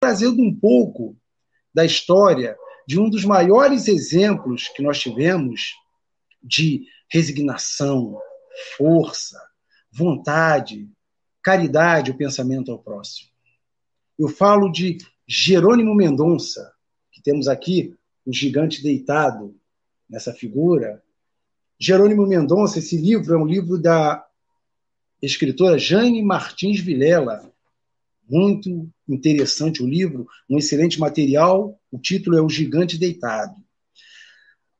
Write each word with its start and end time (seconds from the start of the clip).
trazendo 0.00 0.42
um 0.42 0.54
pouco 0.54 1.14
da 1.74 1.84
história 1.84 2.56
de 2.88 2.98
um 2.98 3.08
dos 3.08 3.24
maiores 3.24 3.86
exemplos 3.86 4.68
que 4.68 4.82
nós 4.82 4.98
tivemos 4.98 5.74
de 6.42 6.86
resignação, 7.08 8.18
força, 8.76 9.38
vontade, 9.92 10.88
caridade, 11.42 12.10
o 12.10 12.16
pensamento 12.16 12.72
ao 12.72 12.78
próximo. 12.78 13.28
Eu 14.18 14.28
falo 14.28 14.70
de 14.70 14.98
Jerônimo 15.28 15.94
Mendonça, 15.94 16.72
que 17.12 17.22
temos 17.22 17.46
aqui 17.46 17.94
o 18.24 18.32
gigante 18.32 18.82
deitado 18.82 19.54
nessa 20.08 20.32
figura. 20.32 21.02
Jerônimo 21.78 22.26
Mendonça, 22.26 22.78
esse 22.78 22.96
livro 22.96 23.34
é 23.34 23.38
um 23.38 23.46
livro 23.46 23.78
da 23.78 24.26
escritora 25.22 25.78
Jane 25.78 26.22
Martins 26.22 26.80
Vilela. 26.80 27.52
Muito 28.30 28.88
interessante 29.08 29.82
o 29.82 29.86
livro, 29.86 30.26
um 30.48 30.58
excelente 30.58 31.00
material. 31.00 31.78
O 31.90 31.98
título 31.98 32.38
é 32.38 32.42
O 32.42 32.48
Gigante 32.48 32.96
Deitado. 32.96 33.54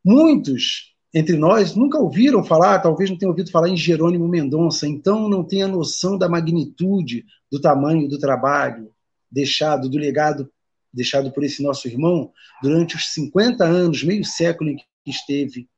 Muitos 0.04 0.90
entre 1.12 1.36
nós 1.36 1.74
nunca 1.74 1.98
ouviram 1.98 2.44
falar, 2.44 2.78
talvez 2.78 3.10
não 3.10 3.18
tenham 3.18 3.32
ouvido 3.32 3.50
falar 3.50 3.68
em 3.68 3.76
Jerônimo 3.76 4.28
Mendonça, 4.28 4.86
então 4.86 5.28
não 5.28 5.42
tem 5.42 5.62
a 5.62 5.68
noção 5.68 6.16
da 6.16 6.28
magnitude 6.28 7.26
do 7.50 7.60
tamanho 7.60 8.08
do 8.08 8.18
trabalho 8.18 8.92
deixado, 9.30 9.88
do 9.88 9.98
legado 9.98 10.50
deixado 10.92 11.32
por 11.32 11.44
esse 11.44 11.62
nosso 11.62 11.88
irmão 11.88 12.32
durante 12.62 12.96
os 12.96 13.12
50 13.12 13.64
anos, 13.64 14.02
meio 14.02 14.24
século 14.24 14.70
em 14.70 14.76
que 14.76 14.84
esteve 15.06 15.68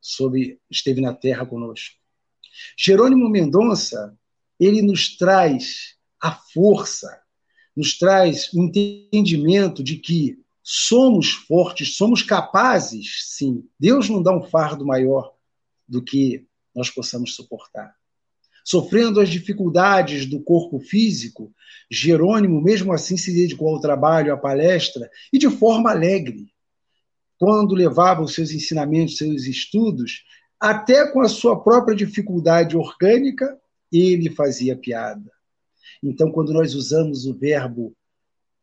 sobre 0.00 0.58
esteve 0.70 1.00
na 1.00 1.14
terra 1.14 1.46
conosco. 1.46 1.96
Jerônimo 2.76 3.28
Mendonça, 3.28 4.16
ele 4.58 4.82
nos 4.82 5.16
traz 5.16 5.96
a 6.20 6.32
força, 6.32 7.21
nos 7.76 7.98
traz 7.98 8.52
o 8.52 8.62
entendimento 8.62 9.82
de 9.82 9.96
que 9.96 10.38
somos 10.62 11.32
fortes, 11.32 11.96
somos 11.96 12.22
capazes, 12.22 13.24
sim. 13.36 13.64
Deus 13.78 14.08
não 14.08 14.22
dá 14.22 14.36
um 14.36 14.42
fardo 14.42 14.86
maior 14.86 15.34
do 15.88 16.02
que 16.02 16.46
nós 16.74 16.90
possamos 16.90 17.34
suportar. 17.34 17.94
Sofrendo 18.64 19.20
as 19.20 19.28
dificuldades 19.28 20.24
do 20.24 20.40
corpo 20.40 20.78
físico, 20.78 21.52
Jerônimo, 21.90 22.62
mesmo 22.62 22.92
assim, 22.92 23.16
se 23.16 23.32
dedicou 23.32 23.74
ao 23.74 23.80
trabalho, 23.80 24.32
à 24.32 24.36
palestra, 24.36 25.10
e 25.32 25.38
de 25.38 25.50
forma 25.50 25.90
alegre. 25.90 26.52
Quando 27.38 27.74
levava 27.74 28.22
os 28.22 28.34
seus 28.34 28.52
ensinamentos, 28.52 29.16
seus 29.16 29.46
estudos, 29.46 30.24
até 30.60 31.10
com 31.10 31.20
a 31.20 31.28
sua 31.28 31.60
própria 31.60 31.96
dificuldade 31.96 32.76
orgânica, 32.76 33.58
ele 33.90 34.30
fazia 34.30 34.76
piada. 34.76 35.28
Então, 36.02 36.30
quando 36.32 36.52
nós 36.52 36.74
usamos 36.74 37.26
o 37.26 37.34
verbo 37.34 37.94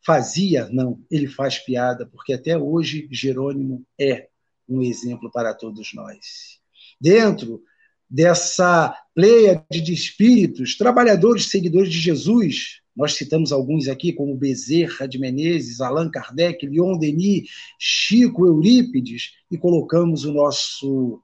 fazia, 0.06 0.68
não, 0.70 1.02
ele 1.10 1.28
faz 1.28 1.58
piada, 1.60 2.06
porque 2.06 2.34
até 2.34 2.58
hoje 2.58 3.08
Jerônimo 3.12 3.86
é 4.00 4.28
um 4.68 4.82
exemplo 4.82 5.32
para 5.32 5.54
todos 5.54 5.94
nós. 5.94 6.60
Dentro 7.00 7.64
dessa 8.10 8.96
pleia 9.14 9.64
de 9.70 9.94
espíritos, 9.94 10.76
trabalhadores 10.78 11.50
seguidores 11.50 11.92
de 11.92 12.00
Jesus, 12.00 12.82
nós 12.96 13.14
citamos 13.14 13.52
alguns 13.52 13.88
aqui, 13.88 14.12
como 14.12 14.36
Bezerra 14.36 15.08
de 15.08 15.18
Menezes, 15.18 15.80
Allan 15.80 16.10
Kardec, 16.10 16.68
Leon 16.68 16.98
Denis, 16.98 17.50
Chico 17.80 18.46
Eurípides, 18.46 19.36
e 19.50 19.58
colocamos 19.58 20.26
o 20.26 20.34
nosso 20.34 21.22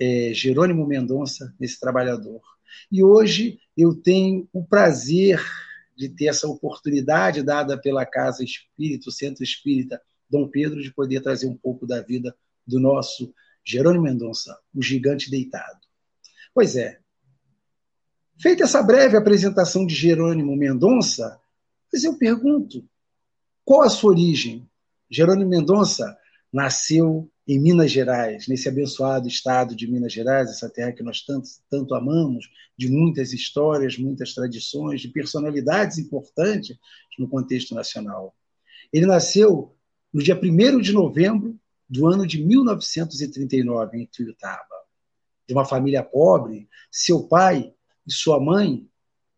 é, 0.00 0.32
Jerônimo 0.34 0.86
Mendonça 0.86 1.54
nesse 1.60 1.78
trabalhador. 1.78 2.40
E 2.90 3.04
hoje 3.04 3.58
eu 3.80 3.94
tenho 3.94 4.48
o 4.52 4.64
prazer 4.64 5.40
de 5.96 6.08
ter 6.08 6.26
essa 6.26 6.46
oportunidade 6.46 7.42
dada 7.42 7.78
pela 7.78 8.06
Casa 8.06 8.44
Espírito, 8.44 9.10
Centro 9.10 9.42
Espírita 9.42 10.00
Dom 10.28 10.48
Pedro, 10.48 10.82
de 10.82 10.92
poder 10.92 11.20
trazer 11.20 11.46
um 11.46 11.56
pouco 11.56 11.86
da 11.86 12.00
vida 12.00 12.36
do 12.66 12.78
nosso 12.78 13.34
Jerônimo 13.64 14.04
Mendonça, 14.04 14.58
o 14.74 14.82
gigante 14.82 15.30
deitado. 15.30 15.80
Pois 16.54 16.76
é. 16.76 17.00
Feita 18.38 18.64
essa 18.64 18.82
breve 18.82 19.16
apresentação 19.16 19.84
de 19.84 19.94
Jerônimo 19.94 20.56
Mendonça, 20.56 21.38
mas 21.92 22.04
eu 22.04 22.16
pergunto, 22.16 22.88
qual 23.64 23.82
a 23.82 23.90
sua 23.90 24.10
origem? 24.10 24.68
Jerônimo 25.10 25.50
Mendonça 25.50 26.16
nasceu 26.52 27.30
em 27.52 27.58
Minas 27.58 27.90
Gerais, 27.90 28.46
nesse 28.46 28.68
abençoado 28.68 29.26
estado 29.26 29.74
de 29.74 29.90
Minas 29.90 30.12
Gerais, 30.12 30.48
essa 30.48 30.70
terra 30.70 30.92
que 30.92 31.02
nós 31.02 31.22
tanto, 31.22 31.48
tanto 31.68 31.96
amamos, 31.96 32.48
de 32.78 32.88
muitas 32.88 33.32
histórias, 33.32 33.98
muitas 33.98 34.32
tradições, 34.32 35.00
de 35.00 35.08
personalidades 35.08 35.98
importantes 35.98 36.78
no 37.18 37.28
contexto 37.28 37.74
nacional. 37.74 38.36
Ele 38.92 39.04
nasceu 39.04 39.74
no 40.12 40.22
dia 40.22 40.40
1 40.40 40.80
de 40.80 40.92
novembro 40.92 41.58
do 41.88 42.06
ano 42.06 42.24
de 42.24 42.40
1939, 42.40 43.98
em 43.98 44.06
Tuiutaba. 44.06 44.76
De 45.44 45.52
uma 45.52 45.64
família 45.64 46.04
pobre, 46.04 46.68
seu 46.88 47.24
pai 47.24 47.74
e 48.06 48.12
sua 48.12 48.38
mãe, 48.38 48.86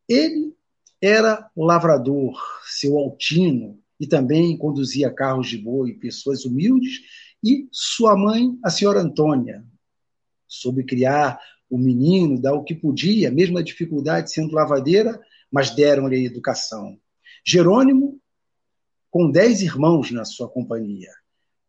ele 0.06 0.54
era 1.00 1.50
lavrador, 1.56 2.38
seu 2.66 2.98
altino, 2.98 3.80
e 3.98 4.06
também 4.06 4.58
conduzia 4.58 5.10
carros 5.10 5.48
de 5.48 5.56
boi, 5.56 5.94
pessoas 5.94 6.44
humildes 6.44 7.00
e 7.42 7.68
sua 7.72 8.16
mãe, 8.16 8.56
a 8.64 8.70
senhora 8.70 9.00
Antônia, 9.00 9.64
soube 10.46 10.84
criar 10.84 11.40
o 11.68 11.78
menino, 11.78 12.40
dar 12.40 12.54
o 12.54 12.62
que 12.62 12.74
podia, 12.74 13.30
mesmo 13.30 13.58
a 13.58 13.62
dificuldade 13.62 14.30
sendo 14.30 14.54
lavadeira, 14.54 15.20
mas 15.50 15.74
deram-lhe 15.74 16.24
educação. 16.24 16.98
Jerônimo, 17.44 18.20
com 19.10 19.30
dez 19.30 19.62
irmãos 19.62 20.10
na 20.10 20.24
sua 20.24 20.48
companhia. 20.48 21.10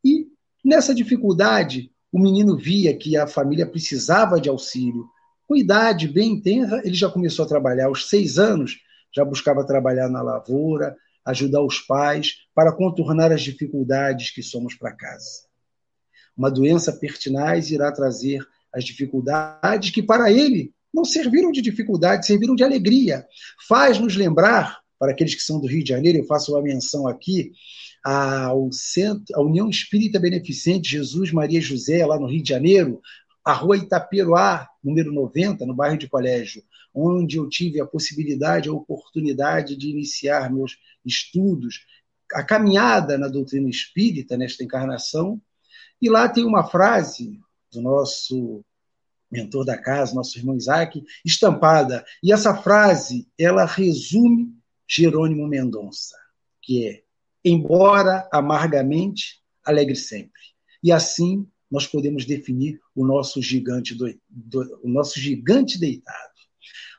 E 0.04 0.28
nessa 0.64 0.94
dificuldade, 0.94 1.92
o 2.12 2.20
menino 2.20 2.56
via 2.56 2.96
que 2.96 3.18
a 3.18 3.26
família 3.26 3.66
precisava 3.66 4.40
de 4.40 4.48
auxílio. 4.48 5.10
Com 5.48 5.56
idade 5.56 6.08
bem 6.08 6.40
tenra, 6.40 6.82
ele 6.86 6.94
já 6.94 7.10
começou 7.10 7.44
a 7.44 7.48
trabalhar. 7.48 7.88
Aos 7.88 8.08
seis 8.08 8.38
anos, 8.38 8.80
já 9.14 9.26
buscava 9.26 9.66
trabalhar 9.66 10.10
na 10.10 10.22
lavoura, 10.22 10.96
ajudar 11.26 11.62
os 11.62 11.80
pais 11.80 12.46
para 12.54 12.72
contornar 12.72 13.32
as 13.32 13.42
dificuldades 13.42 14.32
que 14.32 14.44
somos 14.44 14.76
para 14.76 14.92
casa. 14.92 15.53
Uma 16.38 16.50
doença 16.50 16.92
pertinaz 16.92 17.72
irá 17.72 17.92
trazer 17.92 18.46
as 18.74 18.84
dificuldades 18.84 19.92
que 19.92 20.02
para 20.02 20.32
ele 20.32 20.74
não 20.94 21.04
serviram 21.04 21.52
de 21.52 21.62
dificuldade, 21.62 22.26
serviram 22.26 22.56
de 22.56 22.64
alegria. 22.64 23.26
Faz-nos 23.68 24.16
lembrar, 24.16 24.80
para 25.00 25.12
aqueles 25.12 25.36
que 25.36 25.42
são 25.42 25.60
do 25.60 25.68
Rio 25.68 25.84
de 25.84 25.90
Janeiro, 25.90 26.20
eu 26.20 26.26
faço 26.26 26.54
uma 26.54 26.62
menção 26.62 27.08
aqui, 27.08 27.52
ao 28.04 28.70
centro, 28.72 29.24
a 29.34 29.42
União 29.42 29.70
Espírita 29.70 30.20
Beneficente 30.20 30.92
Jesus 30.92 31.32
Maria 31.32 31.62
José, 31.62 32.06
lá 32.06 32.20
no 32.20 32.28
Rio 32.28 32.44
de 32.44 32.50
Janeiro, 32.50 33.02
a 33.44 33.54
rua 33.54 33.78
Itaperuá, 33.78 34.68
número 34.84 35.12
90, 35.12 35.66
no 35.66 35.74
bairro 35.74 35.98
de 35.98 36.08
Colégio, 36.08 36.64
onde 36.94 37.38
eu 37.38 37.50
tive 37.50 37.82
a 37.82 37.86
possibilidade, 37.86 38.70
a 38.70 38.74
oportunidade 38.74 39.76
de 39.76 39.90
iniciar 39.90 40.52
meus 40.54 40.78
estudos, 41.06 41.86
a 42.34 42.44
caminhada 42.44 43.18
na 43.18 43.28
doutrina 43.28 43.70
espírita 43.70 44.38
nesta 44.38 44.64
encarnação, 44.64 45.42
e 46.04 46.10
lá 46.10 46.28
tem 46.28 46.44
uma 46.44 46.66
frase 46.66 47.40
do 47.72 47.82
nosso 47.82 48.62
mentor 49.32 49.64
da 49.64 49.78
casa, 49.78 50.14
nosso 50.14 50.38
irmão 50.38 50.58
Isaac, 50.58 51.02
estampada. 51.24 52.04
E 52.22 52.34
essa 52.34 52.54
frase, 52.54 53.26
ela 53.40 53.66
resume 53.66 54.54
Jerônimo 54.86 55.48
Mendonça, 55.48 56.18
que 56.62 56.86
é: 56.86 57.04
embora 57.44 58.28
amargamente, 58.34 59.42
alegre 59.64 59.96
sempre. 59.96 60.42
E 60.84 60.92
assim 60.92 61.48
nós 61.72 61.88
podemos 61.88 62.26
definir 62.26 62.82
o 62.94 63.08
nosso 63.08 63.42
gigante 63.42 63.96
do, 63.96 64.14
do, 64.30 64.82
o 64.84 64.90
nosso 64.90 65.18
gigante 65.22 65.80
deitado. 65.80 66.34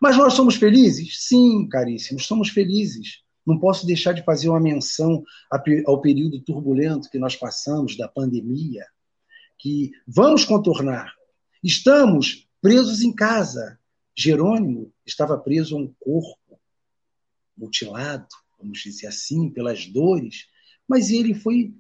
Mas 0.00 0.16
nós 0.16 0.32
somos 0.32 0.54
felizes? 0.54 1.26
Sim, 1.28 1.68
caríssimos, 1.68 2.26
somos 2.26 2.48
felizes. 2.48 3.22
Não 3.46 3.58
posso 3.58 3.86
deixar 3.86 4.14
de 4.14 4.24
fazer 4.24 4.48
uma 4.48 4.58
menção 4.58 5.22
ao 5.86 6.00
período 6.00 6.40
turbulento 6.40 7.10
que 7.10 7.18
nós 7.18 7.36
passamos 7.36 7.96
da 7.96 8.08
pandemia, 8.08 8.84
que 9.64 9.92
vamos 10.06 10.44
contornar. 10.44 11.14
Estamos 11.62 12.46
presos 12.60 13.00
em 13.00 13.10
casa. 13.10 13.78
Jerônimo 14.14 14.92
estava 15.06 15.38
preso 15.38 15.74
a 15.74 15.80
um 15.80 15.90
corpo 15.98 16.60
mutilado, 17.56 18.26
vamos 18.58 18.80
dizer 18.80 19.06
assim, 19.06 19.48
pelas 19.48 19.86
dores, 19.86 20.48
mas 20.86 21.08
ele 21.08 21.32
foi 21.32 21.74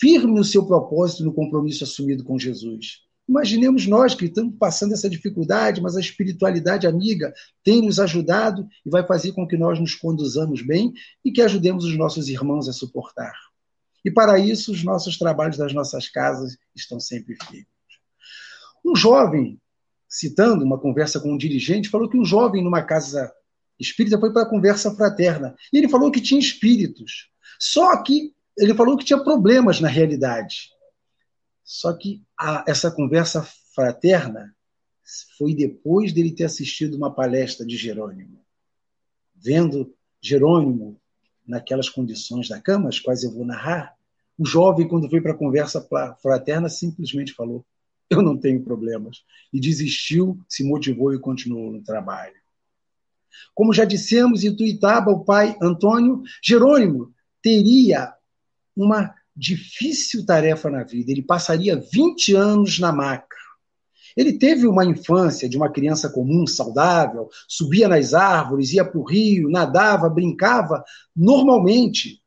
firme 0.00 0.32
no 0.32 0.44
seu 0.44 0.64
propósito, 0.64 1.24
no 1.24 1.34
compromisso 1.34 1.82
assumido 1.82 2.22
com 2.22 2.38
Jesus. 2.38 3.00
Imaginemos 3.28 3.84
nós 3.84 4.14
que 4.14 4.26
estamos 4.26 4.54
passando 4.56 4.94
essa 4.94 5.10
dificuldade, 5.10 5.80
mas 5.80 5.96
a 5.96 6.00
espiritualidade 6.00 6.86
amiga 6.86 7.34
tem 7.64 7.82
nos 7.82 7.98
ajudado 7.98 8.64
e 8.86 8.90
vai 8.90 9.04
fazer 9.04 9.32
com 9.32 9.44
que 9.44 9.56
nós 9.56 9.80
nos 9.80 9.96
conduzamos 9.96 10.62
bem 10.62 10.92
e 11.24 11.32
que 11.32 11.42
ajudemos 11.42 11.84
os 11.84 11.98
nossos 11.98 12.28
irmãos 12.28 12.68
a 12.68 12.72
suportar. 12.72 13.34
E 14.04 14.10
para 14.10 14.38
isso, 14.38 14.72
os 14.72 14.84
nossos 14.84 15.18
trabalhos 15.18 15.56
das 15.56 15.72
nossas 15.72 16.08
casas 16.08 16.56
estão 16.74 17.00
sempre 17.00 17.36
firmes. 17.44 17.66
Um 18.84 18.94
jovem, 18.94 19.60
citando 20.08 20.64
uma 20.64 20.78
conversa 20.78 21.20
com 21.20 21.32
um 21.32 21.36
dirigente, 21.36 21.88
falou 21.88 22.08
que 22.08 22.16
um 22.16 22.24
jovem 22.24 22.62
numa 22.62 22.82
casa 22.82 23.32
espírita 23.78 24.18
foi 24.18 24.32
para 24.32 24.42
a 24.42 24.48
conversa 24.48 24.94
fraterna. 24.94 25.54
E 25.72 25.78
ele 25.78 25.88
falou 25.88 26.10
que 26.10 26.20
tinha 26.20 26.40
espíritos. 26.40 27.30
Só 27.58 28.02
que 28.02 28.34
ele 28.56 28.74
falou 28.74 28.96
que 28.96 29.04
tinha 29.04 29.22
problemas 29.22 29.80
na 29.80 29.88
realidade. 29.88 30.70
Só 31.62 31.92
que 31.92 32.22
a, 32.38 32.64
essa 32.66 32.90
conversa 32.90 33.46
fraterna 33.74 34.54
foi 35.36 35.54
depois 35.54 36.12
dele 36.12 36.32
ter 36.32 36.44
assistido 36.44 36.96
uma 36.96 37.14
palestra 37.14 37.66
de 37.66 37.76
Jerônimo. 37.76 38.44
Vendo 39.34 39.94
Jerônimo 40.20 41.00
naquelas 41.48 41.88
condições 41.88 42.48
da 42.48 42.60
cama, 42.60 42.88
as 42.88 43.00
quais 43.00 43.24
eu 43.24 43.32
vou 43.32 43.44
narrar, 43.44 43.96
o 44.38 44.46
jovem, 44.46 44.86
quando 44.86 45.10
foi 45.10 45.20
para 45.20 45.32
a 45.32 45.36
conversa 45.36 45.84
fraterna, 46.22 46.68
simplesmente 46.68 47.32
falou: 47.32 47.66
Eu 48.08 48.22
não 48.22 48.36
tenho 48.36 48.62
problemas. 48.62 49.24
E 49.52 49.58
desistiu, 49.58 50.38
se 50.48 50.62
motivou 50.62 51.12
e 51.12 51.18
continuou 51.18 51.72
no 51.72 51.82
trabalho. 51.82 52.36
Como 53.54 53.72
já 53.72 53.84
dissemos, 53.84 54.44
em 54.44 54.54
Tuitaba, 54.54 55.10
o 55.10 55.24
pai 55.24 55.56
Antônio 55.60 56.22
Jerônimo 56.42 57.12
teria 57.42 58.12
uma 58.76 59.14
difícil 59.34 60.24
tarefa 60.24 60.70
na 60.70 60.84
vida. 60.84 61.10
Ele 61.10 61.22
passaria 61.22 61.76
20 61.76 62.34
anos 62.34 62.78
na 62.78 62.92
maca. 62.92 63.37
Ele 64.16 64.38
teve 64.38 64.66
uma 64.66 64.84
infância 64.84 65.48
de 65.48 65.56
uma 65.56 65.70
criança 65.70 66.08
comum, 66.08 66.46
saudável, 66.46 67.28
subia 67.46 67.88
nas 67.88 68.14
árvores, 68.14 68.72
ia 68.72 68.84
para 68.84 68.98
o 68.98 69.04
rio, 69.04 69.50
nadava, 69.50 70.08
brincava 70.08 70.82
normalmente. 71.14 72.20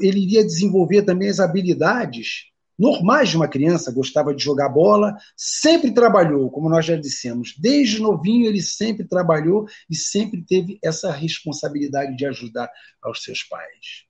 Ele 0.00 0.20
iria 0.20 0.44
desenvolver 0.44 1.02
também 1.02 1.28
as 1.28 1.40
habilidades 1.40 2.46
normais 2.78 3.30
de 3.30 3.36
uma 3.36 3.48
criança, 3.48 3.92
gostava 3.92 4.34
de 4.34 4.42
jogar 4.42 4.68
bola, 4.68 5.16
sempre 5.36 5.92
trabalhou, 5.92 6.50
como 6.50 6.68
nós 6.68 6.84
já 6.84 6.96
dissemos, 6.96 7.54
desde 7.58 8.00
novinho 8.00 8.46
ele 8.46 8.60
sempre 8.60 9.06
trabalhou 9.06 9.66
e 9.88 9.94
sempre 9.94 10.42
teve 10.42 10.78
essa 10.82 11.10
responsabilidade 11.10 12.16
de 12.16 12.26
ajudar 12.26 12.70
aos 13.02 13.22
seus 13.22 13.42
pais. 13.42 14.04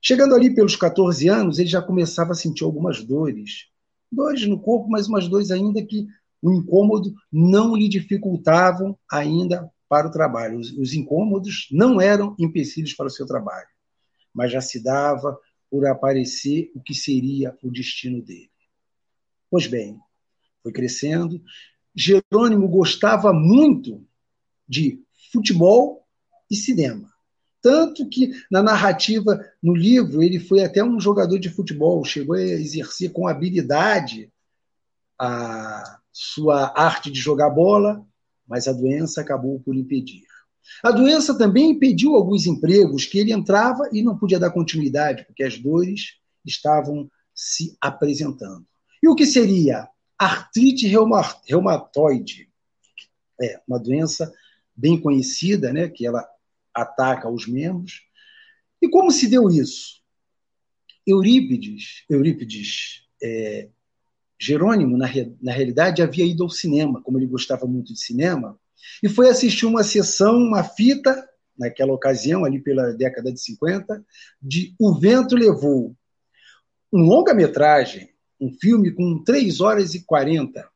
Chegando 0.00 0.34
ali 0.34 0.54
pelos 0.54 0.76
14 0.76 1.28
anos, 1.28 1.58
ele 1.58 1.68
já 1.68 1.82
começava 1.82 2.32
a 2.32 2.34
sentir 2.34 2.64
algumas 2.64 3.02
dores. 3.02 3.66
Dores 4.10 4.46
no 4.46 4.58
corpo, 4.58 4.88
mas 4.88 5.08
umas 5.08 5.28
dores 5.28 5.50
ainda 5.50 5.84
que 5.84 6.06
o 6.42 6.52
incômodo 6.52 7.12
não 7.32 7.76
lhe 7.76 7.88
dificultavam 7.88 8.96
ainda 9.10 9.70
para 9.88 10.06
o 10.06 10.10
trabalho. 10.10 10.58
Os, 10.58 10.70
os 10.72 10.94
incômodos 10.94 11.68
não 11.70 12.00
eram 12.00 12.34
empecilhos 12.38 12.94
para 12.94 13.06
o 13.06 13.10
seu 13.10 13.26
trabalho, 13.26 13.68
mas 14.32 14.52
já 14.52 14.60
se 14.60 14.82
dava 14.82 15.38
por 15.70 15.86
aparecer 15.86 16.70
o 16.74 16.82
que 16.82 16.94
seria 16.94 17.56
o 17.62 17.70
destino 17.70 18.22
dele. 18.22 18.50
Pois 19.50 19.66
bem, 19.66 19.98
foi 20.62 20.72
crescendo. 20.72 21.42
Jerônimo 21.94 22.68
gostava 22.68 23.32
muito 23.32 24.06
de 24.68 25.02
futebol 25.32 26.06
e 26.50 26.56
cinema. 26.56 27.12
Tanto 27.60 28.08
que 28.08 28.30
na 28.50 28.62
narrativa, 28.62 29.44
no 29.62 29.74
livro, 29.74 30.22
ele 30.22 30.38
foi 30.38 30.62
até 30.62 30.82
um 30.82 31.00
jogador 31.00 31.38
de 31.38 31.50
futebol, 31.50 32.04
chegou 32.04 32.36
a 32.36 32.40
exercer 32.40 33.10
com 33.12 33.26
habilidade 33.26 34.32
a, 35.18 35.97
sua 36.20 36.72
arte 36.76 37.12
de 37.12 37.20
jogar 37.20 37.48
bola, 37.48 38.04
mas 38.44 38.66
a 38.66 38.72
doença 38.72 39.20
acabou 39.20 39.60
por 39.60 39.76
impedir. 39.76 40.24
A 40.82 40.90
doença 40.90 41.38
também 41.38 41.70
impediu 41.70 42.16
alguns 42.16 42.44
empregos 42.44 43.06
que 43.06 43.18
ele 43.18 43.32
entrava 43.32 43.88
e 43.92 44.02
não 44.02 44.18
podia 44.18 44.38
dar 44.38 44.50
continuidade, 44.50 45.24
porque 45.24 45.44
as 45.44 45.56
dores 45.56 46.16
estavam 46.44 47.08
se 47.32 47.76
apresentando. 47.80 48.66
E 49.00 49.08
o 49.08 49.14
que 49.14 49.24
seria 49.26 49.88
artrite 50.18 50.88
reumatoide? 50.88 52.50
É 53.40 53.60
uma 53.68 53.78
doença 53.78 54.32
bem 54.76 55.00
conhecida, 55.00 55.72
né, 55.72 55.88
que 55.88 56.04
ela 56.04 56.28
ataca 56.74 57.30
os 57.30 57.46
membros. 57.46 58.02
E 58.82 58.88
como 58.88 59.12
se 59.12 59.28
deu 59.28 59.48
isso? 59.48 60.02
Eurípides, 61.06 62.04
Eurípides 62.10 63.04
é, 63.22 63.68
Jerônimo, 64.40 64.96
na, 64.96 65.08
na 65.42 65.52
realidade, 65.52 66.02
havia 66.02 66.24
ido 66.24 66.44
ao 66.44 66.50
cinema, 66.50 67.02
como 67.02 67.18
ele 67.18 67.26
gostava 67.26 67.66
muito 67.66 67.92
de 67.92 68.00
cinema, 68.00 68.58
e 69.02 69.08
foi 69.08 69.28
assistir 69.28 69.66
uma 69.66 69.82
sessão, 69.82 70.36
uma 70.36 70.62
fita, 70.62 71.28
naquela 71.58 71.92
ocasião, 71.92 72.44
ali 72.44 72.60
pela 72.60 72.92
década 72.92 73.32
de 73.32 73.40
50, 73.40 74.04
de 74.40 74.74
O 74.78 74.94
Vento 74.98 75.34
Levou. 75.34 75.94
Um 76.92 77.00
longa-metragem, 77.00 78.10
um 78.40 78.52
filme 78.52 78.92
com 78.92 79.22
3 79.24 79.60
horas 79.60 79.94
e 79.94 80.04
40. 80.04 80.66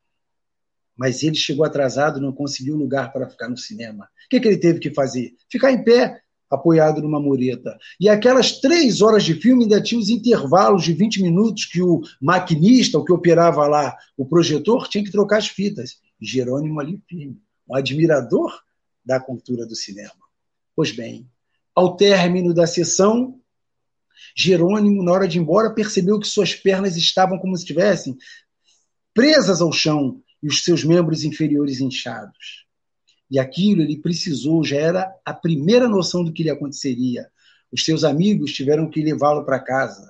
Mas 0.95 1.23
ele 1.23 1.35
chegou 1.35 1.65
atrasado, 1.65 2.19
não 2.19 2.33
conseguiu 2.33 2.75
lugar 2.75 3.11
para 3.13 3.29
ficar 3.29 3.49
no 3.49 3.57
cinema. 3.57 4.05
O 4.05 4.29
que, 4.29 4.39
que 4.39 4.47
ele 4.47 4.57
teve 4.57 4.79
que 4.79 4.93
fazer? 4.93 5.33
Ficar 5.49 5.71
em 5.71 5.83
pé 5.83 6.21
apoiado 6.49 7.01
numa 7.01 7.19
mureta. 7.19 7.77
E 7.99 8.07
aquelas 8.07 8.59
três 8.59 9.01
horas 9.01 9.23
de 9.23 9.33
filme 9.35 9.63
ainda 9.63 9.81
tinha 9.81 9.99
os 9.99 10.09
intervalos 10.09 10.83
de 10.83 10.93
20 10.93 11.21
minutos 11.21 11.65
que 11.65 11.81
o 11.81 12.01
maquinista, 12.21 12.97
o 12.97 13.03
que 13.03 13.11
operava 13.11 13.67
lá 13.67 13.95
o 14.17 14.25
projetor, 14.25 14.87
tinha 14.87 15.03
que 15.03 15.11
trocar 15.11 15.37
as 15.37 15.47
fitas. 15.47 15.99
Jerônimo 16.21 16.79
ali 16.79 17.01
firme, 17.07 17.41
um 17.67 17.75
admirador 17.75 18.61
da 19.05 19.19
cultura 19.19 19.65
do 19.65 19.75
cinema. 19.75 20.11
Pois 20.75 20.91
bem, 20.91 21.27
ao 21.75 21.95
término 21.95 22.53
da 22.53 22.65
sessão, 22.65 23.39
Jerônimo, 24.35 25.03
na 25.03 25.11
hora 25.11 25.27
de 25.27 25.37
ir 25.37 25.41
embora, 25.41 25.73
percebeu 25.73 26.19
que 26.19 26.27
suas 26.27 26.55
pernas 26.55 26.95
estavam 26.95 27.37
como 27.37 27.55
se 27.55 27.63
estivessem 27.63 28.17
presas 29.13 29.61
ao 29.61 29.71
chão 29.71 30.21
e 30.41 30.47
os 30.47 30.63
seus 30.63 30.83
membros 30.83 31.23
inferiores 31.23 31.79
inchados. 31.79 32.62
E 33.33 33.39
aquilo 33.39 33.81
ele 33.81 33.97
precisou, 33.97 34.63
já 34.63 34.77
era 34.77 35.19
a 35.25 35.33
primeira 35.33 35.89
noção 35.89 36.23
do 36.23 36.31
que 36.31 36.43
lhe 36.43 36.51
aconteceria. 36.51 37.31
Os 37.71 37.83
seus 37.83 38.03
amigos 38.03 38.53
tiveram 38.53 38.87
que 38.87 39.01
levá-lo 39.01 39.43
para 39.43 39.59
casa. 39.59 40.07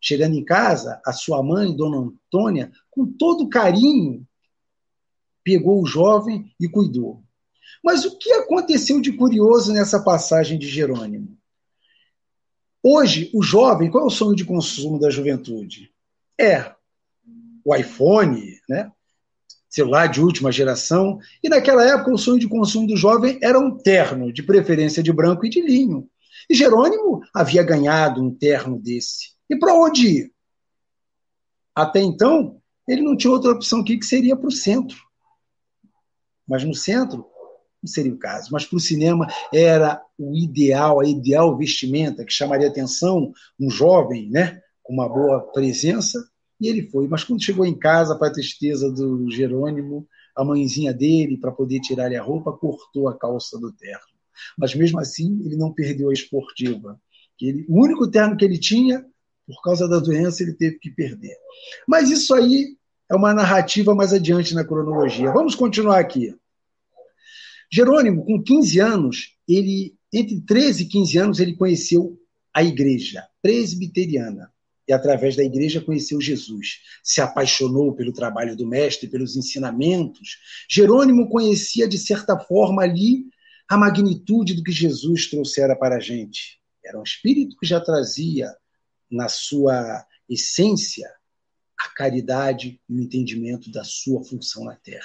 Chegando 0.00 0.34
em 0.34 0.44
casa, 0.44 1.00
a 1.06 1.12
sua 1.12 1.40
mãe, 1.40 1.72
Dona 1.72 1.98
Antônia, 1.98 2.72
com 2.90 3.06
todo 3.06 3.48
carinho, 3.48 4.26
pegou 5.44 5.80
o 5.80 5.86
jovem 5.86 6.52
e 6.58 6.68
cuidou. 6.68 7.22
Mas 7.84 8.04
o 8.04 8.18
que 8.18 8.32
aconteceu 8.32 9.00
de 9.00 9.12
curioso 9.12 9.72
nessa 9.72 10.02
passagem 10.02 10.58
de 10.58 10.66
Jerônimo? 10.66 11.38
Hoje, 12.82 13.30
o 13.32 13.40
jovem, 13.40 13.88
qual 13.88 14.02
é 14.02 14.06
o 14.08 14.10
sonho 14.10 14.34
de 14.34 14.44
consumo 14.44 14.98
da 14.98 15.10
juventude? 15.10 15.92
É 16.36 16.74
o 17.64 17.76
iPhone, 17.76 18.58
né? 18.68 18.90
Celular 19.68 20.06
de 20.06 20.20
última 20.20 20.50
geração, 20.50 21.18
e 21.42 21.48
naquela 21.48 21.84
época 21.84 22.12
o 22.12 22.18
sonho 22.18 22.38
de 22.38 22.48
consumo 22.48 22.86
do 22.86 22.96
jovem 22.96 23.38
era 23.42 23.58
um 23.58 23.76
terno, 23.76 24.32
de 24.32 24.42
preferência 24.42 25.02
de 25.02 25.12
branco 25.12 25.44
e 25.44 25.50
de 25.50 25.60
linho. 25.60 26.08
E 26.48 26.54
Jerônimo 26.54 27.20
havia 27.34 27.62
ganhado 27.62 28.22
um 28.22 28.34
terno 28.34 28.80
desse. 28.80 29.32
E 29.50 29.56
para 29.56 29.74
onde 29.74 30.06
ir? 30.06 30.32
Até 31.74 32.00
então, 32.00 32.60
ele 32.88 33.02
não 33.02 33.16
tinha 33.16 33.30
outra 33.30 33.52
opção 33.52 33.84
que, 33.84 33.98
que 33.98 34.06
seria 34.06 34.34
para 34.34 34.48
o 34.48 34.52
centro. 34.52 34.96
Mas 36.46 36.64
no 36.64 36.74
centro, 36.74 37.26
não 37.82 37.88
seria 37.88 38.12
o 38.12 38.18
caso. 38.18 38.48
Mas 38.50 38.64
para 38.64 38.76
o 38.76 38.80
cinema 38.80 39.26
era 39.52 40.02
o 40.18 40.34
ideal, 40.34 41.00
a 41.00 41.06
ideal 41.06 41.56
vestimenta 41.56 42.24
que 42.24 42.32
chamaria 42.32 42.68
atenção 42.68 43.32
um 43.60 43.70
jovem, 43.70 44.28
né, 44.30 44.60
com 44.82 44.94
uma 44.94 45.08
boa 45.08 45.40
presença, 45.52 46.18
e 46.60 46.68
ele 46.68 46.88
foi. 46.88 47.06
Mas 47.08 47.24
quando 47.24 47.42
chegou 47.42 47.64
em 47.64 47.74
casa, 47.74 48.16
para 48.16 48.28
a 48.28 48.32
tristeza 48.32 48.90
do 48.90 49.30
Jerônimo, 49.30 50.06
a 50.34 50.44
mãezinha 50.44 50.92
dele, 50.92 51.36
para 51.36 51.52
poder 51.52 51.80
tirar-lhe 51.80 52.16
a 52.16 52.22
roupa, 52.22 52.52
cortou 52.52 53.08
a 53.08 53.16
calça 53.16 53.58
do 53.58 53.72
terno. 53.72 54.00
Mas 54.56 54.74
mesmo 54.74 55.00
assim, 55.00 55.40
ele 55.44 55.56
não 55.56 55.72
perdeu 55.72 56.10
a 56.10 56.12
esportiva. 56.12 57.00
Ele, 57.40 57.64
o 57.68 57.82
único 57.82 58.08
terno 58.08 58.36
que 58.36 58.44
ele 58.44 58.58
tinha, 58.58 59.04
por 59.46 59.62
causa 59.62 59.88
da 59.88 59.98
doença, 59.98 60.42
ele 60.42 60.52
teve 60.52 60.78
que 60.78 60.90
perder. 60.90 61.36
Mas 61.86 62.10
isso 62.10 62.34
aí 62.34 62.76
é 63.10 63.16
uma 63.16 63.32
narrativa 63.32 63.94
mais 63.94 64.12
adiante 64.12 64.54
na 64.54 64.64
cronologia. 64.64 65.32
Vamos 65.32 65.54
continuar 65.54 65.98
aqui. 65.98 66.34
Jerônimo, 67.70 68.24
com 68.24 68.42
15 68.42 68.80
anos, 68.80 69.36
ele 69.46 69.96
entre 70.12 70.40
13 70.40 70.84
e 70.84 70.86
15 70.86 71.18
anos, 71.18 71.40
ele 71.40 71.54
conheceu 71.54 72.18
a 72.54 72.62
igreja 72.62 73.26
presbiteriana 73.42 74.50
e, 74.88 74.92
através 74.92 75.36
da 75.36 75.44
igreja, 75.44 75.80
conheceu 75.80 76.20
Jesus. 76.20 76.80
Se 77.04 77.20
apaixonou 77.20 77.94
pelo 77.94 78.12
trabalho 78.12 78.56
do 78.56 78.66
Mestre, 78.66 79.08
pelos 79.08 79.36
ensinamentos. 79.36 80.38
Jerônimo 80.68 81.28
conhecia, 81.28 81.86
de 81.86 81.98
certa 81.98 82.38
forma, 82.38 82.82
ali 82.82 83.26
a 83.68 83.76
magnitude 83.76 84.54
do 84.54 84.62
que 84.62 84.72
Jesus 84.72 85.28
trouxera 85.28 85.76
para 85.76 85.96
a 85.96 86.00
gente. 86.00 86.58
Era 86.84 86.98
um 86.98 87.02
espírito 87.02 87.56
que 87.60 87.66
já 87.66 87.80
trazia, 87.80 88.50
na 89.10 89.28
sua 89.28 90.06
essência, 90.28 91.08
caridade 91.98 92.80
e 92.88 92.94
o 92.94 93.00
entendimento 93.00 93.72
da 93.72 93.82
sua 93.82 94.24
função 94.24 94.64
na 94.64 94.76
terra. 94.76 95.02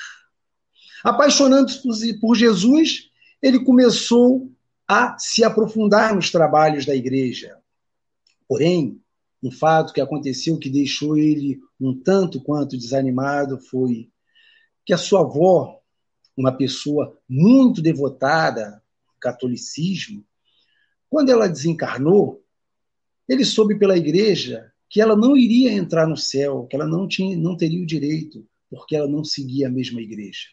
Apaixonando-se 1.04 2.20
por 2.20 2.36
Jesus, 2.36 3.10
ele 3.42 3.66
começou 3.66 4.52
a 4.88 5.18
se 5.18 5.44
aprofundar 5.44 6.13
nos 6.13 6.30
trabalhos 6.30 6.86
da 6.86 6.96
igreja. 6.96 7.58
Porém, 8.48 9.02
um 9.44 9.52
fato 9.52 9.92
que 9.94 10.00
aconteceu 10.00 10.58
que 10.58 10.70
deixou 10.70 11.18
ele 11.18 11.60
um 11.80 11.94
tanto 11.94 12.42
quanto 12.42 12.78
desanimado 12.78 13.60
foi 13.60 14.10
que 14.86 14.94
a 14.94 14.98
sua 14.98 15.20
avó, 15.22 15.82
uma 16.36 16.52
pessoa 16.52 17.18
muito 17.28 17.82
devotada 17.82 18.82
ao 19.08 19.16
catolicismo, 19.20 20.26
quando 21.10 21.30
ela 21.30 21.48
desencarnou, 21.48 22.44
ele 23.28 23.44
soube 23.44 23.78
pela 23.78 23.98
igreja 23.98 24.72
que 24.90 25.02
ela 25.02 25.16
não 25.16 25.36
iria 25.36 25.74
entrar 25.74 26.08
no 26.08 26.18
céu, 26.18 26.66
que 26.68 26.76
ela 26.76 26.88
não, 26.88 27.08
tinha, 27.08 27.36
não 27.38 27.58
teria 27.58 27.82
o 27.82 27.86
direito, 27.86 28.48
porque 28.70 28.96
ela 28.96 29.08
não 29.08 29.24
seguia 29.24 29.68
a 29.68 29.72
mesma 29.72 30.02
igreja. 30.02 30.48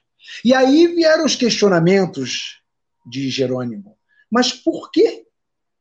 E 0.44 0.52
aí 0.52 0.86
vieram 0.88 1.24
os 1.24 1.36
questionamentos 1.36 2.60
de 3.06 3.30
Jerônimo. 3.30 3.96
Mas 4.30 4.52
por 4.52 4.90
que 4.90 5.26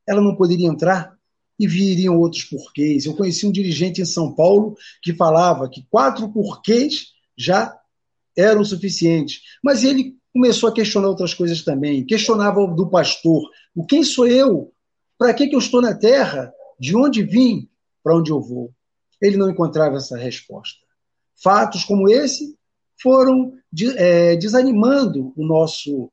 ela 0.08 0.22
não 0.22 0.36
poderia 0.36 0.68
entrar? 0.68 1.19
E 1.60 1.68
viriam 1.68 2.18
outros 2.18 2.44
porquês. 2.46 3.06
Eu 3.06 3.16
conheci 3.16 3.46
um 3.46 3.52
dirigente 3.52 4.02
em 4.02 4.06
São 4.06 4.34
Paulo 4.34 4.78
que 5.02 5.14
falava 5.14 5.70
que 5.70 5.86
quatro 5.90 6.32
porquês 6.32 7.08
já 7.38 7.78
eram 8.38 8.64
suficientes. 8.64 9.42
Mas 9.64 9.84
ele 9.84 10.16
começou 10.34 10.70
a 10.70 10.74
questionar 10.74 11.10
outras 11.10 11.34
coisas 11.34 11.62
também. 11.64 12.06
Questionava 12.06 12.66
do 12.68 12.90
pastor: 12.90 13.44
o 13.76 13.86
quem 13.86 14.04
sou 14.04 14.28
eu? 14.28 14.74
Para 15.18 15.34
que, 15.34 15.48
que 15.48 15.56
eu 15.56 15.60
estou 15.60 15.82
na 15.82 15.94
terra? 15.94 16.54
De 16.80 16.96
onde 16.96 17.24
vim? 17.24 17.68
Para 18.02 18.16
onde 18.16 18.32
eu 18.32 18.42
vou? 18.42 18.74
Ele 19.22 19.36
não 19.36 19.50
encontrava 19.50 19.98
essa 19.98 20.18
resposta. 20.18 20.80
Fatos 21.36 21.84
como 21.84 22.10
esse 22.10 22.58
foram 23.02 23.54
é, 23.98 24.36
desanimando 24.38 25.34
o 25.36 25.46
nosso 25.46 26.12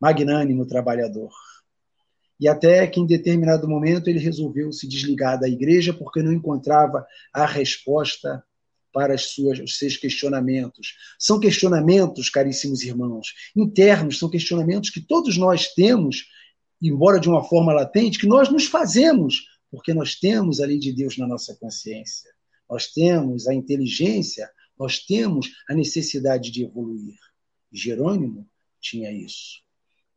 magnânimo 0.00 0.66
trabalhador. 0.66 1.30
E 2.40 2.46
até 2.46 2.86
que 2.86 3.00
em 3.00 3.06
determinado 3.06 3.68
momento 3.68 4.08
ele 4.08 4.18
resolveu 4.18 4.70
se 4.72 4.86
desligar 4.86 5.38
da 5.38 5.48
igreja 5.48 5.92
porque 5.92 6.22
não 6.22 6.32
encontrava 6.32 7.04
a 7.32 7.44
resposta 7.44 8.42
para 8.92 9.14
as 9.14 9.30
suas, 9.30 9.58
os 9.58 9.78
seus 9.78 9.96
questionamentos. 9.96 10.94
São 11.18 11.38
questionamentos, 11.40 12.30
caríssimos 12.30 12.82
irmãos, 12.82 13.34
internos, 13.56 14.18
são 14.18 14.30
questionamentos 14.30 14.90
que 14.90 15.00
todos 15.00 15.36
nós 15.36 15.74
temos, 15.74 16.26
embora 16.80 17.20
de 17.20 17.28
uma 17.28 17.44
forma 17.44 17.72
latente, 17.72 18.18
que 18.18 18.26
nós 18.26 18.48
nos 18.48 18.66
fazemos, 18.66 19.46
porque 19.70 19.92
nós 19.92 20.14
temos 20.14 20.60
a 20.60 20.66
lei 20.66 20.78
de 20.78 20.92
Deus 20.92 21.18
na 21.18 21.26
nossa 21.26 21.54
consciência. 21.56 22.30
Nós 22.68 22.88
temos 22.88 23.46
a 23.46 23.54
inteligência, 23.54 24.48
nós 24.78 25.00
temos 25.00 25.50
a 25.68 25.74
necessidade 25.74 26.50
de 26.50 26.64
evoluir. 26.64 27.16
Jerônimo 27.72 28.48
tinha 28.80 29.12
isso. 29.12 29.62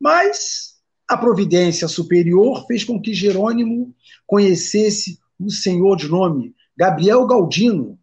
Mas 0.00 0.71
a 1.12 1.16
providência 1.16 1.86
superior 1.88 2.66
fez 2.66 2.84
com 2.84 2.98
que 2.98 3.12
Jerônimo 3.12 3.94
conhecesse 4.26 5.18
o 5.38 5.50
senhor 5.50 5.94
de 5.96 6.08
nome 6.08 6.54
Gabriel 6.74 7.26
Galdino, 7.26 8.00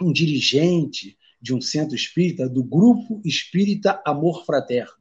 um 0.00 0.10
dirigente 0.10 1.18
de 1.40 1.54
um 1.54 1.60
centro 1.60 1.94
espírita 1.94 2.48
do 2.48 2.64
Grupo 2.64 3.20
Espírita 3.26 4.00
Amor 4.06 4.46
Fraterno. 4.46 4.94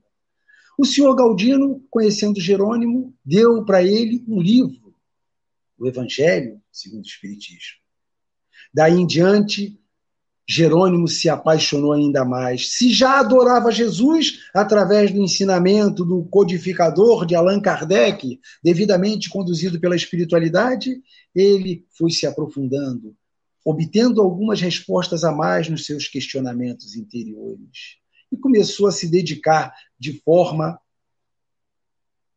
O 0.77 0.85
senhor 0.85 1.15
Galdino, 1.15 1.81
conhecendo 1.89 2.41
Jerônimo, 2.41 3.15
deu 3.23 3.63
para 3.63 3.81
ele 3.81 4.21
um 4.27 4.41
livro, 4.41 4.93
o 5.77 5.87
Evangelho 5.87 6.61
segundo 6.69 7.05
o 7.05 7.07
Espiritismo. 7.07 7.79
Daí 8.73 8.95
em 8.95 9.07
diante, 9.07 9.78
Jerônimo 10.51 11.07
se 11.07 11.29
apaixonou 11.29 11.93
ainda 11.93 12.25
mais. 12.25 12.75
Se 12.75 12.91
já 12.91 13.19
adorava 13.19 13.71
Jesus 13.71 14.39
através 14.51 15.11
do 15.11 15.21
ensinamento 15.21 16.03
do 16.03 16.23
codificador 16.23 17.23
de 17.23 17.35
Allan 17.35 17.61
Kardec, 17.61 18.39
devidamente 18.63 19.29
conduzido 19.29 19.79
pela 19.79 19.95
espiritualidade, 19.95 21.03
ele 21.35 21.85
foi 21.95 22.09
se 22.09 22.25
aprofundando, 22.25 23.15
obtendo 23.63 24.21
algumas 24.21 24.59
respostas 24.59 25.23
a 25.23 25.31
mais 25.31 25.69
nos 25.69 25.85
seus 25.85 26.07
questionamentos 26.07 26.95
interiores. 26.95 27.99
E 28.31 28.35
começou 28.35 28.87
a 28.87 28.91
se 28.91 29.07
dedicar 29.07 29.71
de 29.99 30.13
forma 30.13 30.79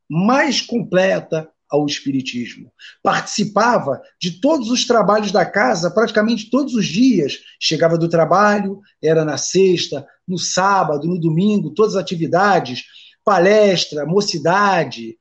mais 0.07 0.61
completa 0.61 1.51
ao 1.73 1.87
Espiritismo. 1.87 2.71
Participava 3.03 4.03
de 4.21 4.41
todos 4.41 4.71
os 4.71 4.85
trabalhos 4.87 5.33
da 5.33 5.47
casa, 5.47 5.91
praticamente 5.91 6.51
todos 6.51 6.75
os 6.75 6.85
dias. 6.85 7.39
Chegava 7.59 7.97
do 7.97 8.11
trabalho, 8.11 8.79
era 9.03 9.25
na 9.25 9.39
sexta, 9.39 10.07
no 10.29 10.39
sábado, 10.39 11.09
no 11.09 11.19
domingo, 11.19 11.71
todas 11.71 11.97
as 11.97 12.03
atividades, 12.03 12.85
palestra, 13.25 14.05
mocidade, 14.05 15.17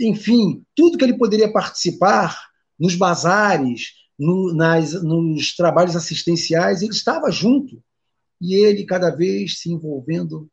enfim, 0.00 0.64
tudo 0.74 0.98
que 0.98 1.04
ele 1.04 1.16
poderia 1.16 1.52
participar 1.52 2.36
nos 2.76 2.96
bazares, 2.96 3.92
no, 4.18 4.52
nas, 4.52 5.00
nos 5.04 5.54
trabalhos 5.54 5.94
assistenciais, 5.94 6.82
ele 6.82 6.90
estava 6.90 7.30
junto. 7.30 7.80
E 8.40 8.56
ele 8.56 8.84
cada 8.84 9.08
vez 9.10 9.60
se 9.60 9.70
envolvendo 9.70 10.50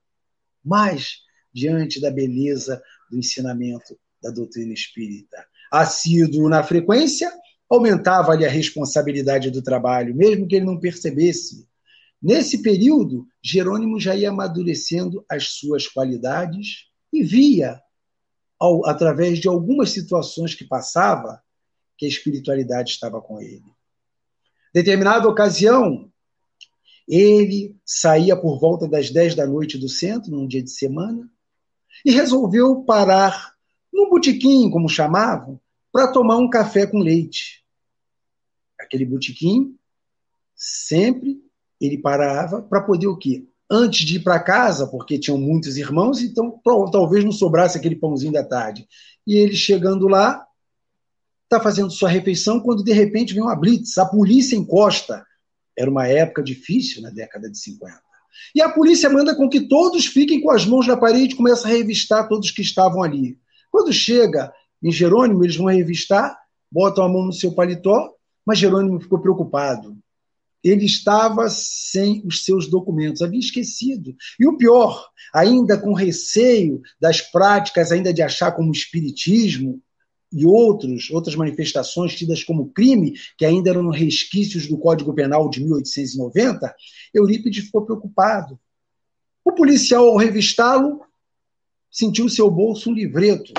mais 0.63 1.21
diante 1.51 1.99
da 1.99 2.11
beleza 2.11 2.79
do 3.09 3.17
ensinamento 3.17 3.97
da 4.21 4.31
doutrina 4.31 4.73
espírita. 4.73 5.45
Assíduo 5.71 6.49
na 6.49 6.63
frequência, 6.63 7.31
aumentava-lhe 7.69 8.45
a 8.45 8.49
responsabilidade 8.49 9.51
do 9.51 9.61
trabalho, 9.61 10.15
mesmo 10.15 10.47
que 10.47 10.55
ele 10.55 10.65
não 10.65 10.79
percebesse. 10.79 11.67
Nesse 12.21 12.61
período, 12.61 13.27
Jerônimo 13.41 13.99
já 13.99 14.15
ia 14.15 14.29
amadurecendo 14.29 15.23
as 15.29 15.49
suas 15.49 15.87
qualidades 15.87 16.87
e 17.13 17.23
via, 17.23 17.79
ao, 18.59 18.85
através 18.85 19.39
de 19.39 19.47
algumas 19.47 19.91
situações 19.91 20.53
que 20.53 20.65
passava, 20.65 21.41
que 21.97 22.05
a 22.05 22.09
espiritualidade 22.09 22.91
estava 22.91 23.21
com 23.21 23.39
ele. 23.39 23.63
Determinada 24.73 25.27
ocasião, 25.27 26.11
ele 27.07 27.75
saía 27.85 28.35
por 28.35 28.59
volta 28.59 28.87
das 28.87 29.09
10 29.09 29.35
da 29.35 29.47
noite 29.47 29.77
do 29.77 29.89
centro, 29.89 30.31
num 30.31 30.47
dia 30.47 30.61
de 30.61 30.71
semana, 30.71 31.29
e 32.05 32.11
resolveu 32.11 32.83
parar 32.83 33.55
num 33.91 34.09
botequim, 34.09 34.69
como 34.69 34.87
chamavam, 34.87 35.59
para 35.91 36.11
tomar 36.11 36.37
um 36.37 36.49
café 36.49 36.85
com 36.85 36.99
leite. 36.99 37.63
Aquele 38.79 39.05
botequim, 39.05 39.75
sempre 40.55 41.41
ele 41.79 41.97
parava 41.97 42.61
para 42.61 42.81
poder 42.81 43.07
o 43.07 43.17
quê? 43.17 43.45
Antes 43.69 44.05
de 44.05 44.17
ir 44.17 44.19
para 44.21 44.39
casa, 44.39 44.87
porque 44.87 45.19
tinham 45.19 45.37
muitos 45.37 45.77
irmãos, 45.77 46.21
então 46.21 46.59
talvez 46.91 47.23
não 47.23 47.31
sobrasse 47.31 47.77
aquele 47.77 47.95
pãozinho 47.95 48.33
da 48.33 48.43
tarde. 48.43 48.87
E 49.25 49.35
ele 49.35 49.55
chegando 49.55 50.07
lá, 50.07 50.45
está 51.43 51.59
fazendo 51.59 51.91
sua 51.91 52.09
refeição, 52.09 52.59
quando 52.59 52.83
de 52.83 52.91
repente 52.91 53.33
vem 53.33 53.43
uma 53.43 53.55
blitz, 53.55 53.97
a 53.97 54.05
polícia 54.05 54.55
encosta. 54.55 55.25
Era 55.77 55.89
uma 55.89 56.07
época 56.07 56.43
difícil 56.43 57.01
na 57.01 57.09
década 57.09 57.49
de 57.49 57.57
50. 57.57 58.01
E 58.55 58.61
a 58.61 58.69
polícia 58.69 59.09
manda 59.09 59.35
com 59.35 59.49
que 59.49 59.61
todos 59.61 60.05
fiquem 60.05 60.41
com 60.41 60.51
as 60.51 60.65
mãos 60.65 60.87
na 60.87 60.97
parede 60.97 61.33
e 61.33 61.37
começa 61.37 61.67
a 61.67 61.71
revistar 61.71 62.27
todos 62.27 62.51
que 62.51 62.61
estavam 62.61 63.01
ali. 63.01 63.39
Quando 63.71 63.93
chega 63.93 64.51
em 64.81 64.91
Jerônimo, 64.91 65.43
eles 65.43 65.55
vão 65.55 65.67
revistar, 65.67 66.37
botam 66.71 67.03
a 67.03 67.09
mão 67.09 67.25
no 67.25 67.33
seu 67.33 67.53
paletó, 67.53 68.13
mas 68.45 68.59
Jerônimo 68.59 68.99
ficou 68.99 69.19
preocupado. 69.19 69.97
Ele 70.63 70.85
estava 70.85 71.49
sem 71.49 72.21
os 72.25 72.43
seus 72.43 72.69
documentos, 72.69 73.21
havia 73.21 73.39
esquecido. 73.39 74.15
E 74.39 74.47
o 74.47 74.57
pior, 74.57 75.07
ainda 75.33 75.77
com 75.77 75.93
receio 75.93 76.81
das 76.99 77.21
práticas 77.21 77.91
ainda 77.91 78.13
de 78.13 78.21
achar 78.21 78.51
como 78.51 78.71
espiritismo 78.71 79.81
e 80.31 80.45
outros, 80.45 81.09
outras 81.09 81.35
manifestações 81.35 82.15
tidas 82.15 82.43
como 82.43 82.69
crime, 82.69 83.13
que 83.37 83.45
ainda 83.45 83.69
eram 83.69 83.89
resquícios 83.89 84.67
do 84.67 84.77
Código 84.77 85.13
Penal 85.13 85.49
de 85.49 85.61
1890, 85.61 86.75
Eurípides 87.13 87.65
ficou 87.65 87.85
preocupado. 87.85 88.59
O 89.43 89.53
policial, 89.53 90.07
ao 90.07 90.17
revistá-lo, 90.17 91.01
sentiu 91.91 92.25
no 92.25 92.29
seu 92.29 92.49
bolso 92.49 92.89
um 92.89 92.93
livreto. 92.93 93.53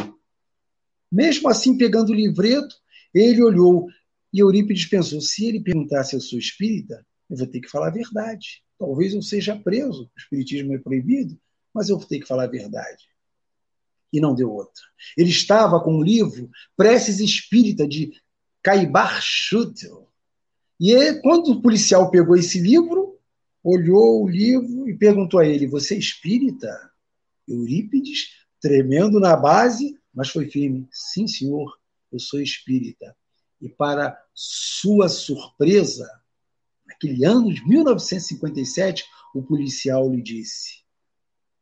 Mesmo 1.11 1.49
assim, 1.49 1.77
pegando 1.77 2.11
o 2.11 2.15
livreto, 2.15 2.75
ele 3.13 3.43
olhou 3.43 3.89
e 4.33 4.39
Eurípides 4.39 4.87
pensou: 4.87 5.21
se 5.21 5.47
ele 5.47 5.61
perguntasse 5.61 6.15
eu 6.15 6.21
sou 6.21 6.39
espírita, 6.39 7.05
eu 7.29 7.37
vou 7.37 7.47
ter 7.47 7.61
que 7.61 7.69
falar 7.69 7.89
a 7.89 7.93
verdade. 7.93 8.63
Talvez 8.79 9.13
eu 9.13 9.23
seja 9.23 9.57
preso, 9.57 10.05
o 10.05 10.19
espiritismo 10.19 10.75
é 10.75 10.79
proibido, 10.79 11.39
mas 11.75 11.89
eu 11.89 11.99
vou 11.99 12.07
ter 12.07 12.21
que 12.21 12.27
falar 12.27 12.45
a 12.45 12.51
verdade. 12.51 13.05
E 14.13 14.21
não 14.21 14.35
deu 14.35 14.51
outra. 14.51 14.83
Ele 15.17 15.31
estava 15.31 15.81
com 15.81 15.97
o 15.97 16.03
livro 16.03 16.51
Preces 16.77 17.21
Espírita 17.21 17.87
de 17.87 18.13
Caibar 18.63 19.21
Schutel. 19.23 20.09
E 20.81 21.15
quando 21.21 21.53
o 21.53 21.63
policial 21.63 22.11
pegou 22.11 22.37
esse 22.37 22.59
livro, 22.59 23.19
olhou 23.63 24.25
o 24.25 24.29
livro 24.29 24.89
e 24.89 24.97
perguntou 24.97 25.41
a 25.41 25.47
ele: 25.47 25.67
Você 25.67 25.95
é 25.95 25.99
espírita? 25.99 26.90
Eurípides, 27.49 28.47
tremendo 28.61 29.19
na 29.19 29.37
base, 29.37 29.99
mas 30.13 30.29
foi 30.29 30.49
firme. 30.51 30.89
Sim, 30.93 31.27
senhor, 31.27 31.79
eu 32.13 32.19
sou 32.19 32.41
espírita. 32.41 33.17
E 33.61 33.69
para 33.69 34.19
sua 34.35 35.09
surpresa, 35.09 36.09
naquele 36.87 37.25
ano 37.25 37.53
de 37.53 37.67
1957, 37.67 39.05
o 39.35 39.43
policial 39.43 40.11
lhe 40.11 40.23
disse: 40.23 40.83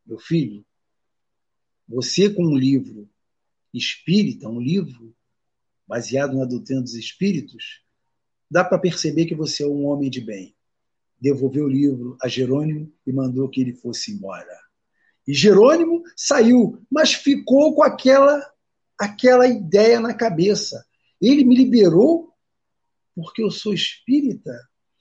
Meu 0.07 0.19
filho, 0.19 0.65
você 1.89 2.29
com 2.29 2.45
um 2.45 2.57
livro 2.57 3.09
espírita, 3.73 4.49
um 4.49 4.61
livro 4.61 5.15
baseado 5.87 6.37
na 6.37 6.45
doutrina 6.45 6.83
dos 6.83 6.95
espíritos, 6.95 7.83
dá 8.51 8.63
para 8.63 8.79
perceber 8.79 9.27
que 9.27 9.35
você 9.35 9.63
é 9.63 9.67
um 9.67 9.87
homem 9.87 10.11
de 10.11 10.21
bem. 10.21 10.55
Devolveu 11.21 11.65
o 11.65 11.69
livro 11.69 12.17
a 12.23 12.29
Jerônimo 12.29 12.93
e 13.07 13.13
mandou 13.13 13.49
que 13.49 13.61
ele 13.61 13.73
fosse 13.73 14.13
embora. 14.13 14.68
E 15.29 15.35
Jerônimo 15.35 16.03
saiu, 16.17 16.79
mas 16.91 17.13
ficou 17.13 17.75
com 17.75 17.83
aquela 17.83 18.43
aquela 18.99 19.47
ideia 19.47 20.01
na 20.01 20.15
cabeça. 20.15 20.83
Ele 21.21 21.45
me 21.45 21.55
liberou 21.55 22.33
porque 23.15 23.43
eu 23.43 23.51
sou 23.51 23.75
espírita. 23.75 24.51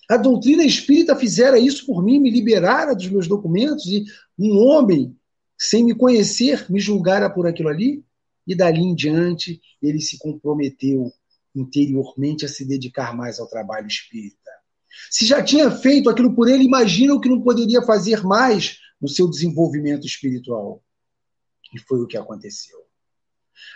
A 0.09 0.17
doutrina 0.17 0.65
espírita 0.65 1.15
fizera 1.15 1.57
isso 1.57 1.85
por 1.85 2.03
mim, 2.03 2.19
me 2.19 2.29
liberara 2.29 2.93
dos 2.93 3.07
meus 3.07 3.27
documentos 3.27 3.85
e 3.85 4.03
um 4.37 4.57
homem, 4.57 5.15
sem 5.57 5.83
me 5.83 5.95
conhecer, 5.95 6.69
me 6.69 6.79
julgara 6.79 7.29
por 7.29 7.47
aquilo 7.47 7.69
ali. 7.69 8.03
E 8.45 8.53
dali 8.53 8.81
em 8.81 8.93
diante, 8.93 9.61
ele 9.81 10.01
se 10.01 10.17
comprometeu 10.17 11.11
interiormente 11.55 12.45
a 12.45 12.49
se 12.49 12.65
dedicar 12.65 13.15
mais 13.15 13.39
ao 13.39 13.47
trabalho 13.47 13.87
espírita. 13.87 14.51
Se 15.09 15.25
já 15.25 15.41
tinha 15.41 15.71
feito 15.71 16.09
aquilo 16.09 16.35
por 16.35 16.49
ele, 16.49 16.65
imagina 16.65 17.13
o 17.13 17.19
que 17.19 17.29
não 17.29 17.41
poderia 17.41 17.81
fazer 17.81 18.23
mais 18.23 18.77
no 19.01 19.07
seu 19.07 19.29
desenvolvimento 19.29 20.05
espiritual. 20.05 20.83
E 21.73 21.79
foi 21.79 22.01
o 22.01 22.07
que 22.07 22.17
aconteceu. 22.17 22.77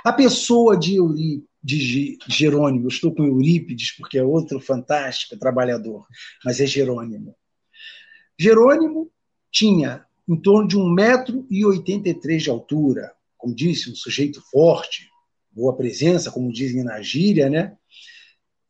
A 0.03 0.13
pessoa 0.13 0.77
de, 0.77 0.95
Euri, 0.95 1.43
de 1.63 2.17
Jerônimo, 2.27 2.87
estou 2.87 3.13
com 3.13 3.25
Eurípides 3.25 3.95
porque 3.97 4.17
é 4.17 4.23
outro 4.23 4.59
fantástico 4.59 5.37
trabalhador, 5.37 6.05
mas 6.45 6.59
é 6.59 6.65
Jerônimo. 6.65 7.35
Jerônimo 8.37 9.11
tinha 9.51 10.05
em 10.27 10.35
torno 10.35 10.67
de 10.67 10.77
1,83m 10.77 12.37
de 12.37 12.49
altura, 12.49 13.13
como 13.37 13.55
disse, 13.55 13.91
um 13.91 13.95
sujeito 13.95 14.41
forte, 14.49 15.09
boa 15.51 15.75
presença, 15.75 16.31
como 16.31 16.51
dizem 16.51 16.83
na 16.83 17.01
gíria, 17.01 17.49
né? 17.49 17.75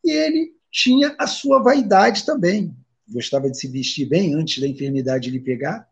E 0.03 0.11
ele 0.11 0.53
tinha 0.71 1.15
a 1.19 1.27
sua 1.27 1.61
vaidade 1.61 2.25
também. 2.25 2.75
Gostava 3.07 3.49
de 3.49 3.59
se 3.59 3.67
vestir 3.67 4.07
bem 4.07 4.33
antes 4.33 4.59
da 4.59 4.67
enfermidade 4.67 5.29
lhe 5.29 5.39
pegar. 5.39 5.87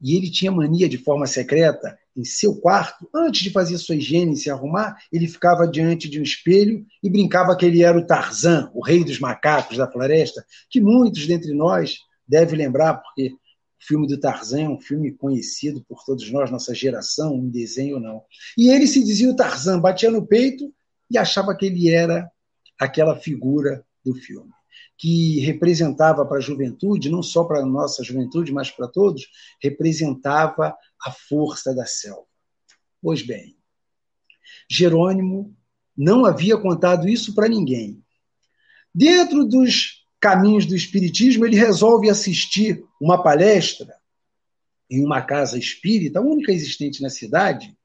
E 0.00 0.16
ele 0.16 0.30
tinha 0.30 0.52
mania 0.52 0.88
de 0.88 0.98
forma 0.98 1.26
secreta, 1.26 1.98
em 2.16 2.24
seu 2.24 2.56
quarto, 2.56 3.08
antes 3.14 3.42
de 3.42 3.50
fazer 3.50 3.76
sua 3.78 3.96
higiene 3.96 4.32
e 4.32 4.36
se 4.36 4.50
arrumar, 4.50 4.96
ele 5.12 5.28
ficava 5.28 5.66
diante 5.66 6.08
de 6.08 6.18
um 6.18 6.22
espelho 6.22 6.84
e 7.02 7.10
brincava 7.10 7.56
que 7.56 7.66
ele 7.66 7.82
era 7.82 7.98
o 7.98 8.06
Tarzan, 8.06 8.70
o 8.74 8.82
rei 8.82 9.04
dos 9.04 9.18
macacos 9.18 9.76
da 9.76 9.90
floresta, 9.90 10.44
que 10.70 10.80
muitos 10.80 11.26
dentre 11.26 11.52
nós 11.52 11.98
devem 12.26 12.58
lembrar, 12.58 12.94
porque 12.94 13.28
o 13.28 13.86
filme 13.86 14.06
do 14.06 14.18
Tarzan 14.18 14.62
é 14.62 14.68
um 14.68 14.80
filme 14.80 15.12
conhecido 15.12 15.84
por 15.86 16.04
todos 16.04 16.30
nós, 16.30 16.50
nossa 16.50 16.74
geração, 16.74 17.34
um 17.34 17.48
desenho 17.48 17.96
ou 17.96 18.00
não. 18.00 18.22
E 18.56 18.70
ele 18.70 18.86
se 18.86 19.04
dizia 19.04 19.30
o 19.30 19.36
Tarzan, 19.36 19.78
batia 19.78 20.10
no 20.10 20.26
peito 20.26 20.72
e 21.10 21.18
achava 21.18 21.54
que 21.54 21.66
ele 21.66 21.90
era 21.90 22.28
aquela 22.78 23.16
figura 23.16 23.84
do 24.04 24.14
filme, 24.14 24.50
que 24.98 25.40
representava 25.40 26.24
para 26.24 26.38
a 26.38 26.40
juventude, 26.40 27.10
não 27.10 27.22
só 27.22 27.44
para 27.44 27.60
a 27.60 27.66
nossa 27.66 28.02
juventude, 28.02 28.52
mas 28.52 28.70
para 28.70 28.88
todos, 28.88 29.26
representava 29.62 30.74
a 31.04 31.12
força 31.12 31.74
da 31.74 31.84
selva. 31.84 32.26
Pois 33.02 33.22
bem, 33.22 33.56
Jerônimo 34.68 35.54
não 35.96 36.24
havia 36.24 36.56
contado 36.56 37.08
isso 37.08 37.34
para 37.34 37.48
ninguém. 37.48 38.02
Dentro 38.94 39.44
dos 39.44 40.04
caminhos 40.18 40.66
do 40.66 40.74
Espiritismo, 40.74 41.44
ele 41.44 41.56
resolve 41.56 42.08
assistir 42.08 42.82
uma 43.00 43.22
palestra 43.22 43.94
em 44.90 45.04
uma 45.04 45.20
casa 45.20 45.58
espírita, 45.58 46.18
a 46.18 46.22
única 46.22 46.52
existente 46.52 47.02
na 47.02 47.10
cidade, 47.10 47.76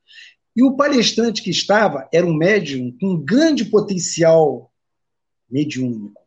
e 0.55 0.63
o 0.63 0.75
palestrante 0.75 1.41
que 1.41 1.49
estava 1.49 2.07
era 2.13 2.25
um 2.25 2.33
médium 2.33 2.95
com 2.99 3.17
grande 3.17 3.65
potencial 3.65 4.71
mediúnico. 5.49 6.21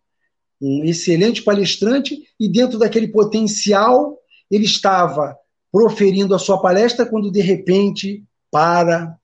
Um 0.67 0.85
excelente 0.85 1.43
palestrante, 1.43 2.23
e 2.41 2.49
dentro 2.49 2.79
daquele 2.79 3.09
potencial, 3.09 4.19
ele 4.51 4.65
estava 4.65 5.37
proferindo 5.71 6.35
a 6.35 6.39
sua 6.39 6.61
palestra 6.61 7.05
quando, 7.05 7.31
de 7.31 7.41
repente, 7.41 8.25
para, 8.51 9.19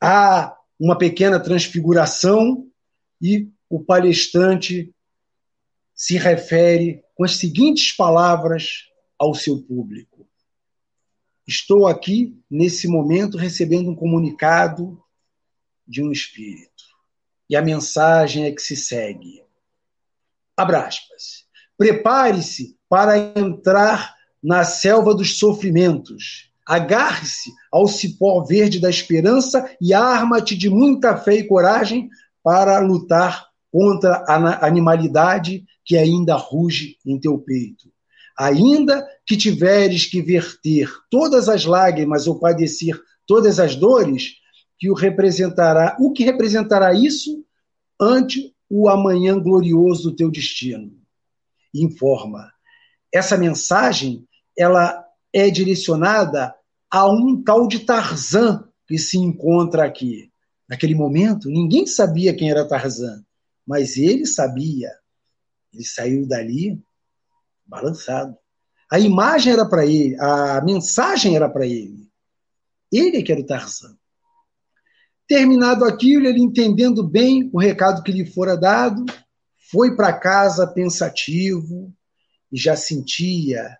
há 0.00 0.56
uma 0.78 0.96
pequena 0.96 1.38
transfiguração 1.38 2.66
e 3.20 3.48
o 3.68 3.78
palestrante 3.78 4.92
se 5.94 6.16
refere 6.16 7.04
com 7.14 7.24
as 7.24 7.36
seguintes 7.36 7.92
palavras 7.92 8.86
ao 9.18 9.34
seu 9.34 9.62
público. 9.62 10.26
Estou 11.46 11.86
aqui, 11.86 12.40
nesse 12.50 12.88
momento, 12.88 13.36
recebendo 13.36 13.90
um 13.90 13.94
comunicado 13.94 14.98
de 15.86 16.02
um 16.02 16.10
espírito. 16.10 16.84
E 17.48 17.54
a 17.54 17.60
mensagem 17.60 18.44
é 18.46 18.52
que 18.52 18.62
se 18.62 18.76
segue. 18.76 19.42
Abra 20.60 20.80
aspas. 20.80 21.46
Prepare-se 21.78 22.76
para 22.86 23.16
entrar 23.16 24.14
na 24.44 24.62
selva 24.62 25.14
dos 25.14 25.38
sofrimentos. 25.38 26.50
Agarre-se 26.66 27.50
ao 27.72 27.88
cipó 27.88 28.44
verde 28.44 28.78
da 28.78 28.90
esperança 28.90 29.74
e 29.80 29.94
arma-te 29.94 30.54
de 30.54 30.68
muita 30.68 31.16
fé 31.16 31.36
e 31.36 31.46
coragem 31.46 32.10
para 32.44 32.78
lutar 32.78 33.46
contra 33.72 34.22
a 34.28 34.66
animalidade 34.66 35.64
que 35.82 35.96
ainda 35.96 36.34
ruge 36.34 36.98
em 37.06 37.18
teu 37.18 37.38
peito. 37.38 37.90
Ainda 38.38 39.02
que 39.24 39.38
tiveres 39.38 40.04
que 40.04 40.20
verter 40.20 40.92
todas 41.10 41.48
as 41.48 41.64
lágrimas 41.64 42.26
ou 42.26 42.38
padecer 42.38 43.00
todas 43.26 43.58
as 43.58 43.74
dores, 43.74 44.34
que 44.78 44.90
o 44.90 44.94
representará, 44.94 45.96
o 45.98 46.12
que 46.12 46.22
representará 46.22 46.92
isso 46.92 47.42
ante 47.98 48.54
o 48.70 48.88
amanhã 48.88 49.36
glorioso 49.36 50.10
do 50.10 50.16
teu 50.16 50.30
destino. 50.30 50.96
Informa. 51.74 52.52
Essa 53.12 53.36
mensagem, 53.36 54.24
ela 54.56 55.04
é 55.32 55.50
direcionada 55.50 56.54
a 56.88 57.08
um 57.10 57.42
tal 57.42 57.66
de 57.66 57.80
Tarzan 57.80 58.68
que 58.86 58.96
se 58.96 59.18
encontra 59.18 59.84
aqui. 59.84 60.30
Naquele 60.68 60.94
momento, 60.94 61.48
ninguém 61.48 61.84
sabia 61.84 62.34
quem 62.34 62.48
era 62.48 62.66
Tarzan, 62.66 63.24
mas 63.66 63.96
ele 63.96 64.24
sabia. 64.24 64.92
Ele 65.72 65.84
saiu 65.84 66.26
dali 66.26 66.80
balançado. 67.66 68.36
A 68.90 68.98
imagem 68.98 69.52
era 69.52 69.64
para 69.64 69.86
ele, 69.86 70.16
a 70.18 70.60
mensagem 70.64 71.36
era 71.36 71.48
para 71.48 71.66
ele. 71.66 72.08
Ele 72.90 73.22
que 73.22 73.30
era 73.30 73.40
o 73.40 73.46
Tarzan. 73.46 73.96
Terminado 75.30 75.84
aquilo, 75.84 76.26
ele 76.26 76.40
entendendo 76.40 77.04
bem 77.04 77.48
o 77.52 77.60
recado 77.60 78.02
que 78.02 78.10
lhe 78.10 78.26
fora 78.26 78.56
dado, 78.56 79.06
foi 79.70 79.94
para 79.94 80.12
casa 80.12 80.66
pensativo 80.66 81.94
e 82.50 82.58
já 82.58 82.74
sentia 82.74 83.78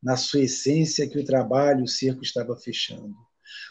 na 0.00 0.16
sua 0.16 0.42
essência 0.42 1.08
que 1.08 1.18
o 1.18 1.24
trabalho, 1.24 1.82
o 1.82 1.88
cerco 1.88 2.22
estava 2.22 2.54
fechando. 2.54 3.12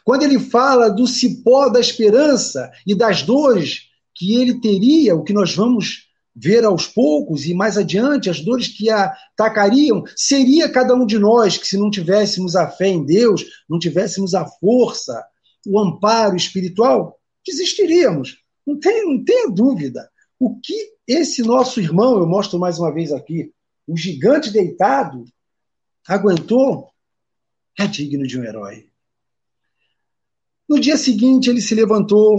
Quando 0.03 0.23
ele 0.23 0.37
fala 0.37 0.89
do 0.89 1.07
cipó 1.07 1.69
da 1.69 1.79
esperança 1.79 2.69
e 2.85 2.93
das 2.93 3.23
dores 3.23 3.83
que 4.13 4.35
ele 4.35 4.59
teria, 4.59 5.15
o 5.15 5.23
que 5.23 5.31
nós 5.31 5.55
vamos 5.55 6.09
ver 6.35 6.65
aos 6.65 6.87
poucos 6.87 7.45
e 7.45 7.53
mais 7.53 7.77
adiante, 7.77 8.29
as 8.29 8.41
dores 8.41 8.67
que 8.67 8.89
atacariam, 8.89 10.03
seria 10.13 10.67
cada 10.67 10.93
um 10.93 11.05
de 11.05 11.17
nós 11.17 11.57
que, 11.57 11.67
se 11.69 11.77
não 11.77 11.89
tivéssemos 11.89 12.53
a 12.57 12.67
fé 12.69 12.89
em 12.89 13.05
Deus, 13.05 13.45
não 13.69 13.79
tivéssemos 13.79 14.35
a 14.35 14.45
força 14.45 15.23
o 15.67 15.79
amparo 15.79 16.35
espiritual, 16.35 17.19
desistiríamos. 17.45 18.37
Não 18.65 18.79
tem, 18.79 19.05
não 19.05 19.23
tenha 19.23 19.49
dúvida. 19.49 20.09
O 20.39 20.59
que 20.59 20.93
esse 21.07 21.41
nosso 21.41 21.79
irmão, 21.79 22.17
eu 22.17 22.27
mostro 22.27 22.59
mais 22.59 22.79
uma 22.79 22.93
vez 22.93 23.11
aqui, 23.11 23.51
o 23.87 23.95
gigante 23.95 24.51
deitado, 24.51 25.25
aguentou, 26.07 26.89
é 27.77 27.87
digno 27.87 28.25
de 28.25 28.39
um 28.39 28.43
herói. 28.43 28.89
No 30.67 30.79
dia 30.79 30.97
seguinte, 30.97 31.49
ele 31.49 31.61
se 31.61 31.73
levantou, 31.73 32.37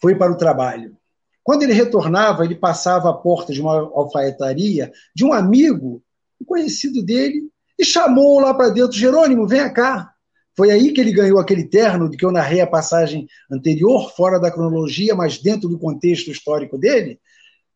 foi 0.00 0.14
para 0.14 0.32
o 0.32 0.36
trabalho. 0.36 0.96
Quando 1.42 1.62
ele 1.62 1.72
retornava, 1.72 2.44
ele 2.44 2.54
passava 2.54 3.10
à 3.10 3.14
porta 3.14 3.52
de 3.52 3.60
uma 3.60 3.74
alfaiataria 3.74 4.92
de 5.14 5.24
um 5.24 5.32
amigo, 5.32 6.02
um 6.40 6.44
conhecido 6.44 7.02
dele, 7.02 7.50
e 7.78 7.84
chamou 7.84 8.38
lá 8.38 8.52
para 8.52 8.68
dentro: 8.68 8.96
Jerônimo, 8.96 9.46
venha 9.46 9.70
cá. 9.70 10.11
Foi 10.56 10.70
aí 10.70 10.92
que 10.92 11.00
ele 11.00 11.12
ganhou 11.12 11.38
aquele 11.38 11.64
terno 11.64 12.10
de 12.10 12.16
que 12.16 12.24
eu 12.24 12.32
narrei 12.32 12.60
a 12.60 12.66
passagem 12.66 13.26
anterior, 13.50 14.12
fora 14.14 14.38
da 14.38 14.50
cronologia, 14.50 15.14
mas 15.14 15.38
dentro 15.38 15.68
do 15.68 15.78
contexto 15.78 16.30
histórico 16.30 16.76
dele. 16.78 17.18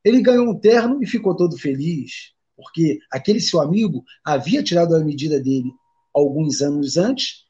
Ele 0.04 0.20
ganhou 0.20 0.46
um 0.46 0.58
terno 0.58 1.02
e 1.02 1.06
ficou 1.06 1.34
todo 1.34 1.58
feliz, 1.58 2.32
porque 2.54 2.98
aquele 3.10 3.40
seu 3.40 3.60
amigo 3.60 4.04
havia 4.24 4.62
tirado 4.62 4.94
a 4.94 5.00
medida 5.00 5.40
dele 5.40 5.72
alguns 6.14 6.60
anos 6.60 6.96
antes 6.96 7.46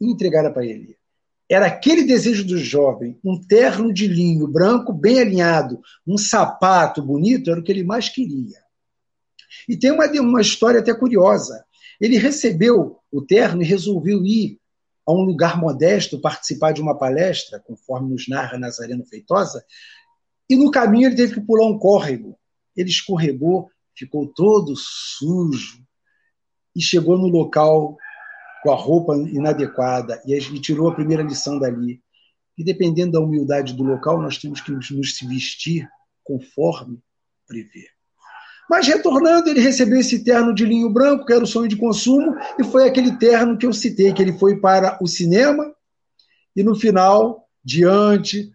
e 0.00 0.10
entregara 0.10 0.50
para 0.50 0.64
ele. 0.64 0.96
Era 1.50 1.66
aquele 1.66 2.04
desejo 2.04 2.46
do 2.46 2.56
jovem, 2.56 3.18
um 3.22 3.38
terno 3.38 3.92
de 3.92 4.06
linho 4.06 4.48
branco 4.48 4.92
bem 4.92 5.20
alinhado, 5.20 5.80
um 6.06 6.16
sapato 6.16 7.02
bonito, 7.02 7.50
era 7.50 7.60
o 7.60 7.62
que 7.62 7.70
ele 7.70 7.84
mais 7.84 8.08
queria. 8.08 8.58
E 9.68 9.76
tem 9.76 9.90
uma, 9.90 10.06
uma 10.06 10.40
história 10.40 10.80
até 10.80 10.94
curiosa. 10.94 11.64
Ele 12.00 12.16
recebeu 12.16 13.01
o 13.12 13.20
terno 13.20 13.62
e 13.62 13.66
resolveu 13.66 14.24
ir 14.24 14.58
a 15.06 15.12
um 15.12 15.22
lugar 15.22 15.60
modesto 15.60 16.20
participar 16.20 16.72
de 16.72 16.80
uma 16.80 16.96
palestra, 16.96 17.60
conforme 17.60 18.10
nos 18.10 18.26
narra 18.26 18.58
Nazareno 18.58 19.04
Feitosa, 19.04 19.64
e 20.48 20.56
no 20.56 20.70
caminho 20.70 21.08
ele 21.08 21.16
teve 21.16 21.34
que 21.34 21.40
pular 21.40 21.66
um 21.66 21.78
córrego. 21.78 22.38
Ele 22.76 22.88
escorregou, 22.88 23.70
ficou 23.94 24.26
todo 24.26 24.74
sujo 24.76 25.82
e 26.74 26.80
chegou 26.80 27.18
no 27.18 27.26
local 27.26 27.96
com 28.62 28.70
a 28.70 28.76
roupa 28.76 29.16
inadequada 29.16 30.22
e 30.26 30.38
tirou 30.60 30.88
a 30.88 30.94
primeira 30.94 31.22
lição 31.22 31.58
dali. 31.58 32.02
E 32.56 32.62
dependendo 32.62 33.12
da 33.12 33.20
humildade 33.20 33.74
do 33.74 33.82
local, 33.82 34.20
nós 34.20 34.38
temos 34.38 34.60
que 34.60 34.70
nos 34.70 34.90
vestir 35.22 35.88
conforme 36.22 37.02
prevê. 37.46 37.88
Mas 38.68 38.86
retornando, 38.86 39.50
ele 39.50 39.60
recebeu 39.60 39.98
esse 39.98 40.24
terno 40.24 40.54
de 40.54 40.64
linho 40.64 40.90
branco, 40.90 41.26
que 41.26 41.32
era 41.32 41.44
o 41.44 41.46
sonho 41.46 41.68
de 41.68 41.76
consumo, 41.76 42.36
e 42.58 42.64
foi 42.64 42.88
aquele 42.88 43.16
terno 43.18 43.58
que 43.58 43.66
eu 43.66 43.72
citei, 43.72 44.12
que 44.12 44.22
ele 44.22 44.38
foi 44.38 44.60
para 44.60 44.98
o 45.02 45.06
cinema, 45.06 45.72
e 46.54 46.62
no 46.62 46.74
final, 46.74 47.48
diante 47.64 48.52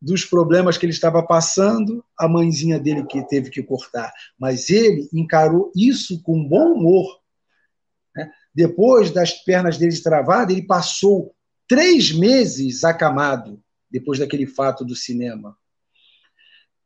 dos 0.00 0.24
problemas 0.24 0.76
que 0.76 0.84
ele 0.84 0.92
estava 0.92 1.22
passando, 1.22 2.04
a 2.18 2.28
mãezinha 2.28 2.78
dele 2.78 3.04
que 3.06 3.26
teve 3.26 3.50
que 3.50 3.62
cortar. 3.62 4.12
Mas 4.38 4.68
ele 4.68 5.08
encarou 5.12 5.72
isso 5.74 6.22
com 6.22 6.46
bom 6.46 6.74
humor. 6.74 7.20
Né? 8.14 8.30
Depois 8.54 9.10
das 9.10 9.32
pernas 9.32 9.78
dele 9.78 10.00
travadas, 10.00 10.54
ele 10.54 10.66
passou 10.66 11.34
três 11.66 12.12
meses 12.12 12.84
acamado, 12.84 13.60
depois 13.90 14.18
daquele 14.18 14.46
fato 14.46 14.84
do 14.84 14.94
cinema. 14.94 15.56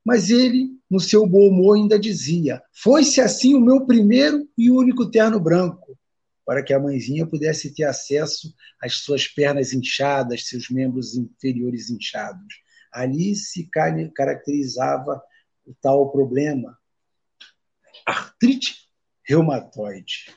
Mas 0.04 0.30
ele, 0.30 0.70
no 0.90 0.98
seu 0.98 1.26
bom 1.26 1.48
humor, 1.48 1.76
ainda 1.76 1.98
dizia: 1.98 2.62
Foi-se 2.72 3.20
assim 3.20 3.54
o 3.54 3.60
meu 3.60 3.86
primeiro 3.86 4.48
e 4.56 4.70
único 4.70 5.10
terno 5.10 5.38
branco, 5.38 5.98
para 6.44 6.62
que 6.62 6.72
a 6.72 6.80
mãezinha 6.80 7.26
pudesse 7.26 7.74
ter 7.74 7.84
acesso 7.84 8.54
às 8.82 8.94
suas 8.94 9.28
pernas 9.28 9.72
inchadas, 9.72 10.48
seus 10.48 10.70
membros 10.70 11.14
inferiores 11.14 11.90
inchados. 11.90 12.54
Ali 12.92 13.36
se 13.36 13.68
caracterizava 14.14 15.22
o 15.64 15.74
tal 15.80 16.10
problema, 16.10 16.76
artrite 18.04 18.88
reumatoide. 19.22 20.34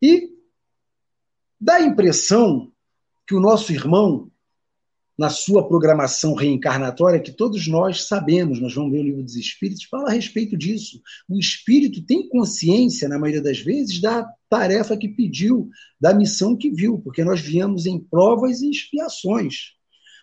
E 0.00 0.30
dá 1.60 1.74
a 1.74 1.82
impressão 1.82 2.72
que 3.26 3.34
o 3.34 3.40
nosso 3.40 3.72
irmão 3.72 4.30
na 5.20 5.28
sua 5.28 5.68
programação 5.68 6.32
reencarnatória, 6.32 7.20
que 7.20 7.30
todos 7.30 7.68
nós 7.68 8.04
sabemos, 8.04 8.58
nós 8.58 8.74
vamos 8.74 8.90
ver 8.90 9.00
o 9.00 9.02
livro 9.02 9.22
dos 9.22 9.36
Espíritos, 9.36 9.84
fala 9.84 10.08
a 10.08 10.12
respeito 10.14 10.56
disso. 10.56 10.98
O 11.28 11.38
espírito 11.38 12.02
tem 12.06 12.26
consciência, 12.26 13.06
na 13.06 13.18
maioria 13.18 13.42
das 13.42 13.58
vezes, 13.58 14.00
da 14.00 14.26
tarefa 14.48 14.96
que 14.96 15.10
pediu, 15.10 15.68
da 16.00 16.14
missão 16.14 16.56
que 16.56 16.70
viu, 16.70 17.00
porque 17.00 17.22
nós 17.22 17.38
viemos 17.38 17.84
em 17.84 18.00
provas 18.00 18.62
e 18.62 18.70
expiações. 18.70 19.74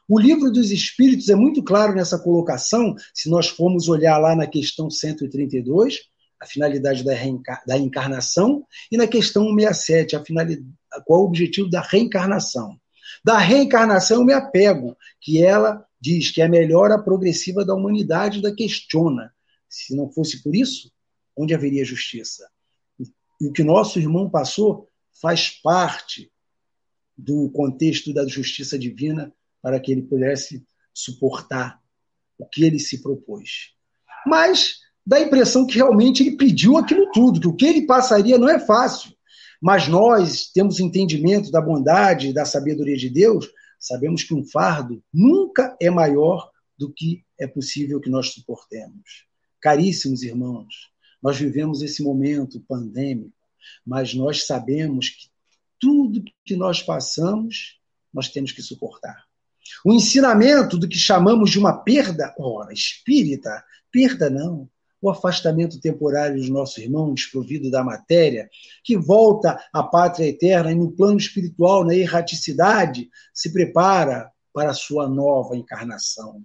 O 0.10 0.18
livro 0.18 0.52
dos 0.52 0.72
Espíritos 0.72 1.30
é 1.30 1.36
muito 1.36 1.62
claro 1.62 1.94
nessa 1.94 2.18
colocação, 2.18 2.96
se 3.14 3.30
nós 3.30 3.48
formos 3.48 3.88
olhar 3.88 4.18
lá 4.18 4.36
na 4.36 4.48
questão 4.48 4.90
132, 4.90 6.00
a 6.42 6.48
finalidade 6.48 7.04
da, 7.04 7.14
da 7.68 7.78
encarnação, 7.78 8.66
e 8.92 8.98
na 8.98 9.06
questão 9.06 9.44
167, 9.44 10.16
a 10.16 11.02
qual 11.02 11.22
o 11.22 11.26
objetivo 11.26 11.70
da 11.70 11.82
reencarnação. 11.82 12.80
Da 13.28 13.40
reencarnação 13.40 14.20
eu 14.20 14.24
me 14.24 14.32
apego, 14.32 14.96
que 15.20 15.44
ela 15.44 15.86
diz 16.00 16.32
que 16.32 16.42
é 16.42 16.46
a 16.46 16.50
melhora 16.50 16.98
progressiva 16.98 17.66
da 17.66 17.76
humanidade 17.76 18.42
da 18.42 18.56
questiona. 18.56 19.34
Se 19.68 19.94
não 19.94 20.10
fosse 20.10 20.42
por 20.42 20.56
isso, 20.56 20.90
onde 21.36 21.54
haveria 21.54 21.84
justiça? 21.84 22.50
E 22.98 23.46
o 23.46 23.52
que 23.52 23.66
nosso 23.66 24.00
irmão 24.00 24.30
passou 24.30 24.88
faz 25.22 25.50
parte 25.62 26.32
do 27.18 27.50
contexto 27.50 28.14
da 28.14 28.26
justiça 28.26 28.80
divina 28.80 29.34
para 29.62 29.78
que 29.78 29.92
ele 29.92 30.04
pudesse 30.04 30.66
suportar 30.94 31.82
o 32.38 32.46
que 32.46 32.64
ele 32.64 32.80
se 32.80 33.02
propôs. 33.02 33.74
Mas 34.26 34.78
dá 35.06 35.18
a 35.18 35.22
impressão 35.24 35.68
que 35.68 35.76
realmente 35.76 36.24
ele 36.24 36.38
pediu 36.38 36.78
aquilo 36.78 37.12
tudo, 37.12 37.42
que 37.42 37.48
o 37.48 37.56
que 37.58 37.66
ele 37.66 37.86
passaria 37.86 38.38
não 38.38 38.48
é 38.48 38.58
fácil. 38.58 39.17
Mas 39.62 39.88
nós 39.88 40.48
temos 40.52 40.80
entendimento 40.80 41.52
da 41.52 41.62
bondade, 41.62 42.34
da 42.34 42.46
sabedoria 42.46 42.98
de 42.98 43.10
Deus, 43.10 43.50
sabemos 43.80 44.24
que 44.24 44.34
um 44.34 44.44
fardo 44.44 45.04
nunca 45.14 45.76
é 45.82 45.90
maior 45.90 46.52
do 46.78 46.94
que 46.94 47.24
é 47.40 47.48
possível 47.48 48.00
que 48.00 48.10
nós 48.10 48.34
suportemos. 48.34 49.26
Caríssimos 49.60 50.22
irmãos, 50.24 50.92
nós 51.22 51.38
vivemos 51.38 51.82
esse 51.82 52.04
momento 52.04 52.64
pandêmico, 52.68 53.34
mas 53.86 54.14
nós 54.14 54.46
sabemos 54.46 55.10
que 55.10 55.28
tudo 55.80 56.24
que 56.46 56.56
nós 56.56 56.82
passamos, 56.82 57.80
nós 58.14 58.30
temos 58.30 58.52
que 58.52 58.62
suportar. 58.62 59.26
O 59.84 59.94
ensinamento 59.94 60.78
do 60.78 60.88
que 60.88 60.98
chamamos 60.98 61.52
de 61.52 61.60
uma 61.60 61.74
perda, 61.74 62.34
ora, 62.40 62.74
espírita, 62.74 63.64
perda 63.92 64.30
não, 64.30 64.70
o 65.02 65.10
afastamento 65.10 65.80
temporário 65.80 66.42
do 66.42 66.52
nosso 66.52 66.82
irmão, 66.82 67.14
desprovido 67.14 67.70
da 67.70 67.84
matéria, 67.84 68.50
que 68.84 68.98
volta 68.98 69.60
à 69.72 69.84
pátria 69.84 70.28
eterna 70.28 70.72
e 70.72 70.76
no 70.76 70.92
plano 70.92 71.18
espiritual, 71.18 71.86
na 71.86 71.96
erraticidade, 71.96 73.10
se 73.34 73.52
prepara 73.52 74.32
para 74.54 74.72
a 74.72 74.74
sua 74.74 75.08
nova 75.08 75.56
encarnação. 75.56 76.44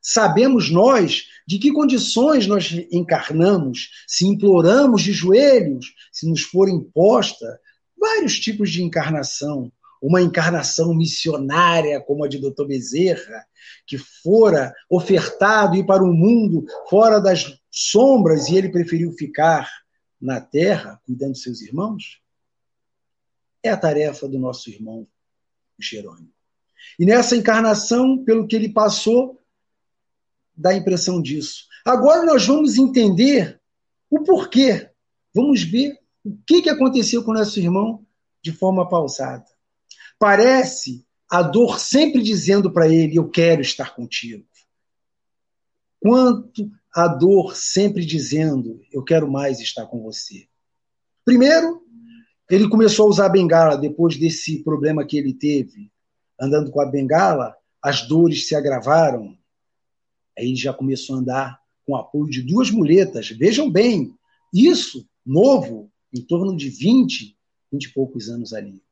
Sabemos 0.00 0.70
nós 0.70 1.24
de 1.48 1.58
que 1.58 1.72
condições 1.72 2.46
nós 2.46 2.70
encarnamos, 2.92 3.88
se 4.06 4.26
imploramos 4.26 5.02
de 5.02 5.12
joelhos, 5.12 5.94
se 6.12 6.28
nos 6.28 6.42
for 6.42 6.68
imposta 6.68 7.58
vários 7.98 8.38
tipos 8.38 8.70
de 8.70 8.82
encarnação, 8.82 9.72
uma 10.00 10.20
encarnação 10.20 10.94
missionária 10.94 11.98
como 12.02 12.22
a 12.22 12.28
de 12.28 12.38
Dr. 12.38 12.66
Bezerra, 12.66 13.46
que 13.86 13.96
fora 13.96 14.74
ofertado 14.90 15.76
ir 15.76 15.86
para 15.86 16.04
um 16.04 16.12
mundo 16.12 16.66
fora 16.90 17.18
das 17.18 17.58
sombras 17.74 18.48
e 18.48 18.56
ele 18.56 18.68
preferiu 18.68 19.10
ficar 19.12 19.68
na 20.20 20.40
terra 20.40 21.00
cuidando 21.04 21.32
dos 21.32 21.42
seus 21.42 21.60
irmãos? 21.60 22.22
É 23.62 23.70
a 23.70 23.76
tarefa 23.76 24.28
do 24.28 24.38
nosso 24.38 24.70
irmão 24.70 25.08
Jerônimo. 25.76 26.32
E 26.98 27.04
nessa 27.04 27.34
encarnação, 27.34 28.24
pelo 28.24 28.46
que 28.46 28.54
ele 28.54 28.68
passou, 28.68 29.42
dá 30.56 30.70
a 30.70 30.76
impressão 30.76 31.20
disso. 31.20 31.66
Agora 31.84 32.24
nós 32.24 32.46
vamos 32.46 32.76
entender 32.76 33.60
o 34.08 34.22
porquê. 34.22 34.88
Vamos 35.34 35.64
ver 35.64 35.98
o 36.22 36.36
que, 36.46 36.62
que 36.62 36.70
aconteceu 36.70 37.24
com 37.24 37.32
nosso 37.32 37.58
irmão 37.58 38.06
de 38.40 38.52
forma 38.52 38.88
pausada. 38.88 39.46
Parece 40.16 41.04
a 41.28 41.42
dor 41.42 41.80
sempre 41.80 42.22
dizendo 42.22 42.72
para 42.72 42.88
ele: 42.88 43.16
Eu 43.16 43.28
quero 43.28 43.62
estar 43.62 43.96
contigo. 43.96 44.46
Quanto 46.04 46.70
a 46.94 47.08
dor 47.08 47.56
sempre 47.56 48.04
dizendo: 48.04 48.78
Eu 48.92 49.02
quero 49.02 49.26
mais 49.26 49.58
estar 49.58 49.86
com 49.86 50.02
você. 50.02 50.46
Primeiro, 51.24 51.80
ele 52.50 52.68
começou 52.68 53.06
a 53.06 53.08
usar 53.08 53.24
a 53.24 53.30
bengala 53.30 53.78
depois 53.78 54.18
desse 54.18 54.62
problema 54.62 55.06
que 55.06 55.16
ele 55.16 55.32
teve. 55.32 55.90
Andando 56.38 56.70
com 56.70 56.78
a 56.82 56.84
bengala, 56.84 57.56
as 57.82 58.06
dores 58.06 58.46
se 58.46 58.54
agravaram. 58.54 59.34
Aí 60.38 60.48
ele 60.48 60.56
já 60.56 60.74
começou 60.74 61.16
a 61.16 61.20
andar 61.20 61.58
com 61.86 61.94
o 61.94 61.96
apoio 61.96 62.28
de 62.28 62.42
duas 62.42 62.70
muletas. 62.70 63.30
Vejam 63.30 63.70
bem, 63.70 64.12
isso 64.52 65.08
novo, 65.24 65.90
em 66.12 66.20
torno 66.20 66.54
de 66.54 66.68
20, 66.68 67.34
20 67.72 67.82
e 67.82 67.92
poucos 67.94 68.28
anos 68.28 68.52
ali. 68.52 68.82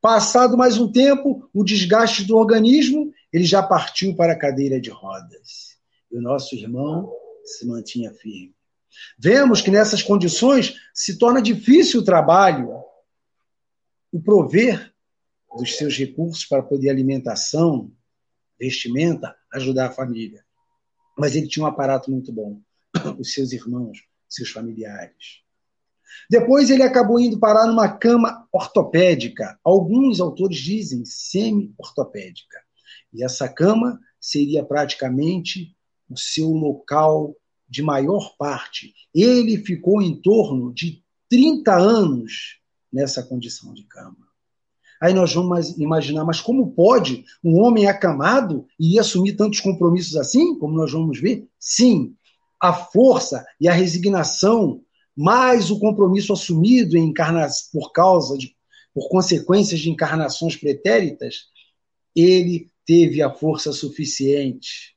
Passado 0.00 0.56
mais 0.56 0.78
um 0.78 0.86
tempo, 0.92 1.50
o 1.52 1.64
desgaste 1.64 2.24
do 2.24 2.36
organismo, 2.36 3.12
ele 3.32 3.44
já 3.44 3.60
partiu 3.60 4.14
para 4.14 4.34
a 4.34 4.38
cadeira 4.38 4.80
de 4.80 4.90
rodas. 4.90 5.73
E 6.14 6.16
o 6.16 6.22
nosso 6.22 6.54
irmão 6.54 7.12
se 7.44 7.66
mantinha 7.66 8.14
firme. 8.14 8.54
Vemos 9.18 9.60
que 9.60 9.70
nessas 9.70 10.00
condições 10.00 10.76
se 10.94 11.18
torna 11.18 11.42
difícil 11.42 12.00
o 12.00 12.04
trabalho, 12.04 12.72
o 14.12 14.22
prover 14.22 14.94
dos 15.58 15.76
seus 15.76 15.98
recursos 15.98 16.44
para 16.44 16.62
poder 16.62 16.88
alimentação, 16.88 17.90
vestimenta, 18.56 19.34
ajudar 19.52 19.88
a 19.88 19.92
família. 19.92 20.44
Mas 21.18 21.34
ele 21.34 21.48
tinha 21.48 21.64
um 21.64 21.68
aparato 21.68 22.12
muito 22.12 22.32
bom, 22.32 22.60
os 23.18 23.32
seus 23.32 23.52
irmãos, 23.52 23.98
seus 24.28 24.50
familiares. 24.50 25.42
Depois 26.30 26.70
ele 26.70 26.84
acabou 26.84 27.18
indo 27.18 27.40
parar 27.40 27.66
numa 27.66 27.88
cama 27.88 28.46
ortopédica. 28.52 29.58
Alguns 29.64 30.20
autores 30.20 30.58
dizem 30.58 31.04
semi-ortopédica. 31.04 32.62
E 33.12 33.24
essa 33.24 33.48
cama 33.48 34.00
seria 34.20 34.64
praticamente 34.64 35.73
o 36.08 36.16
seu 36.16 36.48
local 36.48 37.34
de 37.68 37.82
maior 37.82 38.36
parte. 38.36 38.92
Ele 39.14 39.58
ficou 39.58 40.02
em 40.02 40.20
torno 40.20 40.72
de 40.72 41.02
30 41.28 41.74
anos 41.74 42.58
nessa 42.92 43.22
condição 43.22 43.74
de 43.74 43.84
cama. 43.84 44.24
Aí 45.00 45.12
nós 45.12 45.34
vamos 45.34 45.76
imaginar, 45.76 46.24
mas 46.24 46.40
como 46.40 46.72
pode 46.72 47.24
um 47.42 47.60
homem 47.60 47.86
acamado 47.86 48.66
e 48.78 48.98
assumir 48.98 49.34
tantos 49.34 49.60
compromissos 49.60 50.16
assim, 50.16 50.58
como 50.58 50.76
nós 50.76 50.92
vamos 50.92 51.20
ver? 51.20 51.46
Sim, 51.58 52.14
a 52.60 52.72
força 52.72 53.44
e 53.60 53.68
a 53.68 53.72
resignação 53.72 54.80
mais 55.16 55.70
o 55.70 55.78
compromisso 55.78 56.32
assumido 56.32 56.96
em 56.96 57.06
encarna 57.06 57.46
por 57.72 57.92
causa 57.92 58.36
de 58.36 58.54
por 58.94 59.08
consequências 59.08 59.80
de 59.80 59.90
encarnações 59.90 60.54
pretéritas, 60.54 61.46
ele 62.14 62.70
teve 62.86 63.20
a 63.20 63.30
força 63.30 63.72
suficiente. 63.72 64.93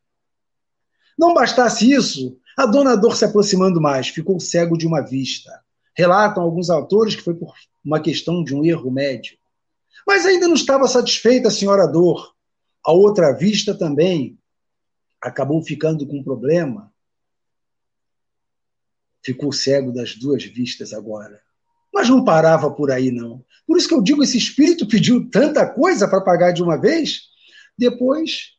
Não 1.18 1.34
bastasse 1.34 1.92
isso, 1.92 2.38
a 2.58 2.66
dona 2.66 2.96
Dor 2.96 3.16
se 3.16 3.26
aproximando 3.26 3.82
mais, 3.82 4.10
ficou 4.10 4.40
cego 4.40 4.78
de 4.78 4.86
uma 4.86 5.02
vista. 5.02 5.64
Relatam 5.96 6.44
alguns 6.44 6.70
autores 6.70 7.16
que 7.16 7.22
foi 7.22 7.34
por 7.34 7.54
uma 7.84 8.00
questão 8.00 8.44
de 8.44 8.56
um 8.56 8.64
erro 8.64 8.92
médico. 8.92 9.42
Mas 10.06 10.26
ainda 10.26 10.48
não 10.48 10.56
estava 10.56 10.88
satisfeita 10.88 11.48
a 11.48 11.52
senhora 11.52 11.88
Dor. 11.88 12.36
a 12.86 12.92
outra 12.92 13.32
vista 13.32 13.74
também 13.74 14.38
acabou 15.22 15.62
ficando 15.64 16.08
com 16.08 16.20
um 16.20 16.24
problema. 16.24 16.94
Ficou 19.24 19.52
cego 19.52 19.92
das 19.92 20.16
duas 20.16 20.44
vistas 20.44 20.94
agora. 20.94 21.42
Mas 21.94 22.10
não 22.10 22.24
parava 22.24 22.72
por 22.72 22.92
aí, 22.92 23.12
não. 23.12 23.44
Por 23.66 23.78
isso 23.78 23.88
que 23.88 23.94
eu 23.94 24.02
digo: 24.02 24.24
esse 24.24 24.38
espírito 24.38 24.88
pediu 24.88 25.30
tanta 25.30 25.68
coisa 25.68 26.08
para 26.08 26.22
pagar 26.22 26.52
de 26.52 26.64
uma 26.64 26.78
vez. 26.78 27.24
Depois 27.78 28.57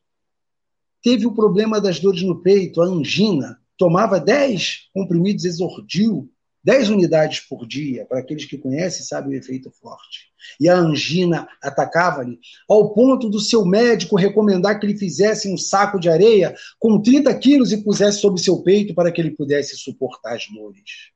teve 1.02 1.26
o 1.26 1.34
problema 1.34 1.80
das 1.80 1.98
dores 1.98 2.22
no 2.22 2.40
peito, 2.40 2.80
a 2.80 2.86
angina. 2.86 3.58
Tomava 3.76 4.18
10 4.18 4.88
comprimidos 4.92 5.44
exordiu 5.44 6.30
10 6.68 6.90
unidades 6.90 7.40
por 7.40 7.66
dia, 7.66 8.04
para 8.04 8.18
aqueles 8.18 8.44
que 8.44 8.58
conhecem, 8.58 9.02
sabem 9.02 9.32
o 9.32 9.38
efeito 9.38 9.70
forte. 9.70 10.28
E 10.60 10.68
a 10.68 10.76
angina 10.76 11.48
atacava-lhe, 11.62 12.38
ao 12.68 12.92
ponto 12.92 13.30
do 13.30 13.40
seu 13.40 13.64
médico 13.64 14.16
recomendar 14.16 14.78
que 14.78 14.84
ele 14.84 14.98
fizesse 14.98 15.50
um 15.50 15.56
saco 15.56 15.98
de 15.98 16.10
areia 16.10 16.54
com 16.78 17.00
30 17.00 17.34
quilos 17.38 17.72
e 17.72 17.82
pusesse 17.82 18.20
sobre 18.20 18.42
seu 18.42 18.62
peito 18.62 18.94
para 18.94 19.10
que 19.10 19.20
ele 19.20 19.30
pudesse 19.30 19.78
suportar 19.78 20.34
as 20.34 20.46
dores. 20.48 21.10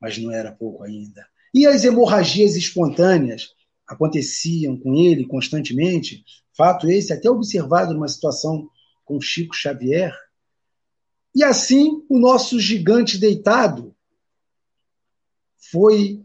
Mas 0.00 0.16
não 0.18 0.30
era 0.30 0.52
pouco 0.52 0.84
ainda. 0.84 1.26
E 1.52 1.66
as 1.66 1.84
hemorragias 1.84 2.56
espontâneas 2.56 3.48
aconteciam 3.86 4.76
com 4.76 4.94
ele 4.94 5.26
constantemente, 5.26 6.24
fato 6.56 6.88
esse 6.88 7.12
até 7.12 7.28
observado 7.28 7.92
numa 7.92 8.08
situação 8.08 8.68
com 9.04 9.20
Chico 9.20 9.54
Xavier. 9.54 10.14
E 11.34 11.42
assim, 11.42 12.04
o 12.08 12.18
nosso 12.18 12.60
gigante 12.60 13.18
deitado 13.18 13.94
foi 15.70 16.24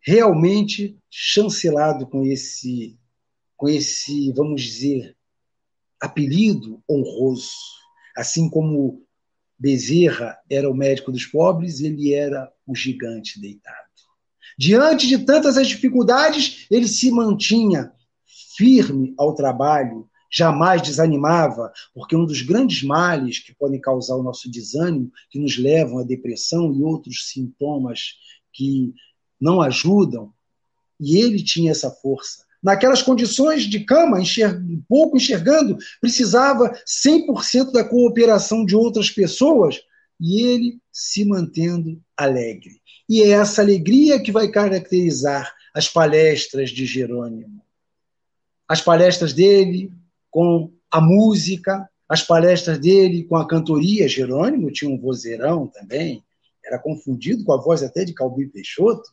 realmente 0.00 0.98
chancelado 1.10 2.06
com 2.06 2.24
esse, 2.24 2.98
com 3.56 3.68
esse, 3.68 4.32
vamos 4.32 4.62
dizer, 4.62 5.16
apelido 6.00 6.82
honroso. 6.88 7.52
Assim 8.16 8.48
como 8.48 9.06
Bezerra 9.58 10.38
era 10.48 10.70
o 10.70 10.74
médico 10.74 11.12
dos 11.12 11.26
pobres, 11.26 11.80
ele 11.80 12.14
era 12.14 12.50
o 12.66 12.74
gigante 12.74 13.38
deitado. 13.38 13.79
Diante 14.60 15.06
de 15.06 15.16
tantas 15.16 15.56
as 15.56 15.66
dificuldades, 15.68 16.66
ele 16.70 16.86
se 16.86 17.10
mantinha 17.10 17.92
firme 18.58 19.14
ao 19.16 19.34
trabalho, 19.34 20.06
jamais 20.30 20.82
desanimava, 20.82 21.72
porque 21.94 22.14
um 22.14 22.26
dos 22.26 22.42
grandes 22.42 22.82
males 22.82 23.38
que 23.38 23.54
podem 23.54 23.80
causar 23.80 24.16
o 24.16 24.22
nosso 24.22 24.50
desânimo, 24.50 25.10
que 25.30 25.38
nos 25.38 25.56
levam 25.56 25.98
à 25.98 26.02
depressão 26.02 26.74
e 26.74 26.82
outros 26.82 27.30
sintomas 27.30 28.16
que 28.52 28.92
não 29.40 29.62
ajudam, 29.62 30.30
e 31.00 31.16
ele 31.16 31.42
tinha 31.42 31.70
essa 31.70 31.90
força. 31.90 32.44
Naquelas 32.62 33.00
condições 33.00 33.62
de 33.62 33.80
cama, 33.80 34.20
enxer... 34.20 34.60
pouco 34.86 35.16
enxergando, 35.16 35.78
precisava 36.02 36.70
100% 36.86 37.72
da 37.72 37.82
cooperação 37.82 38.66
de 38.66 38.76
outras 38.76 39.08
pessoas, 39.08 39.80
e 40.20 40.42
ele 40.42 40.78
se 40.92 41.24
mantendo 41.24 42.00
alegre. 42.16 42.80
E 43.08 43.22
é 43.22 43.30
essa 43.30 43.62
alegria 43.62 44.20
que 44.20 44.32
vai 44.32 44.48
caracterizar 44.48 45.52
as 45.74 45.88
palestras 45.88 46.70
de 46.70 46.86
Jerônimo. 46.86 47.62
As 48.68 48.80
palestras 48.80 49.32
dele 49.32 49.92
com 50.30 50.72
a 50.90 51.00
música, 51.00 51.88
as 52.08 52.22
palestras 52.22 52.78
dele 52.78 53.24
com 53.24 53.36
a 53.36 53.46
cantoria. 53.46 54.08
Jerônimo 54.08 54.70
tinha 54.70 54.90
um 54.90 54.98
vozeirão 54.98 55.66
também, 55.66 56.24
era 56.64 56.78
confundido 56.78 57.44
com 57.44 57.52
a 57.52 57.60
voz 57.60 57.82
até 57.82 58.04
de 58.04 58.12
Calbi 58.12 58.46
Peixoto, 58.46 59.10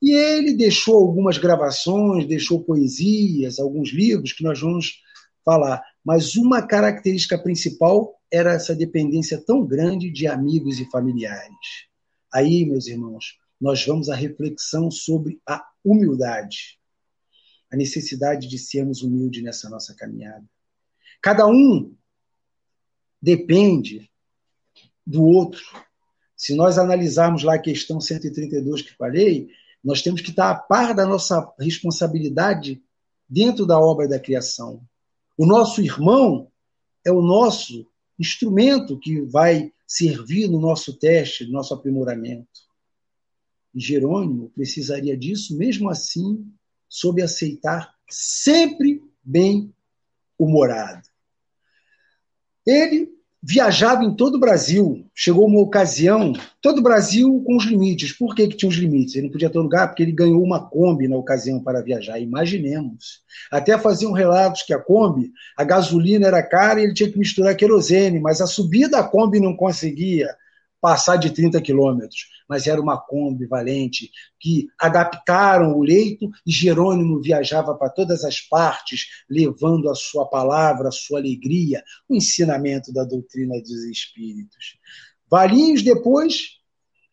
e 0.00 0.12
ele 0.12 0.54
deixou 0.54 0.96
algumas 0.96 1.38
gravações, 1.38 2.26
deixou 2.26 2.62
poesias, 2.62 3.58
alguns 3.58 3.90
livros 3.92 4.32
que 4.32 4.44
nós 4.44 4.60
vamos 4.60 5.00
falar. 5.44 5.82
Mas 6.06 6.36
uma 6.36 6.64
característica 6.64 7.36
principal 7.36 8.16
era 8.30 8.52
essa 8.52 8.76
dependência 8.76 9.42
tão 9.44 9.66
grande 9.66 10.08
de 10.08 10.28
amigos 10.28 10.78
e 10.78 10.88
familiares. 10.88 11.88
Aí, 12.32 12.64
meus 12.64 12.86
irmãos, 12.86 13.36
nós 13.60 13.84
vamos 13.84 14.08
à 14.08 14.14
reflexão 14.14 14.88
sobre 14.88 15.40
a 15.44 15.66
humildade, 15.84 16.78
a 17.72 17.76
necessidade 17.76 18.46
de 18.46 18.56
sermos 18.56 19.02
humildes 19.02 19.42
nessa 19.42 19.68
nossa 19.68 19.96
caminhada. 19.96 20.44
Cada 21.20 21.44
um 21.48 21.92
depende 23.20 24.08
do 25.04 25.24
outro. 25.24 25.64
Se 26.36 26.54
nós 26.54 26.78
analisarmos 26.78 27.42
lá 27.42 27.56
a 27.56 27.60
questão 27.60 28.00
132 28.00 28.82
que 28.82 28.94
falei, 28.94 29.48
nós 29.82 30.02
temos 30.02 30.20
que 30.20 30.30
estar 30.30 30.52
a 30.52 30.54
par 30.54 30.94
da 30.94 31.04
nossa 31.04 31.52
responsabilidade 31.58 32.80
dentro 33.28 33.66
da 33.66 33.80
obra 33.80 34.06
da 34.06 34.20
criação. 34.20 34.86
O 35.36 35.46
nosso 35.46 35.82
irmão 35.82 36.50
é 37.04 37.12
o 37.12 37.20
nosso 37.20 37.86
instrumento 38.18 38.98
que 38.98 39.20
vai 39.20 39.72
servir 39.86 40.48
no 40.48 40.60
nosso 40.60 40.94
teste, 40.94 41.44
no 41.44 41.52
nosso 41.52 41.74
aprimoramento. 41.74 42.66
E 43.74 43.80
Jerônimo 43.80 44.50
precisaria 44.50 45.16
disso, 45.16 45.56
mesmo 45.56 45.90
assim, 45.90 46.50
sob 46.88 47.22
aceitar 47.22 47.94
sempre 48.08 49.02
bem 49.22 49.72
humorado. 50.38 51.06
Ele 52.66 53.15
viajava 53.48 54.04
em 54.04 54.12
todo 54.12 54.34
o 54.34 54.40
Brasil. 54.40 55.06
Chegou 55.14 55.46
uma 55.46 55.60
ocasião, 55.60 56.32
todo 56.60 56.78
o 56.78 56.82
Brasil 56.82 57.42
com 57.46 57.56
os 57.56 57.64
limites. 57.64 58.12
Por 58.12 58.34
que, 58.34 58.48
que 58.48 58.56
tinha 58.56 58.68
os 58.68 58.74
limites? 58.74 59.14
Ele 59.14 59.26
não 59.26 59.32
podia 59.32 59.48
ter 59.48 59.58
lugar 59.58 59.86
porque 59.86 60.02
ele 60.02 60.10
ganhou 60.10 60.42
uma 60.42 60.68
Kombi 60.68 61.06
na 61.06 61.16
ocasião 61.16 61.62
para 61.62 61.80
viajar. 61.80 62.18
Imaginemos. 62.18 63.20
Até 63.50 63.78
faziam 63.78 64.10
relatos 64.10 64.62
que 64.62 64.74
a 64.74 64.78
Kombi, 64.78 65.30
a 65.56 65.62
gasolina 65.62 66.26
era 66.26 66.42
cara 66.42 66.80
e 66.80 66.84
ele 66.84 66.94
tinha 66.94 67.10
que 67.10 67.18
misturar 67.18 67.54
querosene, 67.54 68.18
mas 68.18 68.40
a 68.40 68.48
subida 68.48 68.96
da 68.96 69.04
Kombi 69.04 69.38
não 69.38 69.54
conseguia 69.54 70.28
passar 70.86 71.16
de 71.16 71.30
30 71.30 71.60
quilômetros, 71.62 72.28
mas 72.48 72.68
era 72.68 72.80
uma 72.80 72.96
Kombi 72.96 73.44
valente, 73.44 74.08
que 74.38 74.68
adaptaram 74.80 75.76
o 75.76 75.82
leito 75.82 76.30
e 76.46 76.52
Jerônimo 76.52 77.20
viajava 77.20 77.74
para 77.74 77.90
todas 77.90 78.22
as 78.22 78.40
partes, 78.40 79.08
levando 79.28 79.90
a 79.90 79.96
sua 79.96 80.26
palavra, 80.26 80.86
a 80.86 80.92
sua 80.92 81.18
alegria, 81.18 81.82
o 82.08 82.14
ensinamento 82.14 82.92
da 82.92 83.02
doutrina 83.02 83.60
dos 83.60 83.84
espíritos. 83.86 84.78
Valinhos 85.28 85.82
depois, 85.82 86.60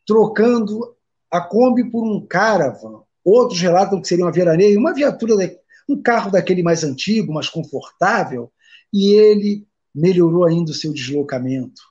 trocando 0.06 0.96
a 1.32 1.42
Kombi 1.42 1.90
por 1.90 2.04
um 2.06 2.24
caravan, 2.28 3.02
outros 3.26 3.60
relatam 3.60 4.00
que 4.00 4.08
seria 4.08 4.24
uma 4.24 4.32
veraneio, 4.32 4.80
uma 4.80 4.94
viatura, 4.94 5.34
um 5.90 6.00
carro 6.00 6.30
daquele 6.30 6.62
mais 6.62 6.84
antigo, 6.84 7.34
mais 7.34 7.50
confortável, 7.50 8.52
e 8.94 9.14
ele 9.16 9.66
melhorou 9.96 10.46
ainda 10.46 10.70
o 10.70 10.76
seu 10.76 10.94
deslocamento, 10.94 11.82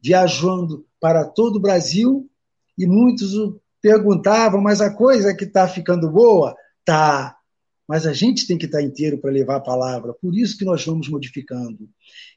viajando 0.00 0.86
para 1.02 1.24
todo 1.24 1.56
o 1.56 1.60
Brasil 1.60 2.30
e 2.78 2.86
muitos 2.86 3.32
perguntavam, 3.82 4.60
mas 4.60 4.80
a 4.80 4.94
coisa 4.94 5.34
que 5.34 5.42
está 5.42 5.66
ficando 5.66 6.08
boa? 6.08 6.54
Tá. 6.84 7.36
Mas 7.88 8.06
a 8.06 8.12
gente 8.12 8.46
tem 8.46 8.56
que 8.56 8.66
estar 8.66 8.78
tá 8.78 8.84
inteiro 8.84 9.18
para 9.18 9.32
levar 9.32 9.56
a 9.56 9.60
palavra. 9.60 10.14
Por 10.14 10.32
isso 10.38 10.56
que 10.56 10.64
nós 10.64 10.86
vamos 10.86 11.08
modificando. 11.08 11.88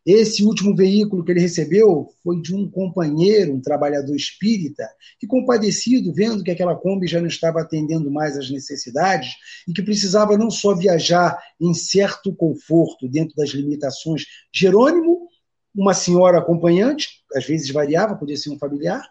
Esse 0.04 0.44
último 0.44 0.76
veículo 0.76 1.24
que 1.24 1.32
ele 1.32 1.40
recebeu 1.40 2.10
foi 2.24 2.42
de 2.42 2.56
um 2.56 2.68
companheiro, 2.68 3.54
um 3.54 3.62
trabalhador 3.62 4.16
espírita, 4.16 4.90
que 5.20 5.28
compadecido, 5.28 6.12
vendo 6.12 6.44
que 6.44 6.50
aquela 6.50 6.76
Kombi 6.76 7.06
já 7.06 7.20
não 7.22 7.28
estava 7.28 7.62
atendendo 7.62 8.10
mais 8.10 8.36
às 8.36 8.50
necessidades 8.50 9.30
e 9.68 9.74
que 9.74 9.84
precisava 9.84 10.36
não 10.36 10.50
só 10.50 10.74
viajar 10.74 11.38
em 11.62 11.74
certo 11.76 12.36
conforto 12.36 13.08
dentro 13.08 13.36
das 13.36 13.52
limitações. 13.52 14.24
Jerônimo 14.52 15.30
uma 15.76 15.94
senhora 15.94 16.40
acompanhante, 16.40 17.24
às 17.36 17.46
vezes 17.46 17.70
variava, 17.70 18.16
podia 18.16 18.38
ser 18.38 18.50
um 18.50 18.58
familiar, 18.58 19.04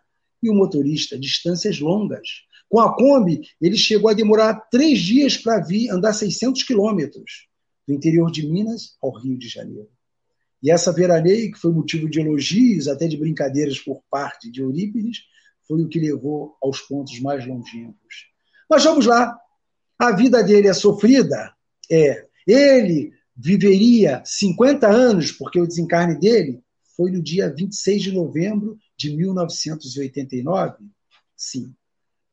e 0.42 0.50
o 0.50 0.54
motorista, 0.54 1.18
distâncias 1.18 1.78
longas. 1.78 2.28
Com 2.68 2.80
a 2.80 2.94
Kombi, 2.94 3.42
ele 3.60 3.76
chegou 3.76 4.10
a 4.10 4.14
demorar 4.14 4.54
três 4.70 4.98
dias 4.98 5.36
para 5.36 5.60
vir 5.60 5.90
andar 5.90 6.12
600 6.12 6.62
quilômetros, 6.62 7.48
do 7.86 7.94
interior 7.94 8.30
de 8.30 8.46
Minas 8.46 8.96
ao 9.02 9.12
Rio 9.12 9.38
de 9.38 9.48
Janeiro. 9.48 9.88
E 10.62 10.70
essa 10.70 10.92
veraneio, 10.92 11.52
que 11.52 11.58
foi 11.58 11.72
motivo 11.72 12.08
de 12.08 12.20
elogios, 12.20 12.88
até 12.88 13.06
de 13.06 13.18
brincadeiras 13.18 13.78
por 13.78 14.02
parte 14.10 14.50
de 14.50 14.62
Eurípides, 14.62 15.18
foi 15.68 15.82
o 15.82 15.88
que 15.88 16.00
levou 16.00 16.56
aos 16.62 16.80
pontos 16.80 17.20
mais 17.20 17.46
longínquos. 17.46 18.26
Mas 18.68 18.82
vamos 18.84 19.04
lá. 19.04 19.38
A 19.98 20.12
vida 20.12 20.42
dele 20.42 20.68
é 20.68 20.72
sofrida? 20.72 21.52
É. 21.90 22.26
Ele 22.46 23.12
viveria 23.36 24.22
50 24.24 24.86
anos, 24.86 25.32
porque 25.32 25.60
o 25.60 25.66
desencarne 25.66 26.18
dele 26.18 26.62
foi 26.96 27.10
no 27.10 27.22
dia 27.22 27.52
26 27.52 28.02
de 28.02 28.12
novembro 28.12 28.78
de 28.96 29.16
1989? 29.16 30.84
Sim. 31.36 31.74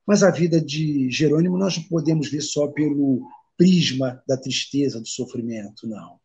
Mas 0.06 0.24
a 0.24 0.30
vida 0.30 0.62
de 0.62 1.10
Jerônimo 1.10 1.58
nós 1.58 1.78
não 1.78 1.84
podemos 1.86 2.30
ver 2.30 2.42
só 2.42 2.68
pelo 2.68 3.22
prisma 3.58 4.22
da 4.28 4.38
tristeza, 4.38 5.00
do 5.00 5.08
sofrimento, 5.08 5.88
não. 5.88 6.20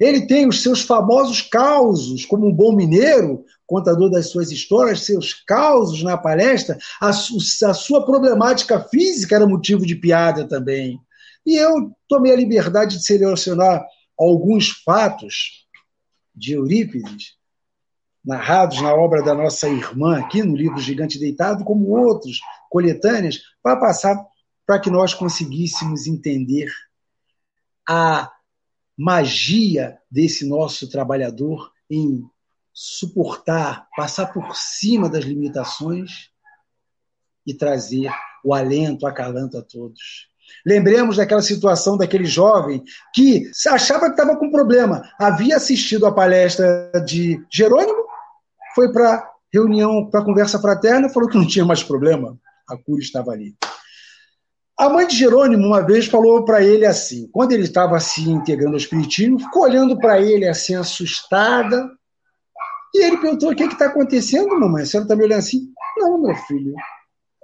Ele 0.00 0.26
tem 0.26 0.48
os 0.48 0.62
seus 0.62 0.80
famosos 0.80 1.42
causos, 1.42 2.24
como 2.24 2.46
um 2.46 2.52
bom 2.52 2.74
mineiro, 2.74 3.44
contador 3.66 4.10
das 4.10 4.30
suas 4.30 4.50
histórias, 4.50 5.04
seus 5.04 5.34
causos 5.34 6.02
na 6.02 6.16
palestra, 6.16 6.78
a, 6.98 7.10
a 7.10 7.74
sua 7.74 8.04
problemática 8.06 8.80
física 8.80 9.36
era 9.36 9.46
motivo 9.46 9.84
de 9.84 9.94
piada 9.94 10.48
também. 10.48 10.98
E 11.50 11.56
eu 11.56 11.92
tomei 12.06 12.32
a 12.32 12.36
liberdade 12.36 12.96
de 12.96 13.04
selecionar 13.04 13.84
alguns 14.16 14.68
fatos 14.84 15.66
de 16.32 16.52
Eurípides, 16.52 17.34
narrados 18.24 18.80
na 18.80 18.94
obra 18.94 19.20
da 19.20 19.34
nossa 19.34 19.68
irmã 19.68 20.20
aqui 20.20 20.44
no 20.44 20.54
livro 20.54 20.78
Gigante 20.78 21.18
Deitado, 21.18 21.64
como 21.64 21.88
outros 21.88 22.38
coletâneas, 22.70 23.40
para 23.60 23.80
passar 23.80 24.16
para 24.64 24.78
que 24.78 24.88
nós 24.90 25.12
conseguíssemos 25.12 26.06
entender 26.06 26.72
a 27.84 28.30
magia 28.96 29.98
desse 30.08 30.48
nosso 30.48 30.88
trabalhador 30.88 31.72
em 31.90 32.30
suportar, 32.72 33.88
passar 33.96 34.26
por 34.26 34.54
cima 34.54 35.08
das 35.08 35.24
limitações 35.24 36.30
e 37.44 37.52
trazer 37.52 38.12
o 38.44 38.54
alento, 38.54 39.04
acalanto 39.04 39.58
a 39.58 39.62
todos. 39.62 40.29
Lembremos 40.64 41.16
daquela 41.16 41.42
situação 41.42 41.96
daquele 41.96 42.24
jovem 42.24 42.82
que 43.14 43.50
achava 43.68 44.06
que 44.06 44.12
estava 44.12 44.36
com 44.36 44.50
problema. 44.50 45.02
Havia 45.18 45.56
assistido 45.56 46.06
a 46.06 46.12
palestra 46.12 46.90
de 47.04 47.42
Jerônimo, 47.52 48.04
foi 48.74 48.92
para 48.92 49.28
reunião, 49.52 50.08
para 50.08 50.24
conversa 50.24 50.60
fraterna, 50.60 51.08
falou 51.08 51.28
que 51.28 51.36
não 51.36 51.46
tinha 51.46 51.64
mais 51.64 51.82
problema, 51.82 52.38
a 52.68 52.76
cura 52.76 53.00
estava 53.00 53.32
ali. 53.32 53.54
A 54.78 54.88
mãe 54.88 55.06
de 55.06 55.16
Jerônimo, 55.16 55.66
uma 55.66 55.84
vez, 55.84 56.06
falou 56.06 56.44
para 56.44 56.62
ele 56.62 56.86
assim, 56.86 57.28
quando 57.32 57.52
ele 57.52 57.64
estava 57.64 58.00
se 58.00 58.30
integrando 58.30 58.70
ao 58.70 58.78
Espiritismo, 58.78 59.38
ficou 59.38 59.64
olhando 59.64 59.98
para 59.98 60.20
ele 60.20 60.46
assim, 60.46 60.74
assustada, 60.74 61.86
e 62.94 63.04
ele 63.04 63.18
perguntou: 63.18 63.50
O 63.50 63.54
que 63.54 63.64
está 63.64 63.86
acontecendo, 63.86 64.58
mamãe? 64.58 64.82
A 64.82 64.86
senhora 64.86 65.04
está 65.04 65.16
me 65.16 65.24
olhando 65.24 65.38
assim? 65.38 65.72
Não, 65.98 66.20
meu 66.20 66.34
filho, 66.34 66.74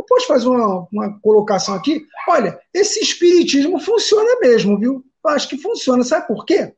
posso 0.06 0.26
fazer 0.26 0.48
uma, 0.48 0.86
uma 0.92 1.20
colocação 1.20 1.74
aqui? 1.74 2.06
Olha, 2.28 2.58
esse 2.72 3.00
espiritismo 3.00 3.78
funciona 3.78 4.38
mesmo, 4.40 4.78
viu? 4.78 5.04
Eu 5.24 5.30
acho 5.30 5.48
que 5.48 5.58
funciona. 5.58 6.04
Sabe 6.04 6.26
por 6.26 6.44
quê? 6.44 6.72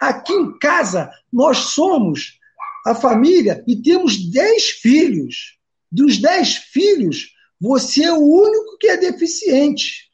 Aqui 0.00 0.32
em 0.32 0.58
casa, 0.58 1.10
nós 1.32 1.58
somos 1.58 2.38
a 2.84 2.94
família 2.94 3.62
e 3.66 3.76
temos 3.76 4.30
dez 4.30 4.70
filhos. 4.70 5.58
Dos 5.90 6.18
dez 6.18 6.56
filhos, 6.56 7.32
você 7.60 8.04
é 8.04 8.12
o 8.12 8.20
único 8.20 8.78
que 8.78 8.88
é 8.88 8.96
deficiente. 8.96 10.08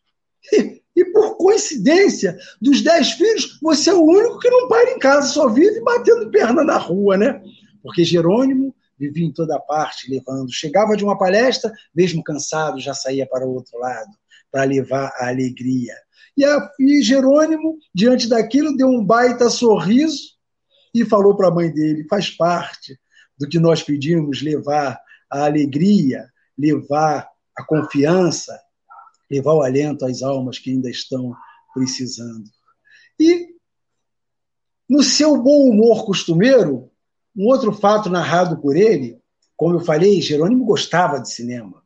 E, 0.52 0.82
e 0.96 1.04
por 1.12 1.36
coincidência, 1.36 2.36
dos 2.60 2.82
dez 2.82 3.12
filhos, 3.12 3.58
você 3.62 3.90
é 3.90 3.94
o 3.94 4.02
único 4.02 4.40
que 4.40 4.50
não 4.50 4.66
para 4.68 4.90
em 4.90 4.98
casa, 4.98 5.28
só 5.28 5.48
vive 5.48 5.80
batendo 5.80 6.30
perna 6.30 6.64
na 6.64 6.76
rua, 6.76 7.16
né? 7.16 7.40
Porque 7.82 8.02
Jerônimo 8.02 8.74
vivia 8.98 9.26
em 9.26 9.32
toda 9.32 9.58
parte 9.60 10.10
levando. 10.10 10.52
Chegava 10.52 10.96
de 10.96 11.04
uma 11.04 11.16
palestra, 11.16 11.72
mesmo 11.94 12.22
cansado, 12.22 12.80
já 12.80 12.94
saía 12.94 13.26
para 13.26 13.46
o 13.46 13.54
outro 13.54 13.78
lado, 13.78 14.10
para 14.50 14.64
levar 14.64 15.12
a 15.16 15.28
alegria. 15.28 15.94
E, 16.36 16.44
a, 16.44 16.70
e 16.78 17.02
Jerônimo, 17.02 17.78
diante 17.94 18.28
daquilo, 18.28 18.76
deu 18.76 18.88
um 18.88 19.04
baita 19.04 19.50
sorriso 19.50 20.36
e 20.94 21.04
falou 21.04 21.36
para 21.36 21.48
a 21.48 21.54
mãe 21.54 21.72
dele: 21.72 22.06
faz 22.08 22.30
parte 22.30 22.98
do 23.38 23.48
que 23.48 23.58
nós 23.58 23.82
pedimos, 23.82 24.42
levar 24.42 25.00
a 25.30 25.44
alegria, 25.44 26.28
levar 26.56 27.28
a 27.56 27.64
confiança, 27.64 28.58
levar 29.30 29.54
o 29.54 29.62
alento 29.62 30.04
às 30.06 30.22
almas 30.22 30.58
que 30.58 30.70
ainda 30.70 30.88
estão 30.90 31.34
precisando. 31.74 32.44
E, 33.18 33.48
no 34.88 35.02
seu 35.02 35.36
bom 35.42 35.68
humor 35.68 36.06
costumeiro, 36.06 36.90
um 37.38 37.46
outro 37.46 37.72
fato 37.72 38.10
narrado 38.10 38.58
por 38.58 38.76
ele, 38.76 39.16
como 39.56 39.76
eu 39.76 39.80
falei, 39.80 40.20
Jerônimo 40.20 40.64
gostava 40.64 41.20
de 41.20 41.30
cinema. 41.30 41.84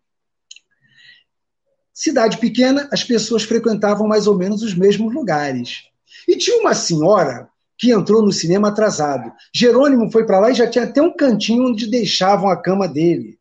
Cidade 1.92 2.38
pequena, 2.38 2.88
as 2.90 3.04
pessoas 3.04 3.42
frequentavam 3.42 4.08
mais 4.08 4.26
ou 4.26 4.36
menos 4.36 4.62
os 4.62 4.74
mesmos 4.74 5.12
lugares. 5.12 5.82
E 6.26 6.38
tinha 6.38 6.58
uma 6.58 6.74
senhora 6.74 7.50
que 7.78 7.92
entrou 7.92 8.22
no 8.22 8.32
cinema 8.32 8.68
atrasado. 8.68 9.30
Jerônimo 9.54 10.10
foi 10.10 10.24
para 10.24 10.40
lá 10.40 10.50
e 10.50 10.54
já 10.54 10.66
tinha 10.66 10.84
até 10.84 11.02
um 11.02 11.14
cantinho 11.14 11.68
onde 11.68 11.86
deixavam 11.86 12.48
a 12.48 12.56
cama 12.56 12.88
dele. 12.88 13.38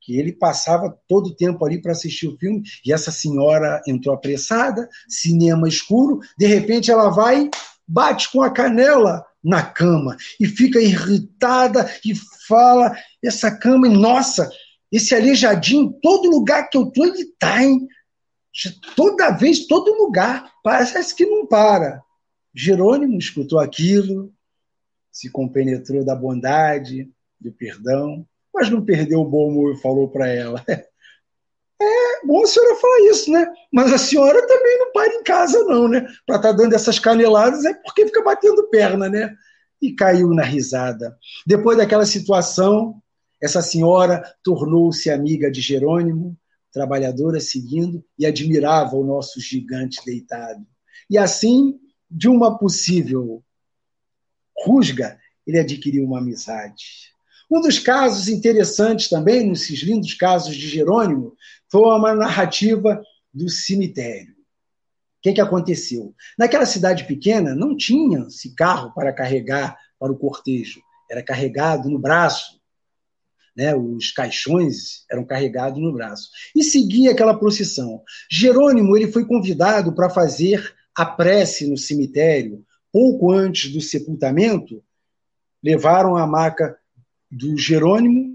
Que 0.00 0.18
ele 0.18 0.32
passava 0.32 0.98
todo 1.06 1.28
o 1.28 1.34
tempo 1.34 1.64
ali 1.66 1.82
para 1.82 1.92
assistir 1.92 2.28
o 2.28 2.36
filme. 2.38 2.62
E 2.84 2.92
essa 2.92 3.10
senhora 3.10 3.82
entrou 3.86 4.14
apressada, 4.14 4.88
cinema 5.08 5.68
escuro. 5.68 6.20
De 6.38 6.46
repente 6.46 6.90
ela 6.90 7.10
vai, 7.10 7.50
bate 7.86 8.30
com 8.32 8.42
a 8.42 8.50
canela 8.50 9.24
na 9.44 9.62
cama 9.62 10.16
e 10.40 10.46
fica 10.46 10.80
irritada 10.80 11.88
e 12.04 12.14
fala: 12.48 12.96
essa 13.22 13.54
cama, 13.56 13.88
nossa, 13.88 14.48
esse 14.90 15.14
aleijadinho, 15.14 15.92
todo 16.02 16.30
lugar 16.30 16.70
que 16.70 16.78
eu 16.78 16.86
tô, 16.86 17.04
ele 17.04 17.26
tá, 17.38 17.62
hein? 17.62 17.86
Toda 18.96 19.32
vez, 19.32 19.66
todo 19.66 19.98
lugar, 19.98 20.50
parece 20.62 21.14
que 21.14 21.26
não 21.26 21.46
para. 21.46 22.00
Jerônimo 22.54 23.18
escutou 23.18 23.58
aquilo, 23.58 24.32
se 25.10 25.28
compenetrou 25.28 26.04
da 26.04 26.14
bondade, 26.14 27.10
do 27.40 27.52
perdão, 27.52 28.24
mas 28.54 28.70
não 28.70 28.84
perdeu 28.84 29.20
o 29.20 29.28
bom 29.28 29.48
humor 29.48 29.74
e 29.74 29.80
falou 29.80 30.08
para 30.08 30.28
ela: 30.28 30.64
É 31.84 32.26
bom 32.26 32.42
a 32.42 32.46
senhora 32.46 32.76
falar 32.76 33.00
isso, 33.10 33.30
né? 33.30 33.46
Mas 33.72 33.92
a 33.92 33.98
senhora 33.98 34.46
também 34.46 34.78
não 34.78 34.92
para 34.92 35.14
em 35.14 35.22
casa, 35.22 35.64
não, 35.64 35.88
né? 35.88 36.00
Para 36.26 36.36
estar 36.36 36.50
tá 36.50 36.52
dando 36.52 36.74
essas 36.74 36.98
caneladas 36.98 37.64
é 37.64 37.74
porque 37.74 38.06
fica 38.06 38.22
batendo 38.22 38.68
perna, 38.68 39.08
né? 39.08 39.34
E 39.80 39.92
caiu 39.92 40.28
na 40.30 40.42
risada. 40.42 41.16
Depois 41.46 41.76
daquela 41.76 42.06
situação, 42.06 43.02
essa 43.40 43.60
senhora 43.60 44.22
tornou-se 44.42 45.10
amiga 45.10 45.50
de 45.50 45.60
Jerônimo, 45.60 46.36
trabalhadora 46.72 47.40
seguindo, 47.40 48.04
e 48.18 48.24
admirava 48.24 48.96
o 48.96 49.04
nosso 49.04 49.40
gigante 49.40 50.00
deitado. 50.04 50.66
E 51.10 51.18
assim, 51.18 51.78
de 52.10 52.28
uma 52.28 52.58
possível 52.58 53.42
rusga, 54.64 55.18
ele 55.46 55.58
adquiriu 55.58 56.04
uma 56.04 56.18
amizade. 56.18 57.12
Um 57.50 57.60
dos 57.60 57.78
casos 57.78 58.28
interessantes 58.28 59.08
também, 59.08 59.48
nesses 59.48 59.80
lindos 59.80 60.14
casos 60.14 60.56
de 60.56 60.68
Jerônimo, 60.68 61.36
foi 61.74 61.96
uma 61.96 62.14
narrativa 62.14 63.02
do 63.32 63.48
cemitério. 63.48 64.30
O 64.30 65.22
que, 65.22 65.32
que 65.32 65.40
aconteceu? 65.40 66.14
Naquela 66.38 66.66
cidade 66.66 67.02
pequena, 67.02 67.52
não 67.52 67.76
tinha-se 67.76 68.54
carro 68.54 68.94
para 68.94 69.12
carregar 69.12 69.76
para 69.98 70.12
o 70.12 70.16
cortejo. 70.16 70.80
Era 71.10 71.20
carregado 71.20 71.90
no 71.90 71.98
braço. 71.98 72.60
Né? 73.56 73.74
Os 73.74 74.12
caixões 74.12 75.04
eram 75.10 75.24
carregados 75.24 75.82
no 75.82 75.92
braço. 75.92 76.30
E 76.54 76.62
seguia 76.62 77.10
aquela 77.10 77.36
procissão. 77.36 78.04
Jerônimo 78.30 78.96
ele 78.96 79.10
foi 79.10 79.26
convidado 79.26 79.92
para 79.96 80.08
fazer 80.08 80.72
a 80.96 81.04
prece 81.04 81.68
no 81.68 81.76
cemitério. 81.76 82.64
Pouco 82.92 83.32
antes 83.32 83.72
do 83.72 83.80
sepultamento, 83.80 84.80
levaram 85.60 86.16
a 86.16 86.24
maca 86.24 86.78
do 87.28 87.58
Jerônimo 87.58 88.32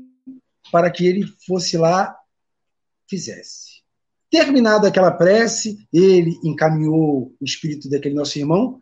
para 0.74 0.92
que 0.92 1.08
ele 1.08 1.26
fosse 1.48 1.78
lá 1.78 2.19
fizesse. 3.10 3.80
Terminada 4.30 4.88
aquela 4.88 5.12
prece, 5.12 5.88
ele 5.92 6.38
encaminhou 6.44 7.36
o 7.40 7.44
espírito 7.44 7.90
daquele 7.90 8.14
nosso 8.14 8.38
irmão, 8.38 8.80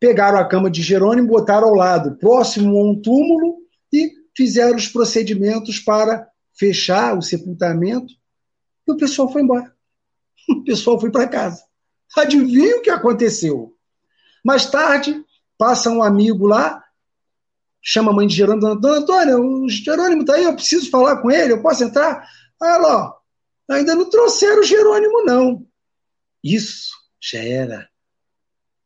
pegaram 0.00 0.38
a 0.38 0.44
cama 0.44 0.68
de 0.68 0.82
Jerônimo, 0.82 1.28
botaram 1.28 1.68
ao 1.68 1.74
lado, 1.74 2.16
próximo 2.16 2.76
a 2.76 2.90
um 2.90 3.00
túmulo, 3.00 3.58
e 3.92 4.10
fizeram 4.36 4.76
os 4.76 4.88
procedimentos 4.88 5.78
para 5.78 6.28
fechar 6.58 7.16
o 7.16 7.22
sepultamento, 7.22 8.12
e 8.86 8.92
o 8.92 8.96
pessoal 8.96 9.30
foi 9.30 9.42
embora. 9.42 9.72
O 10.48 10.64
pessoal 10.64 10.98
foi 10.98 11.08
para 11.12 11.28
casa. 11.28 11.62
Adivinha 12.16 12.78
o 12.78 12.82
que 12.82 12.90
aconteceu? 12.90 13.76
Mais 14.44 14.66
tarde, 14.66 15.24
passa 15.56 15.88
um 15.88 16.02
amigo 16.02 16.46
lá, 16.46 16.82
chama 17.80 18.10
a 18.10 18.14
mãe 18.14 18.26
de 18.26 18.34
Jerônimo, 18.34 18.74
Dona 18.80 18.98
Antônia, 18.98 19.38
o 19.38 19.68
Jerônimo 19.68 20.22
está 20.22 20.34
aí, 20.34 20.42
eu 20.42 20.54
preciso 20.54 20.90
falar 20.90 21.22
com 21.22 21.30
ele, 21.30 21.52
eu 21.52 21.62
posso 21.62 21.84
entrar? 21.84 22.28
Ela, 22.62 23.06
ó, 23.06 23.14
ainda 23.68 23.94
não 23.94 24.08
trouxeram 24.08 24.62
Jerônimo, 24.62 25.24
não. 25.24 25.66
Isso 26.42 26.92
já 27.20 27.38
era 27.38 27.88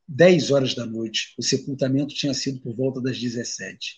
10 0.09 0.51
horas 0.51 0.75
da 0.75 0.87
noite. 0.87 1.35
O 1.39 1.43
sepultamento 1.43 2.15
tinha 2.15 2.35
sido 2.35 2.61
por 2.61 2.75
volta 2.75 3.01
das 3.01 3.19
17. 3.19 3.97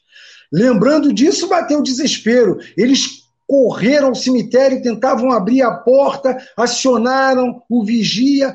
Lembrando 0.53 1.13
disso, 1.13 1.49
bateu 1.49 1.81
o 1.81 1.83
desespero. 1.83 2.59
Eles 2.77 3.25
correram 3.47 4.09
ao 4.09 4.15
cemitério, 4.15 4.83
tentavam 4.83 5.33
abrir 5.33 5.63
a 5.63 5.73
porta, 5.73 6.37
acionaram 6.57 7.63
o 7.69 7.85
vigia. 7.85 8.55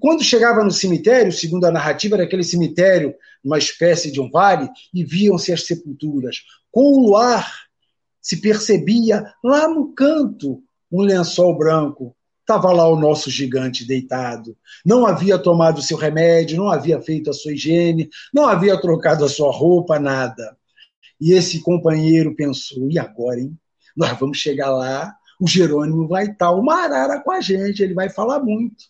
Quando 0.00 0.24
chegava 0.24 0.64
no 0.64 0.70
cemitério, 0.70 1.32
segundo 1.32 1.66
a 1.66 1.70
narrativa, 1.70 2.16
era 2.16 2.24
aquele 2.24 2.44
cemitério, 2.44 3.14
uma 3.44 3.58
espécie 3.58 4.10
de 4.10 4.20
um 4.20 4.30
vale, 4.30 4.68
e 4.92 5.04
viam-se 5.04 5.52
as 5.52 5.66
sepulturas. 5.66 6.38
Com 6.70 6.80
o 6.80 7.06
luar 7.06 7.63
se 8.24 8.40
percebia 8.40 9.30
lá 9.44 9.68
no 9.68 9.92
canto 9.92 10.62
um 10.90 11.02
lençol 11.02 11.56
branco. 11.56 12.16
Estava 12.40 12.72
lá 12.72 12.88
o 12.88 12.98
nosso 12.98 13.30
gigante 13.30 13.86
deitado. 13.86 14.56
Não 14.84 15.06
havia 15.06 15.38
tomado 15.38 15.82
seu 15.82 15.96
remédio, 15.96 16.56
não 16.56 16.70
havia 16.70 17.00
feito 17.00 17.30
a 17.30 17.32
sua 17.32 17.52
higiene, 17.52 18.08
não 18.32 18.46
havia 18.46 18.80
trocado 18.80 19.24
a 19.24 19.28
sua 19.28 19.52
roupa, 19.52 19.98
nada. 19.98 20.56
E 21.20 21.32
esse 21.32 21.60
companheiro 21.60 22.34
pensou: 22.34 22.90
e 22.90 22.98
agora, 22.98 23.40
hein? 23.40 23.56
Nós 23.96 24.18
vamos 24.18 24.38
chegar 24.38 24.70
lá, 24.70 25.14
o 25.40 25.46
Jerônimo 25.46 26.08
vai 26.08 26.26
estar 26.26 26.50
uma 26.52 26.82
arara 26.82 27.20
com 27.20 27.30
a 27.30 27.40
gente, 27.40 27.82
ele 27.82 27.94
vai 27.94 28.08
falar 28.08 28.40
muito. 28.40 28.84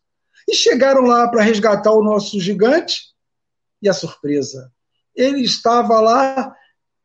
E 0.48 0.54
chegaram 0.54 1.02
lá 1.02 1.28
para 1.28 1.42
resgatar 1.42 1.92
o 1.92 2.02
nosso 2.02 2.40
gigante, 2.40 3.02
E 3.82 3.88
a 3.88 3.92
surpresa? 3.92 4.72
Ele 5.14 5.42
estava 5.42 6.00
lá, 6.00 6.54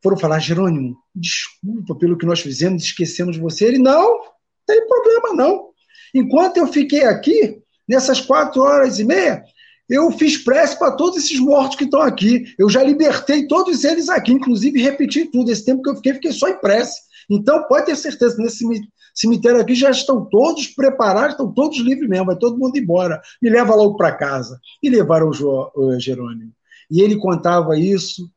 foram 0.02 0.16
falar, 0.16 0.38
Jerônimo, 0.38 0.96
desculpa 1.14 1.94
pelo 1.94 2.16
que 2.16 2.26
nós 2.26 2.40
fizemos, 2.40 2.82
esquecemos 2.82 3.36
você. 3.36 3.66
Ele, 3.66 3.78
não, 3.78 4.20
tem 4.66 4.86
problema 4.86 5.34
não. 5.34 5.70
Enquanto 6.14 6.56
eu 6.56 6.66
fiquei 6.66 7.04
aqui, 7.04 7.58
nessas 7.88 8.20
quatro 8.20 8.62
horas 8.62 8.98
e 8.98 9.04
meia, 9.04 9.42
eu 9.88 10.10
fiz 10.12 10.38
prece 10.38 10.78
para 10.78 10.92
todos 10.92 11.18
esses 11.18 11.38
mortos 11.40 11.76
que 11.76 11.84
estão 11.84 12.00
aqui. 12.00 12.44
Eu 12.58 12.68
já 12.68 12.82
libertei 12.82 13.46
todos 13.46 13.84
eles 13.84 14.08
aqui, 14.08 14.32
inclusive 14.32 14.80
repeti 14.80 15.26
tudo. 15.26 15.50
Esse 15.50 15.64
tempo 15.64 15.82
que 15.82 15.90
eu 15.90 15.96
fiquei, 15.96 16.14
fiquei 16.14 16.32
só 16.32 16.48
em 16.48 16.60
prece. 16.60 17.00
Então, 17.28 17.64
pode 17.64 17.86
ter 17.86 17.96
certeza 17.96 18.36
nesse 18.38 18.64
cemitério 19.12 19.60
aqui 19.60 19.74
já 19.74 19.90
estão 19.90 20.24
todos 20.24 20.68
preparados, 20.68 21.32
estão 21.32 21.52
todos 21.52 21.78
livres 21.78 22.08
mesmo, 22.08 22.26
vai 22.26 22.36
todo 22.36 22.56
mundo 22.56 22.76
embora. 22.78 23.20
Me 23.42 23.50
leva 23.50 23.74
logo 23.74 23.96
para 23.96 24.14
casa. 24.14 24.60
E 24.80 24.88
levaram 24.88 25.28
o 25.28 25.98
Jerônimo. 25.98 26.52
E 26.90 27.02
ele 27.02 27.16
contava 27.16 27.78
isso, 27.78 28.30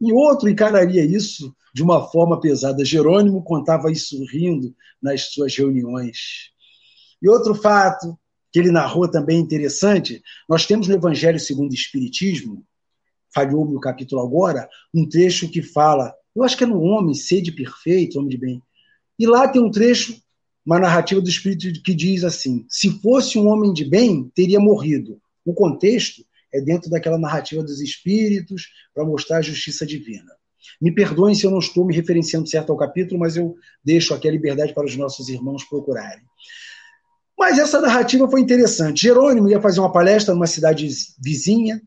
e 0.00 0.12
outro 0.12 0.48
encararia 0.48 1.04
isso 1.04 1.54
de 1.74 1.82
uma 1.82 2.08
forma 2.08 2.40
pesada. 2.40 2.84
Jerônimo 2.84 3.42
contava 3.42 3.90
isso 3.90 4.24
rindo 4.24 4.74
nas 5.02 5.32
suas 5.32 5.56
reuniões. 5.56 6.50
E 7.20 7.28
outro 7.28 7.54
fato 7.54 8.18
que 8.52 8.58
ele 8.58 8.70
narrou 8.70 9.10
também 9.10 9.38
interessante, 9.38 10.22
nós 10.48 10.66
temos 10.66 10.88
no 10.88 10.94
Evangelho 10.94 11.38
segundo 11.38 11.70
o 11.70 11.74
Espiritismo, 11.74 12.64
falhou-me 13.34 13.76
o 13.76 13.80
capítulo 13.80 14.22
agora, 14.22 14.68
um 14.94 15.06
trecho 15.06 15.50
que 15.50 15.62
fala, 15.62 16.14
eu 16.34 16.42
acho 16.42 16.56
que 16.56 16.64
é 16.64 16.66
no 16.66 16.80
Homem, 16.80 17.14
Sede 17.14 17.52
Perfeito, 17.52 18.18
Homem 18.18 18.30
de 18.30 18.38
Bem. 18.38 18.62
E 19.18 19.26
lá 19.26 19.48
tem 19.48 19.60
um 19.60 19.70
trecho, 19.70 20.16
uma 20.64 20.78
narrativa 20.78 21.20
do 21.20 21.28
Espírito 21.28 21.82
que 21.82 21.94
diz 21.94 22.24
assim: 22.24 22.64
se 22.68 22.90
fosse 23.00 23.38
um 23.38 23.48
homem 23.48 23.72
de 23.72 23.84
bem, 23.84 24.30
teria 24.34 24.60
morrido. 24.60 25.20
O 25.44 25.52
contexto 25.52 26.24
é 26.52 26.60
dentro 26.60 26.90
daquela 26.90 27.18
narrativa 27.18 27.62
dos 27.62 27.80
espíritos 27.80 28.68
para 28.94 29.04
mostrar 29.04 29.38
a 29.38 29.42
justiça 29.42 29.86
divina. 29.86 30.32
Me 30.80 30.92
perdoem 30.92 31.34
se 31.34 31.44
eu 31.44 31.50
não 31.50 31.58
estou 31.58 31.84
me 31.84 31.94
referenciando 31.94 32.48
certo 32.48 32.70
ao 32.70 32.78
capítulo, 32.78 33.20
mas 33.20 33.36
eu 33.36 33.56
deixo 33.84 34.14
aqui 34.14 34.28
a 34.28 34.32
liberdade 34.32 34.74
para 34.74 34.86
os 34.86 34.96
nossos 34.96 35.28
irmãos 35.28 35.64
procurarem. 35.64 36.24
Mas 37.38 37.58
essa 37.58 37.80
narrativa 37.80 38.28
foi 38.28 38.40
interessante. 38.40 39.02
Jerônimo 39.02 39.48
ia 39.48 39.60
fazer 39.60 39.80
uma 39.80 39.92
palestra 39.92 40.34
numa 40.34 40.46
cidade 40.46 40.88
vizinha, 41.22 41.80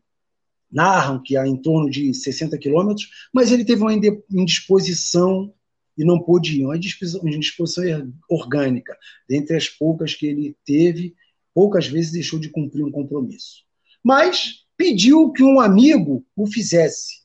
narram 0.70 1.22
que 1.22 1.36
há 1.36 1.46
em 1.46 1.56
torno 1.56 1.90
de 1.90 2.14
60 2.14 2.56
quilômetros, 2.56 3.08
mas 3.32 3.52
ele 3.52 3.64
teve 3.64 3.82
uma 3.82 3.92
indisposição 3.92 5.52
e 5.96 6.04
não 6.04 6.18
pôde 6.18 6.60
ir, 6.60 6.64
uma 6.64 6.76
indisposição 6.76 7.84
orgânica, 8.28 8.96
dentre 9.28 9.54
as 9.56 9.68
poucas 9.68 10.14
que 10.14 10.26
ele 10.26 10.56
teve, 10.64 11.14
poucas 11.54 11.86
vezes 11.86 12.12
deixou 12.12 12.38
de 12.38 12.48
cumprir 12.48 12.82
um 12.82 12.90
compromisso. 12.90 13.64
Mas 14.02 14.64
pediu 14.76 15.32
que 15.32 15.42
um 15.42 15.60
amigo 15.60 16.24
o 16.36 16.46
fizesse. 16.46 17.22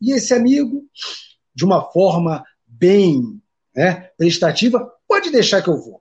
E 0.00 0.12
esse 0.12 0.32
amigo, 0.32 0.84
de 1.54 1.64
uma 1.64 1.82
forma 1.92 2.44
bem 2.66 3.40
né, 3.74 4.10
prestativa, 4.16 4.90
pode 5.06 5.30
deixar 5.30 5.62
que 5.62 5.68
eu 5.68 5.76
vou. 5.76 6.00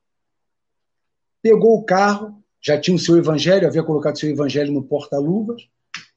Pegou 1.41 1.77
o 1.77 1.83
carro, 1.83 2.43
já 2.61 2.79
tinha 2.79 2.95
o 2.95 2.99
seu 2.99 3.17
evangelho, 3.17 3.67
havia 3.67 3.83
colocado 3.83 4.15
o 4.15 4.19
seu 4.19 4.29
evangelho 4.29 4.73
no 4.73 4.83
porta-luvas, 4.83 5.61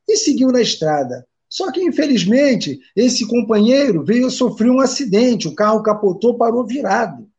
e 0.08 0.16
seguiu 0.16 0.48
na 0.48 0.60
estrada. 0.60 1.26
Só 1.48 1.70
que, 1.70 1.82
infelizmente, 1.82 2.80
esse 2.94 3.26
companheiro 3.26 4.04
veio 4.04 4.30
sofrer 4.30 4.70
um 4.70 4.80
acidente, 4.80 5.48
o 5.48 5.54
carro 5.54 5.82
capotou, 5.82 6.36
parou 6.36 6.66
virado. 6.66 7.29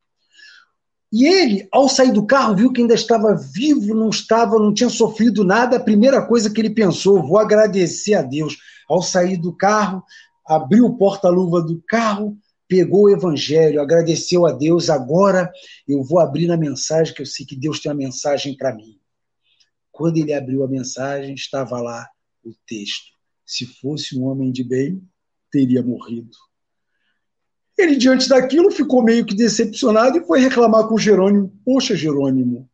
E 1.12 1.26
ele, 1.26 1.68
ao 1.72 1.90
sair 1.90 2.14
do 2.14 2.26
carro, 2.26 2.56
viu 2.56 2.72
que 2.72 2.82
ainda 2.82 2.94
estava 2.94 3.36
vivo, 3.36 3.94
não 3.94 4.10
estava, 4.10 4.58
não 4.58 4.74
tinha 4.74 4.90
sofrido 4.90 5.44
nada. 5.44 5.76
A 5.76 5.84
primeira 5.84 6.26
coisa 6.26 6.50
que 6.50 6.62
ele 6.62 6.70
pensou, 6.70 7.28
vou 7.28 7.38
agradecer 7.38 8.14
a 8.14 8.22
Deus. 8.22 8.58
Ao 8.88 9.02
sair 9.02 9.36
do 9.36 9.54
carro, 9.54 10.02
abriu 10.46 10.86
o 10.86 10.98
porta-luva 10.98 11.62
do 11.62 11.84
carro, 11.86 12.38
pegou 12.66 13.04
o 13.04 13.10
evangelho, 13.10 13.82
agradeceu 13.82 14.46
a 14.46 14.54
Deus. 14.54 14.90
Agora 14.90 15.52
eu 15.86 16.02
vou 16.02 16.20
abrir 16.20 16.48
na 16.48 16.56
mensagem, 16.56 17.14
que 17.14 17.22
eu 17.22 17.26
sei 17.26 17.46
que 17.46 17.58
Deus 17.58 17.82
tem 17.82 17.92
uma 17.92 17.98
mensagem 17.98 18.56
para 18.56 18.74
mim. 18.74 18.98
Quando 19.92 20.18
ele 20.18 20.34
abriu 20.34 20.64
a 20.64 20.68
mensagem, 20.68 21.34
estava 21.36 21.82
lá 21.82 22.08
o 22.42 22.54
texto: 22.66 23.12
Se 23.46 23.66
fosse 23.66 24.18
um 24.18 24.24
homem 24.24 24.50
de 24.50 24.64
bem, 24.64 25.04
teria 25.52 25.84
morrido. 25.84 26.32
Ele, 27.82 27.96
diante 27.96 28.30
daquilo, 28.30 28.70
ficou 28.70 29.04
meio 29.04 29.26
que 29.26 29.36
decepcionado 29.36 30.18
e 30.18 30.26
foi 30.26 30.40
reclamar 30.40 30.88
com 30.88 30.98
Jerônimo. 30.98 31.52
Poxa, 31.66 31.96
Jerônimo, 31.96 32.70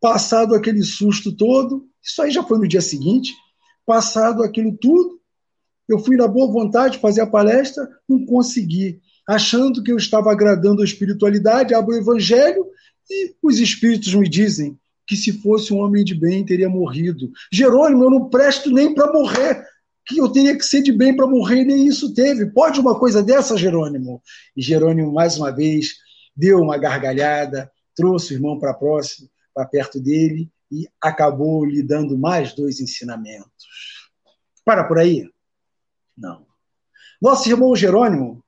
passado 0.00 0.54
aquele 0.54 0.82
susto 0.82 1.30
todo, 1.30 1.86
isso 2.02 2.20
aí 2.20 2.30
já 2.30 2.42
foi 2.42 2.58
no 2.58 2.66
dia 2.66 2.80
seguinte, 2.80 3.32
passado 3.86 4.42
aquilo 4.42 4.76
tudo, 4.76 5.20
eu 5.88 5.98
fui 5.98 6.16
na 6.16 6.26
boa 6.26 6.50
vontade 6.50 6.98
fazer 6.98 7.20
a 7.20 7.26
palestra, 7.26 7.88
não 8.08 8.24
consegui. 8.24 9.00
Achando 9.26 9.82
que 9.82 9.92
eu 9.92 9.96
estava 9.96 10.32
agradando 10.32 10.82
a 10.82 10.84
espiritualidade, 10.84 11.74
abro 11.74 11.94
o 11.94 11.98
evangelho 11.98 12.66
e 13.08 13.34
os 13.42 13.58
espíritos 13.58 14.14
me 14.14 14.28
dizem 14.28 14.78
que 15.06 15.16
se 15.16 15.32
fosse 15.40 15.72
um 15.72 15.78
homem 15.78 16.04
de 16.04 16.14
bem 16.14 16.44
teria 16.44 16.68
morrido. 16.68 17.30
Jerônimo, 17.52 18.04
eu 18.04 18.10
não 18.10 18.28
presto 18.28 18.70
nem 18.70 18.94
para 18.94 19.12
morrer 19.12 19.64
que 20.06 20.18
eu 20.18 20.30
teria 20.30 20.56
que 20.56 20.64
ser 20.64 20.82
de 20.82 20.92
bem 20.92 21.16
para 21.16 21.26
morrer, 21.26 21.64
nem 21.64 21.86
isso 21.86 22.12
teve. 22.14 22.46
Pode 22.46 22.80
uma 22.80 22.98
coisa 22.98 23.22
dessa, 23.22 23.56
Jerônimo? 23.56 24.22
E 24.56 24.62
Jerônimo, 24.62 25.12
mais 25.12 25.36
uma 25.38 25.50
vez, 25.50 25.94
deu 26.36 26.60
uma 26.60 26.76
gargalhada, 26.76 27.70
trouxe 27.94 28.34
o 28.34 28.36
irmão 28.36 28.58
para 28.58 28.74
próximo, 28.74 29.28
para 29.54 29.66
perto 29.66 30.00
dele, 30.00 30.50
e 30.70 30.88
acabou 31.00 31.64
lhe 31.64 31.82
dando 31.82 32.18
mais 32.18 32.54
dois 32.54 32.80
ensinamentos. 32.80 33.50
Para 34.64 34.84
por 34.84 34.98
aí? 34.98 35.28
Não. 36.16 36.46
Nosso 37.20 37.48
irmão 37.48 37.74
Jerônimo, 37.74 38.44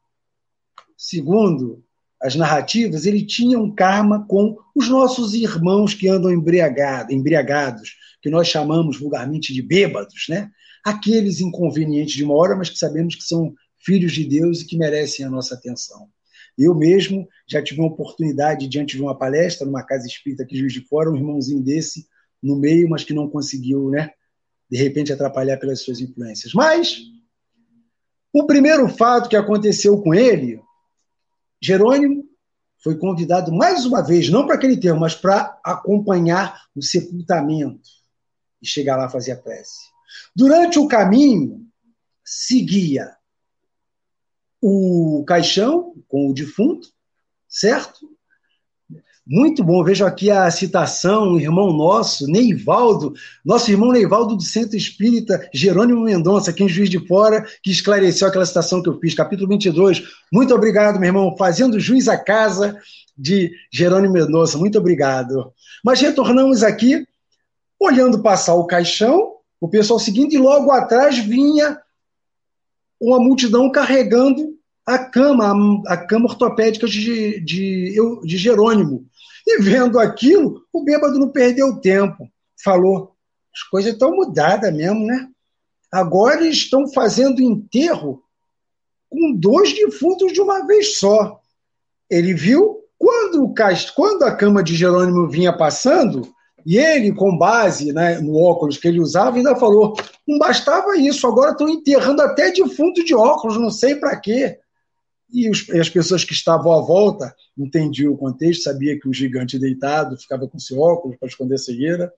segundo 0.96 1.84
as 2.20 2.34
narrativas, 2.34 3.06
ele 3.06 3.24
tinha 3.24 3.58
um 3.58 3.74
karma 3.74 4.26
com 4.26 4.58
os 4.74 4.88
nossos 4.88 5.34
irmãos 5.34 5.94
que 5.94 6.08
andam 6.08 6.32
embriagados, 6.32 7.14
embriagados 7.14 7.96
que 8.22 8.30
nós 8.30 8.48
chamamos 8.48 8.98
vulgarmente 8.98 9.52
de 9.52 9.62
bêbados, 9.62 10.26
né? 10.28 10.50
Aqueles 10.86 11.40
inconvenientes 11.40 12.14
de 12.14 12.22
uma 12.22 12.34
hora, 12.34 12.54
mas 12.54 12.70
que 12.70 12.78
sabemos 12.78 13.16
que 13.16 13.24
são 13.24 13.52
filhos 13.76 14.12
de 14.12 14.24
Deus 14.24 14.60
e 14.60 14.66
que 14.66 14.78
merecem 14.78 15.26
a 15.26 15.28
nossa 15.28 15.56
atenção. 15.56 16.08
Eu 16.56 16.76
mesmo 16.76 17.28
já 17.44 17.60
tive 17.60 17.80
uma 17.80 17.88
oportunidade, 17.88 18.68
diante 18.68 18.96
de 18.96 19.02
uma 19.02 19.18
palestra, 19.18 19.66
numa 19.66 19.82
casa 19.82 20.06
espírita 20.06 20.44
aqui 20.44 20.56
Juiz 20.56 20.72
de 20.72 20.82
Fora, 20.82 21.10
um 21.10 21.16
irmãozinho 21.16 21.60
desse 21.60 22.06
no 22.40 22.54
meio, 22.54 22.88
mas 22.88 23.02
que 23.02 23.12
não 23.12 23.28
conseguiu, 23.28 23.90
né, 23.90 24.12
de 24.70 24.78
repente, 24.78 25.12
atrapalhar 25.12 25.56
pelas 25.56 25.82
suas 25.82 26.00
influências. 26.00 26.52
Mas, 26.54 26.98
o 28.32 28.46
primeiro 28.46 28.88
fato 28.88 29.28
que 29.28 29.34
aconteceu 29.34 30.00
com 30.00 30.14
ele, 30.14 30.60
Jerônimo 31.60 32.24
foi 32.78 32.96
convidado 32.96 33.52
mais 33.52 33.84
uma 33.84 34.02
vez, 34.02 34.28
não 34.28 34.46
para 34.46 34.54
aquele 34.54 34.76
termo, 34.76 35.00
mas 35.00 35.16
para 35.16 35.58
acompanhar 35.64 36.62
o 36.76 36.80
sepultamento 36.80 37.88
e 38.62 38.66
chegar 38.68 38.96
lá 38.96 39.08
fazer 39.08 39.32
a 39.32 39.36
prece. 39.36 39.95
Durante 40.34 40.78
o 40.78 40.88
caminho, 40.88 41.66
seguia 42.24 43.16
o 44.60 45.24
caixão 45.26 45.94
com 46.08 46.30
o 46.30 46.34
defunto, 46.34 46.88
certo? 47.48 48.16
Muito 49.28 49.64
bom, 49.64 49.82
vejo 49.82 50.06
aqui 50.06 50.30
a 50.30 50.48
citação, 50.52 51.36
irmão 51.36 51.72
nosso, 51.72 52.28
Neivaldo, 52.28 53.12
nosso 53.44 53.68
irmão 53.68 53.90
Neivaldo 53.90 54.36
do 54.36 54.42
Centro 54.42 54.76
Espírita 54.76 55.48
Jerônimo 55.52 56.04
Mendonça, 56.04 56.52
aqui 56.52 56.62
em 56.62 56.68
Juiz 56.68 56.88
de 56.88 57.04
Fora, 57.08 57.44
que 57.60 57.72
esclareceu 57.72 58.28
aquela 58.28 58.46
citação 58.46 58.80
que 58.80 58.88
eu 58.88 59.00
fiz, 59.00 59.14
capítulo 59.14 59.48
22. 59.48 60.04
Muito 60.32 60.54
obrigado, 60.54 61.00
meu 61.00 61.08
irmão, 61.08 61.36
fazendo 61.36 61.80
juiz 61.80 62.06
à 62.06 62.16
casa 62.16 62.78
de 63.18 63.50
Jerônimo 63.72 64.14
Mendonça, 64.14 64.56
muito 64.58 64.78
obrigado. 64.78 65.52
Mas 65.84 66.00
retornamos 66.00 66.62
aqui, 66.62 67.04
olhando 67.80 68.22
passar 68.22 68.54
o 68.54 68.66
caixão, 68.66 69.35
o 69.60 69.68
pessoal 69.68 69.98
seguindo, 69.98 70.32
e 70.32 70.38
logo 70.38 70.70
atrás 70.70 71.18
vinha 71.18 71.80
uma 73.00 73.18
multidão 73.18 73.70
carregando 73.70 74.56
a 74.84 74.98
cama, 74.98 75.82
a, 75.86 75.96
cama 75.96 76.26
ortopédica 76.26 76.86
de, 76.86 77.40
de, 77.40 77.96
de 78.24 78.36
Jerônimo. 78.36 79.06
E 79.46 79.60
vendo 79.60 79.98
aquilo, 79.98 80.64
o 80.72 80.84
bêbado 80.84 81.18
não 81.18 81.28
perdeu 81.28 81.80
tempo. 81.80 82.28
Falou: 82.62 83.14
as 83.54 83.62
coisas 83.64 83.92
estão 83.92 84.14
mudadas 84.14 84.72
mesmo, 84.74 85.04
né? 85.04 85.28
Agora 85.90 86.42
eles 86.44 86.58
estão 86.58 86.88
fazendo 86.92 87.40
enterro 87.40 88.22
com 89.08 89.32
dois 89.32 89.72
defuntos 89.72 90.32
de 90.32 90.40
uma 90.40 90.66
vez 90.66 90.98
só. 90.98 91.40
Ele 92.10 92.34
viu 92.34 92.80
quando, 92.98 93.54
quando 93.94 94.22
a 94.24 94.34
cama 94.34 94.62
de 94.62 94.74
Jerônimo 94.74 95.28
vinha 95.28 95.56
passando, 95.56 96.34
e 96.66 96.76
ele, 96.76 97.12
com 97.12 97.38
base 97.38 97.92
né, 97.92 98.18
no 98.18 98.36
óculos 98.36 98.76
que 98.76 98.88
ele 98.88 99.00
usava, 99.00 99.36
ainda 99.36 99.54
falou: 99.54 99.94
não 100.26 100.38
bastava 100.38 100.96
isso, 100.98 101.26
agora 101.26 101.52
estão 101.52 101.68
enterrando 101.68 102.20
até 102.20 102.50
defunto 102.50 103.04
de 103.04 103.14
óculos, 103.14 103.56
não 103.56 103.70
sei 103.70 103.94
para 103.94 104.16
quê. 104.16 104.58
E, 105.32 105.48
os, 105.48 105.68
e, 105.68 105.78
as 105.78 105.88
pessoas 105.88 106.24
que 106.24 106.32
estavam 106.32 106.72
à 106.72 106.80
volta 106.80 107.34
entendiam 107.56 108.12
o 108.12 108.18
contexto, 108.18 108.64
sabia 108.64 108.98
que 108.98 109.08
o 109.08 109.12
gigante 109.12 109.58
deitado 109.58 110.18
ficava 110.18 110.48
com 110.48 110.58
seu 110.58 110.80
óculos 110.80 111.16
para 111.16 111.28
esconder 111.28 111.54
a 111.54 111.58
cegueira, 111.58 112.12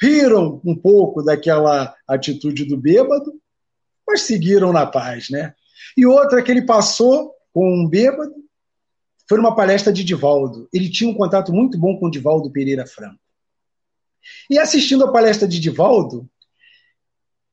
riram 0.00 0.60
um 0.64 0.74
pouco 0.76 1.22
daquela 1.22 1.94
atitude 2.06 2.64
do 2.64 2.76
bêbado 2.76 3.32
mas 4.12 4.22
seguiram 4.22 4.72
na 4.72 4.86
paz, 4.86 5.30
né? 5.30 5.54
E 5.96 6.04
outra 6.04 6.42
que 6.42 6.50
ele 6.50 6.62
passou 6.62 7.34
com 7.52 7.66
um 7.66 7.88
bêbado 7.88 8.34
foi 9.26 9.38
numa 9.38 9.54
palestra 9.54 9.92
de 9.92 10.04
Divaldo. 10.04 10.68
Ele 10.72 10.90
tinha 10.90 11.08
um 11.08 11.14
contato 11.14 11.52
muito 11.52 11.78
bom 11.78 11.98
com 11.98 12.10
Divaldo 12.10 12.50
Pereira 12.50 12.86
Franco. 12.86 13.21
E 14.48 14.58
assistindo 14.58 15.04
a 15.04 15.12
palestra 15.12 15.46
de 15.46 15.58
Divaldo, 15.58 16.28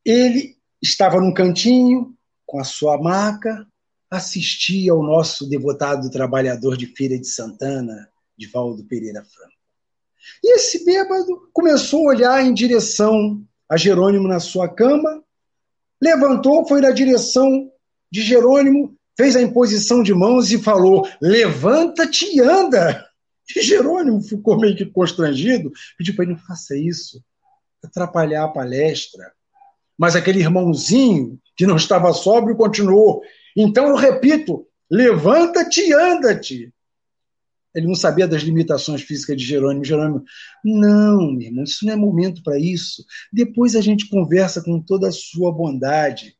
ele 0.05 0.57
estava 0.81 1.19
num 1.19 1.33
cantinho 1.33 2.15
com 2.45 2.59
a 2.59 2.63
sua 2.63 2.97
maca, 2.97 3.67
assistia 4.09 4.91
ao 4.91 5.03
nosso 5.03 5.47
devotado 5.47 6.09
trabalhador 6.09 6.75
de 6.75 6.87
Feira 6.87 7.17
de 7.17 7.27
Santana, 7.27 8.09
Divaldo 8.37 8.83
Pereira 8.85 9.23
Franco. 9.23 9.53
E 10.43 10.55
esse 10.55 10.83
bêbado 10.83 11.49
começou 11.53 12.07
a 12.07 12.13
olhar 12.13 12.45
em 12.45 12.53
direção 12.53 13.43
a 13.67 13.77
Jerônimo 13.77 14.27
na 14.27 14.39
sua 14.39 14.67
cama, 14.67 15.23
levantou, 16.01 16.67
foi 16.67 16.81
na 16.81 16.91
direção 16.91 17.71
de 18.11 18.21
Jerônimo, 18.21 18.95
fez 19.15 19.35
a 19.35 19.41
imposição 19.41 20.01
de 20.01 20.13
mãos 20.13 20.51
e 20.51 20.57
falou: 20.57 21.07
Levanta-te 21.21 22.25
e 22.35 22.39
anda. 22.39 23.08
E 23.55 23.61
Jerônimo 23.61 24.21
ficou 24.21 24.59
meio 24.59 24.75
que 24.75 24.85
constrangido, 24.85 25.71
pediu 25.97 26.15
para 26.15 26.25
ele: 26.25 26.33
Não 26.33 26.39
faça 26.39 26.77
isso, 26.77 27.23
atrapalhar 27.83 28.43
a 28.43 28.49
palestra. 28.49 29.31
Mas 29.97 30.15
aquele 30.15 30.39
irmãozinho, 30.39 31.39
que 31.55 31.65
não 31.65 31.75
estava 31.75 32.13
sóbrio, 32.13 32.55
continuou: 32.55 33.21
Então 33.55 33.87
eu 33.87 33.95
repito, 33.95 34.67
levanta-te 34.89 35.81
e 35.81 35.93
anda-te. 35.93 36.73
Ele 37.73 37.87
não 37.87 37.95
sabia 37.95 38.27
das 38.27 38.41
limitações 38.41 39.01
físicas 39.01 39.37
de 39.37 39.45
Jerônimo. 39.45 39.85
Jerônimo, 39.85 40.23
não, 40.63 41.31
meu 41.31 41.47
irmão, 41.47 41.63
isso 41.63 41.85
não 41.85 41.93
é 41.93 41.95
momento 41.95 42.41
para 42.41 42.57
isso. 42.57 43.05
Depois 43.31 43.75
a 43.75 43.81
gente 43.81 44.09
conversa 44.09 44.63
com 44.63 44.81
toda 44.81 45.07
a 45.07 45.11
sua 45.11 45.51
bondade. 45.51 46.35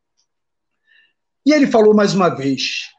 E 1.46 1.54
ele 1.54 1.68
falou 1.68 1.94
mais 1.94 2.14
uma 2.14 2.30
vez: 2.30 2.90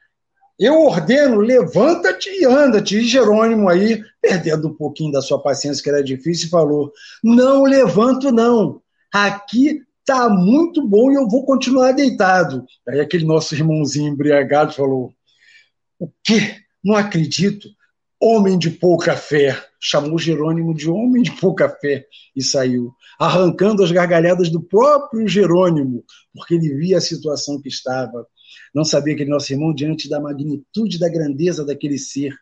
Eu 0.60 0.82
ordeno, 0.82 1.40
levanta-te 1.40 2.28
e 2.28 2.44
anda-te. 2.44 2.98
E 2.98 3.08
Jerônimo 3.08 3.66
aí, 3.66 4.04
perdendo 4.20 4.68
um 4.68 4.74
pouquinho 4.74 5.10
da 5.10 5.22
sua 5.22 5.42
paciência, 5.42 5.82
que 5.82 5.88
era 5.88 6.04
difícil, 6.04 6.50
falou: 6.50 6.92
Não 7.24 7.64
levanto, 7.64 8.30
não. 8.30 8.82
Aqui 9.10 9.80
tá 10.04 10.28
muito 10.28 10.86
bom 10.86 11.10
e 11.10 11.14
eu 11.14 11.26
vou 11.26 11.46
continuar 11.46 11.92
deitado. 11.92 12.66
Aí 12.86 13.00
aquele 13.00 13.24
nosso 13.24 13.54
irmãozinho 13.54 14.12
embriagado 14.12 14.74
falou: 14.74 15.14
O 15.98 16.12
quê? 16.22 16.56
Não 16.84 16.94
acredito. 16.94 17.66
Homem 18.20 18.58
de 18.58 18.68
pouca 18.68 19.16
fé. 19.16 19.56
Chamou 19.80 20.18
Jerônimo 20.18 20.74
de 20.74 20.90
homem 20.90 21.22
de 21.22 21.32
pouca 21.40 21.70
fé 21.70 22.04
e 22.36 22.42
saiu, 22.42 22.92
arrancando 23.18 23.82
as 23.82 23.90
gargalhadas 23.90 24.50
do 24.50 24.62
próprio 24.62 25.26
Jerônimo, 25.26 26.04
porque 26.34 26.52
ele 26.52 26.74
via 26.74 26.98
a 26.98 27.00
situação 27.00 27.58
que 27.62 27.70
estava. 27.70 28.26
Não 28.74 28.84
sabia 28.84 29.14
aquele 29.14 29.30
nosso 29.30 29.52
irmão 29.52 29.74
diante 29.74 30.08
da 30.08 30.20
magnitude 30.20 30.98
da 30.98 31.08
grandeza 31.08 31.64
daquele 31.64 31.98
ser 31.98 32.36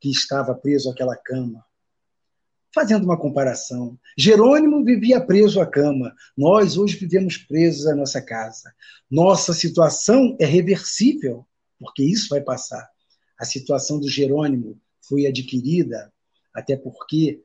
que 0.00 0.10
estava 0.10 0.54
preso 0.54 0.90
àquela 0.90 1.16
cama. 1.16 1.64
Fazendo 2.74 3.04
uma 3.04 3.16
comparação, 3.16 3.96
Jerônimo 4.18 4.84
vivia 4.84 5.24
preso 5.24 5.60
à 5.60 5.66
cama, 5.66 6.12
nós 6.36 6.76
hoje 6.76 6.96
vivemos 6.96 7.36
presos 7.36 7.86
à 7.86 7.94
nossa 7.94 8.20
casa. 8.20 8.74
Nossa 9.08 9.54
situação 9.54 10.36
é 10.40 10.44
reversível, 10.44 11.46
porque 11.78 12.02
isso 12.02 12.28
vai 12.28 12.40
passar. 12.40 12.88
A 13.38 13.44
situação 13.44 14.00
do 14.00 14.10
Jerônimo 14.10 14.80
foi 15.08 15.24
adquirida, 15.26 16.12
até 16.52 16.76
porque 16.76 17.42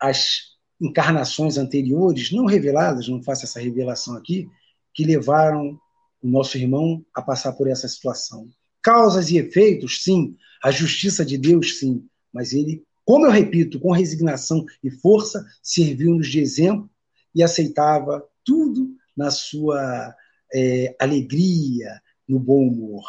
as 0.00 0.54
encarnações 0.80 1.56
anteriores, 1.56 2.30
não 2.30 2.44
reveladas, 2.44 3.08
não 3.08 3.22
faço 3.22 3.44
essa 3.44 3.60
revelação 3.60 4.16
aqui, 4.16 4.48
que 4.92 5.04
levaram 5.04 5.78
o 6.24 6.28
nosso 6.28 6.56
irmão 6.56 7.04
a 7.14 7.20
passar 7.20 7.52
por 7.52 7.68
essa 7.68 7.86
situação. 7.86 8.48
Causas 8.82 9.30
e 9.30 9.36
efeitos, 9.36 10.02
sim. 10.02 10.34
A 10.62 10.70
justiça 10.70 11.22
de 11.22 11.36
Deus, 11.36 11.78
sim. 11.78 12.08
Mas 12.32 12.54
ele, 12.54 12.82
como 13.04 13.26
eu 13.26 13.30
repito, 13.30 13.78
com 13.78 13.92
resignação 13.92 14.64
e 14.82 14.90
força, 14.90 15.44
serviu-nos 15.62 16.26
de 16.26 16.40
exemplo 16.40 16.88
e 17.34 17.42
aceitava 17.42 18.26
tudo 18.42 18.96
na 19.14 19.30
sua 19.30 20.14
é, 20.52 20.96
alegria, 20.98 22.00
no 22.26 22.40
bom 22.40 22.68
humor. 22.68 23.04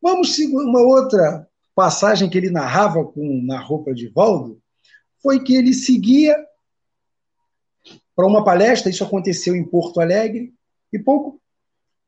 Vamos 0.00 0.34
seguir 0.34 0.56
uma 0.56 0.80
outra 0.80 1.48
passagem 1.76 2.28
que 2.28 2.36
ele 2.36 2.50
narrava 2.50 3.04
com, 3.04 3.40
na 3.44 3.60
roupa 3.60 3.94
de 3.94 4.08
Valdo, 4.08 4.60
foi 5.22 5.44
que 5.44 5.54
ele 5.54 5.72
seguia 5.72 6.36
para 8.16 8.26
uma 8.26 8.44
palestra, 8.44 8.90
isso 8.90 9.04
aconteceu 9.04 9.54
em 9.54 9.64
Porto 9.64 10.00
Alegre, 10.00 10.52
e 10.92 10.98
pouco 10.98 11.40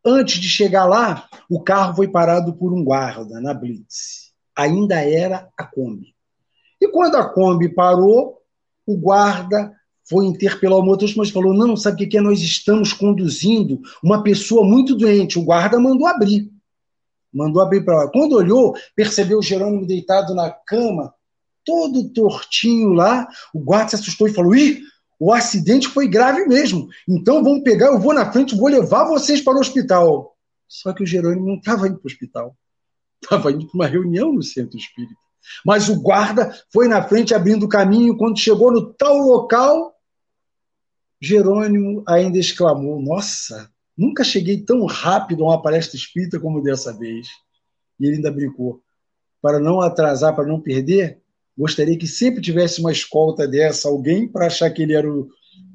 Antes 0.05 0.39
de 0.39 0.49
chegar 0.49 0.85
lá, 0.85 1.29
o 1.49 1.63
carro 1.63 1.97
foi 1.97 2.09
parado 2.09 2.55
por 2.55 2.73
um 2.73 2.85
guarda 2.85 3.41
na 3.41 3.55
Blitz. 3.55 4.33
Ainda 4.55 4.97
era 4.97 5.49
a 5.57 5.65
Kombi. 5.65 6.15
E 6.81 6.89
quando 6.89 7.17
a 7.17 7.29
Kombi 7.29 7.71
parou, 7.71 8.39
o 8.87 8.97
guarda 8.97 9.73
foi 10.09 10.27
interpelar 10.27 10.79
o 10.79 10.83
motorista, 10.83 11.19
mas 11.19 11.31
falou: 11.31 11.55
Não, 11.55 11.77
sabe 11.77 12.05
o 12.05 12.09
que 12.09 12.19
é? 12.19 12.21
Nós 12.21 12.41
estamos 12.41 12.93
conduzindo 12.93 13.81
uma 14.03 14.23
pessoa 14.23 14.65
muito 14.65 14.95
doente. 14.95 15.39
O 15.39 15.45
guarda 15.45 15.81
mandou 15.81 16.07
abrir. 16.07 16.51
Mandou 17.33 17.63
abrir 17.63 17.85
para 17.85 18.05
lá. 18.05 18.11
Quando 18.11 18.37
olhou, 18.37 18.75
percebeu 18.95 19.39
o 19.39 19.43
Jerônimo 19.43 19.87
deitado 19.87 20.35
na 20.35 20.51
cama, 20.51 21.15
todo 21.65 22.11
tortinho 22.11 22.91
lá. 22.91 23.27
O 23.53 23.59
guarda 23.59 23.91
se 23.91 23.97
assustou 23.97 24.29
e 24.29 24.35
falou: 24.35 24.55
Ih, 24.55 24.83
o 25.25 25.33
acidente 25.33 25.89
foi 25.89 26.07
grave 26.07 26.45
mesmo. 26.45 26.87
Então 27.09 27.43
vamos 27.43 27.63
pegar, 27.63 27.87
eu 27.87 27.99
vou 27.99 28.13
na 28.13 28.31
frente, 28.31 28.55
vou 28.55 28.69
levar 28.69 29.05
vocês 29.07 29.41
para 29.41 29.57
o 29.57 29.59
hospital. 29.59 30.37
Só 30.69 30.93
que 30.93 31.03
o 31.03 31.07
Jerônimo 31.07 31.47
não 31.47 31.55
estava 31.55 31.89
indo 31.89 31.97
para 31.97 32.07
o 32.07 32.13
hospital. 32.13 32.55
Estava 33.23 33.51
indo 33.51 33.67
para 33.67 33.75
uma 33.75 33.87
reunião 33.87 34.35
no 34.35 34.43
centro 34.43 34.77
espírita. 34.77 35.15
Mas 35.65 35.89
o 35.89 35.99
guarda 35.99 36.55
foi 36.71 36.89
na 36.89 37.03
frente 37.03 37.35
abrindo 37.35 37.65
o 37.65 37.69
caminho. 37.71 38.19
Quando 38.19 38.39
chegou 38.39 38.71
no 38.71 38.93
tal 38.93 39.17
local, 39.17 39.95
Jerônimo 41.19 42.05
ainda 42.07 42.37
exclamou: 42.37 43.01
Nossa, 43.01 43.73
nunca 43.97 44.23
cheguei 44.25 44.63
tão 44.63 44.85
rápido 44.85 45.43
a 45.43 45.49
uma 45.49 45.63
palestra 45.63 45.97
espírita 45.97 46.39
como 46.39 46.63
dessa 46.63 46.93
vez. 46.93 47.29
E 47.99 48.05
ele 48.05 48.17
ainda 48.17 48.31
brincou: 48.31 48.83
Para 49.41 49.59
não 49.59 49.81
atrasar, 49.81 50.37
para 50.37 50.47
não 50.47 50.61
perder, 50.61 51.23
Gostaria 51.57 51.97
que 51.97 52.07
sempre 52.07 52.43
tivesse 52.43 52.81
uma 52.81 52.91
escolta 52.91 53.47
dessa, 53.47 53.89
alguém 53.89 54.27
para 54.27 54.47
achar 54.47 54.71
que 54.71 54.83
ele 54.83 54.95
era 54.95 55.09
o, 55.09 55.29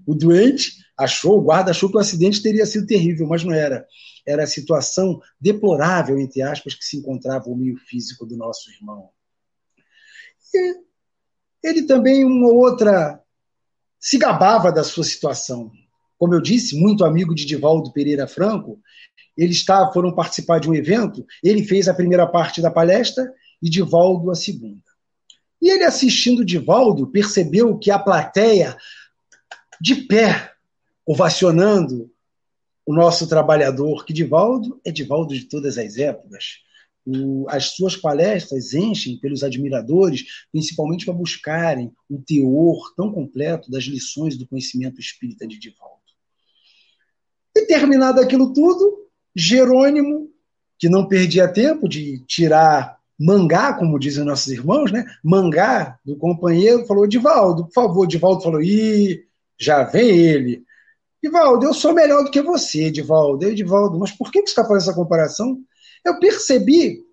o 0.05 0.13
doente. 0.13 0.73
Achou, 0.97 1.37
o 1.37 1.41
guarda 1.41 1.71
achou 1.71 1.89
que 1.89 1.95
o 1.95 1.99
acidente 1.99 2.41
teria 2.41 2.65
sido 2.65 2.85
terrível, 2.85 3.25
mas 3.27 3.43
não 3.43 3.53
era. 3.53 3.85
Era 4.25 4.43
a 4.43 4.47
situação 4.47 5.21
deplorável, 5.39 6.19
entre 6.19 6.41
aspas, 6.41 6.75
que 6.75 6.83
se 6.83 6.97
encontrava 6.97 7.49
o 7.49 7.55
meio 7.55 7.77
físico 7.77 8.25
do 8.25 8.35
nosso 8.35 8.69
irmão. 8.71 9.09
E 10.53 10.75
ele 11.63 11.83
também, 11.83 12.25
uma 12.25 12.49
outra, 12.49 13.21
se 13.99 14.17
gabava 14.17 14.71
da 14.71 14.83
sua 14.83 15.03
situação. 15.03 15.71
Como 16.17 16.33
eu 16.33 16.41
disse, 16.41 16.77
muito 16.77 17.05
amigo 17.05 17.33
de 17.33 17.45
Divaldo 17.45 17.93
Pereira 17.93 18.27
Franco, 18.27 18.81
eles 19.37 19.57
está, 19.57 19.89
foram 19.93 20.13
participar 20.13 20.59
de 20.59 20.69
um 20.69 20.75
evento, 20.75 21.25
ele 21.41 21.63
fez 21.63 21.87
a 21.87 21.93
primeira 21.93 22.27
parte 22.27 22.61
da 22.61 22.69
palestra 22.69 23.31
e 23.61 23.69
Divaldo 23.69 24.29
a 24.29 24.35
segunda. 24.35 24.88
E 25.61 25.69
ele 25.69 25.83
assistindo 25.83 26.45
Divaldo 26.45 27.07
percebeu 27.07 27.77
que 27.77 27.91
a 27.91 27.99
plateia, 27.99 28.77
de 29.81 29.95
pé, 29.95 30.51
ovacionando 31.05 32.11
o 32.85 32.93
nosso 32.93 33.27
trabalhador, 33.27 34.05
que 34.05 34.13
Divaldo 34.13 34.79
é 34.85 34.91
Divaldo 34.91 35.33
de 35.33 35.45
todas 35.45 35.77
as 35.77 35.97
épocas. 35.97 36.59
O, 37.05 37.45
as 37.49 37.75
suas 37.75 37.95
palestras 37.95 38.73
enchem 38.73 39.17
pelos 39.19 39.43
admiradores, 39.43 40.25
principalmente 40.51 41.05
para 41.05 41.13
buscarem 41.13 41.91
o 42.09 42.21
teor 42.21 42.93
tão 42.95 43.11
completo 43.11 43.71
das 43.71 43.83
lições 43.85 44.37
do 44.37 44.47
conhecimento 44.47 44.99
espírita 44.99 45.47
de 45.47 45.59
Divaldo. 45.59 45.99
E 47.55 47.65
terminado 47.65 48.19
aquilo 48.21 48.53
tudo, 48.53 49.07
Jerônimo, 49.35 50.29
que 50.77 50.89
não 50.89 51.07
perdia 51.07 51.51
tempo 51.51 51.87
de 51.87 52.23
tirar 52.25 52.98
mangá, 53.19 53.73
como 53.73 53.99
dizem 53.99 54.23
nossos 54.23 54.47
irmãos, 54.47 54.91
né? 54.91 55.05
Mangá 55.23 55.99
do 56.05 56.15
companheiro, 56.15 56.85
falou: 56.85 57.05
Divaldo, 57.05 57.65
por 57.65 57.73
favor. 57.73 58.07
Divaldo 58.07 58.41
falou: 58.41 58.61
ih, 58.61 59.25
já 59.59 59.83
vem 59.83 60.09
ele. 60.09 60.63
Divaldo, 61.21 61.65
eu 61.65 61.73
sou 61.73 61.93
melhor 61.93 62.23
do 62.23 62.31
que 62.31 62.41
você, 62.41 62.89
Divaldo. 62.89 63.43
Eu, 63.43 63.53
Divaldo, 63.53 63.99
mas 63.99 64.11
por 64.11 64.31
que 64.31 64.39
você 64.39 64.45
está 64.45 64.63
fazendo 64.63 64.89
essa 64.89 64.93
comparação? 64.93 65.59
Eu 66.05 66.17
percebi 66.17 67.03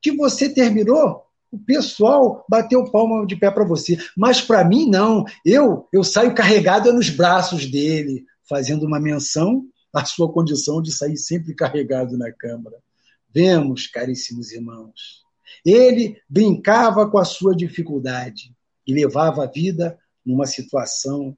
que 0.00 0.12
você 0.12 0.48
terminou, 0.48 1.24
o 1.50 1.58
pessoal 1.58 2.44
bateu 2.48 2.88
palma 2.90 3.26
de 3.26 3.34
pé 3.34 3.50
para 3.50 3.64
você, 3.64 3.98
mas 4.16 4.40
para 4.40 4.64
mim 4.64 4.88
não. 4.88 5.24
Eu 5.44 5.88
eu 5.92 6.04
saio 6.04 6.34
carregado 6.34 6.92
nos 6.92 7.10
braços 7.10 7.66
dele, 7.66 8.24
fazendo 8.48 8.86
uma 8.86 9.00
menção 9.00 9.64
à 9.92 10.04
sua 10.04 10.30
condição 10.32 10.80
de 10.80 10.92
sair 10.92 11.16
sempre 11.16 11.52
carregado 11.52 12.16
na 12.16 12.30
câmara. 12.30 12.76
Vemos, 13.34 13.88
caríssimos 13.88 14.52
irmãos, 14.52 15.24
ele 15.64 16.20
brincava 16.28 17.08
com 17.10 17.18
a 17.18 17.24
sua 17.24 17.54
dificuldade 17.54 18.54
e 18.86 18.94
levava 18.94 19.44
a 19.44 19.46
vida 19.46 19.98
numa 20.24 20.46
situação, 20.46 21.36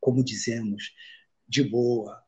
como 0.00 0.24
dizemos, 0.24 0.92
de 1.48 1.62
boa. 1.62 2.20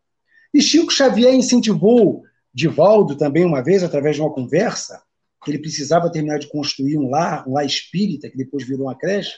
E 0.53 0.61
Chico 0.63 0.93
Xavier 0.93 1.35
incentivou 1.35 2.23
Divaldo 2.53 3.17
também 3.17 3.45
uma 3.45 3.63
vez, 3.63 3.83
através 3.83 4.15
de 4.15 4.23
uma 4.23 4.33
conversa, 4.33 5.03
que 5.45 5.51
ele 5.51 5.59
precisava 5.59 6.11
terminar 6.11 6.39
de 6.39 6.49
construir 6.49 6.97
um 6.97 7.11
lar, 7.11 7.47
um 7.49 7.55
lar 7.55 7.67
espírita, 7.67 8.31
que 8.31 8.37
depois 8.37 8.65
virou 8.65 8.87
uma 8.87 8.97
creche, 8.97 9.33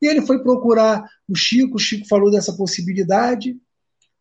e 0.00 0.06
ele 0.06 0.22
foi 0.22 0.42
procurar 0.42 1.04
o 1.28 1.34
Chico, 1.34 1.76
o 1.76 1.78
Chico 1.78 2.06
falou 2.06 2.30
dessa 2.30 2.52
possibilidade, 2.52 3.56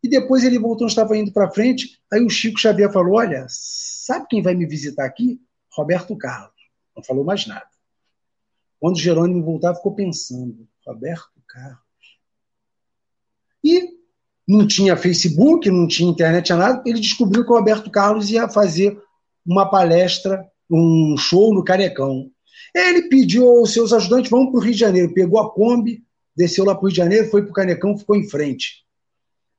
e 0.04 0.10
depois 0.10 0.44
ele 0.44 0.58
voltou, 0.58 0.88
estava 0.88 1.16
indo 1.16 1.32
para 1.32 1.52
frente, 1.52 2.00
aí 2.12 2.24
o 2.24 2.30
Chico 2.30 2.60
Xavier 2.60 2.92
falou, 2.92 3.16
olha, 3.16 3.46
sabe 3.48 4.26
quem 4.28 4.42
vai 4.42 4.56
me 4.56 4.66
visitar 4.66 5.06
aqui? 5.06 5.40
Roberto 5.72 6.18
Carlos. 6.18 6.61
Não 6.96 7.04
falou 7.04 7.24
mais 7.24 7.46
nada. 7.48 7.70
Quando 8.80 9.00
Jerônimo 9.00 9.44
voltar, 9.44 9.76
ficou 9.76 9.94
pensando, 9.94 10.68
Roberto 10.86 11.42
Carlos. 11.48 11.80
E 13.64 14.02
não 14.48 14.68
tinha 14.68 14.98
Facebook, 14.98 15.70
não 15.70 15.88
tinha 15.88 16.10
internet, 16.10 16.52
nada. 16.52 16.82
Ele 16.86 17.00
descobriu 17.00 17.46
que 17.46 17.52
o 17.52 17.56
Roberto 17.56 17.92
Carlos 17.92 18.30
ia 18.30 18.50
fazer 18.50 19.00
uma 19.46 19.70
palestra, 19.70 20.46
um 20.70 21.16
show 21.18 21.54
no 21.54 21.64
Canecão. 21.64 22.32
Ele 22.74 23.04
pediu 23.04 23.48
aos 23.48 23.72
seus 23.72 23.94
ajudantes, 23.94 24.32
vamos 24.32 24.52
para 24.52 24.60
o 24.60 24.64
Rio 24.64 24.74
de 24.74 24.80
Janeiro. 24.80 25.14
Pegou 25.14 25.40
a 25.40 25.54
Kombi, 25.54 26.04
desceu 26.36 26.66
lá 26.66 26.74
para 26.74 26.84
o 26.84 26.88
Rio 26.88 26.94
de 26.94 26.98
Janeiro, 26.98 27.30
foi 27.30 27.44
para 27.44 27.52
o 27.52 27.54
Canecão, 27.54 27.98
ficou 27.98 28.16
em 28.16 28.28
frente. 28.28 28.84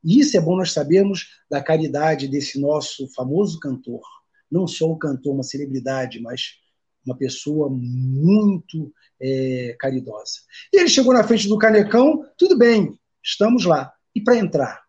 E 0.05 0.18
isso 0.18 0.37
é 0.37 0.41
bom 0.41 0.57
nós 0.57 0.72
sabermos 0.72 1.28
da 1.49 1.62
caridade 1.62 2.26
desse 2.26 2.61
nosso 2.61 3.07
famoso 3.14 3.61
cantor. 3.61 4.03
Não 4.51 4.66
só 4.66 4.91
o 4.91 4.99
cantor, 4.99 5.35
uma 5.35 5.45
celebridade, 5.45 6.20
mas 6.20 6.61
uma 7.05 7.16
pessoa 7.16 7.68
muito 7.70 8.92
é, 9.20 9.76
caridosa. 9.78 10.40
E 10.72 10.78
ele 10.78 10.88
chegou 10.88 11.12
na 11.12 11.24
frente 11.24 11.48
do 11.48 11.59
Canecão, 11.59 12.24
tudo 12.36 12.57
bem, 12.57 12.98
estamos 13.22 13.64
lá. 13.64 13.92
E 14.14 14.20
para 14.20 14.36
entrar? 14.36 14.82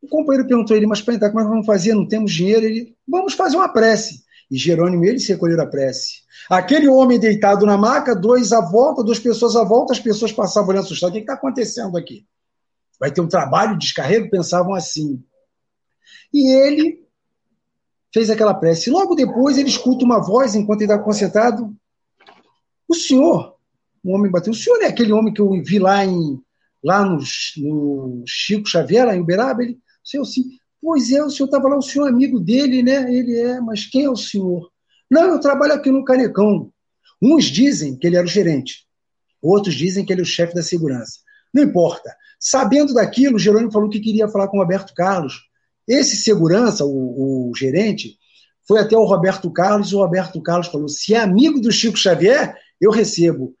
O 0.00 0.08
companheiro 0.08 0.48
perguntou 0.48 0.74
a 0.74 0.76
ele, 0.76 0.86
mas 0.86 1.02
para 1.02 1.14
entrar, 1.14 1.30
como 1.30 1.40
é 1.40 1.44
que 1.44 1.50
vamos 1.50 1.66
fazer? 1.66 1.94
Não 1.94 2.06
temos 2.06 2.32
dinheiro? 2.32 2.64
Ele, 2.64 2.96
vamos 3.06 3.34
fazer 3.34 3.56
uma 3.56 3.68
prece. 3.68 4.24
E 4.50 4.56
Jerônimo, 4.56 5.04
ele 5.04 5.18
se 5.18 5.32
recolheram 5.32 5.64
a 5.64 5.66
prece. 5.66 6.22
Aquele 6.48 6.88
homem 6.88 7.18
deitado 7.18 7.66
na 7.66 7.76
maca, 7.76 8.14
dois 8.14 8.52
à 8.52 8.60
volta, 8.60 9.04
duas 9.04 9.18
pessoas 9.18 9.54
à 9.56 9.64
volta, 9.64 9.92
as 9.92 10.00
pessoas 10.00 10.32
passavam 10.32 10.70
olhando 10.70 10.84
assustadas. 10.84 11.10
O 11.10 11.14
que 11.14 11.20
está 11.20 11.34
acontecendo 11.34 11.96
aqui? 11.98 12.26
Vai 12.98 13.12
ter 13.12 13.20
um 13.20 13.28
trabalho 13.28 13.72
de 13.72 13.86
descarrego? 13.86 14.30
Pensavam 14.30 14.74
assim. 14.74 15.22
E 16.32 16.50
ele 16.50 16.97
fez 18.12 18.30
aquela 18.30 18.54
prece. 18.54 18.90
Logo 18.90 19.14
depois 19.14 19.58
ele 19.58 19.68
escuta 19.68 20.04
uma 20.04 20.20
voz 20.20 20.54
enquanto 20.54 20.82
ele 20.82 20.92
está 20.92 21.02
concentrado. 21.02 21.74
O 22.88 22.94
senhor, 22.94 23.56
o 24.02 24.12
homem 24.12 24.30
bateu, 24.30 24.52
o 24.52 24.56
senhor 24.56 24.80
é 24.82 24.86
aquele 24.86 25.12
homem 25.12 25.32
que 25.32 25.40
eu 25.40 25.50
vi 25.62 25.78
lá 25.78 26.04
em 26.04 26.40
lá 26.82 27.04
no, 27.04 27.18
no 27.58 28.22
Chico 28.26 28.68
Xavier, 28.68 29.06
lá 29.06 29.16
em 29.16 29.20
Uberaba? 29.20 29.62
Ele, 29.62 29.78
senhor, 30.02 30.24
sim. 30.24 30.44
Pois 30.80 31.10
é, 31.10 31.22
o 31.22 31.30
senhor 31.30 31.46
estava 31.46 31.68
lá, 31.68 31.76
o 31.76 31.82
senhor 31.82 32.06
é 32.06 32.10
amigo 32.10 32.38
dele, 32.38 32.82
né? 32.82 33.12
Ele 33.12 33.36
é, 33.36 33.60
mas 33.60 33.84
quem 33.84 34.04
é 34.04 34.10
o 34.10 34.16
senhor? 34.16 34.70
Não, 35.10 35.24
eu 35.24 35.40
trabalho 35.40 35.72
aqui 35.72 35.90
no 35.90 36.04
Canecão. 36.04 36.72
Uns 37.20 37.46
dizem 37.46 37.96
que 37.96 38.06
ele 38.06 38.16
era 38.16 38.24
o 38.24 38.30
gerente, 38.30 38.86
outros 39.42 39.74
dizem 39.74 40.04
que 40.04 40.12
ele 40.12 40.20
é 40.20 40.22
o 40.22 40.26
chefe 40.26 40.54
da 40.54 40.62
segurança. 40.62 41.18
Não 41.52 41.64
importa. 41.64 42.14
Sabendo 42.38 42.94
daquilo, 42.94 43.38
Jerônimo 43.38 43.72
falou 43.72 43.90
que 43.90 43.98
queria 43.98 44.28
falar 44.28 44.46
com 44.48 44.58
o 44.58 44.60
Roberto 44.60 44.94
Carlos. 44.94 45.47
Esse 45.88 46.16
segurança, 46.16 46.84
o, 46.84 47.50
o 47.50 47.54
gerente, 47.56 48.18
foi 48.66 48.80
até 48.80 48.96
o 48.96 49.04
Roberto 49.04 49.50
Carlos 49.50 49.90
e 49.90 49.94
o 49.94 49.98
Roberto 49.98 50.42
Carlos 50.42 50.68
falou: 50.68 50.88
se 50.88 51.14
é 51.14 51.18
amigo 51.18 51.58
do 51.60 51.72
Chico 51.72 51.96
Xavier, 51.96 52.54
eu 52.78 52.90
recebo. 52.90 53.56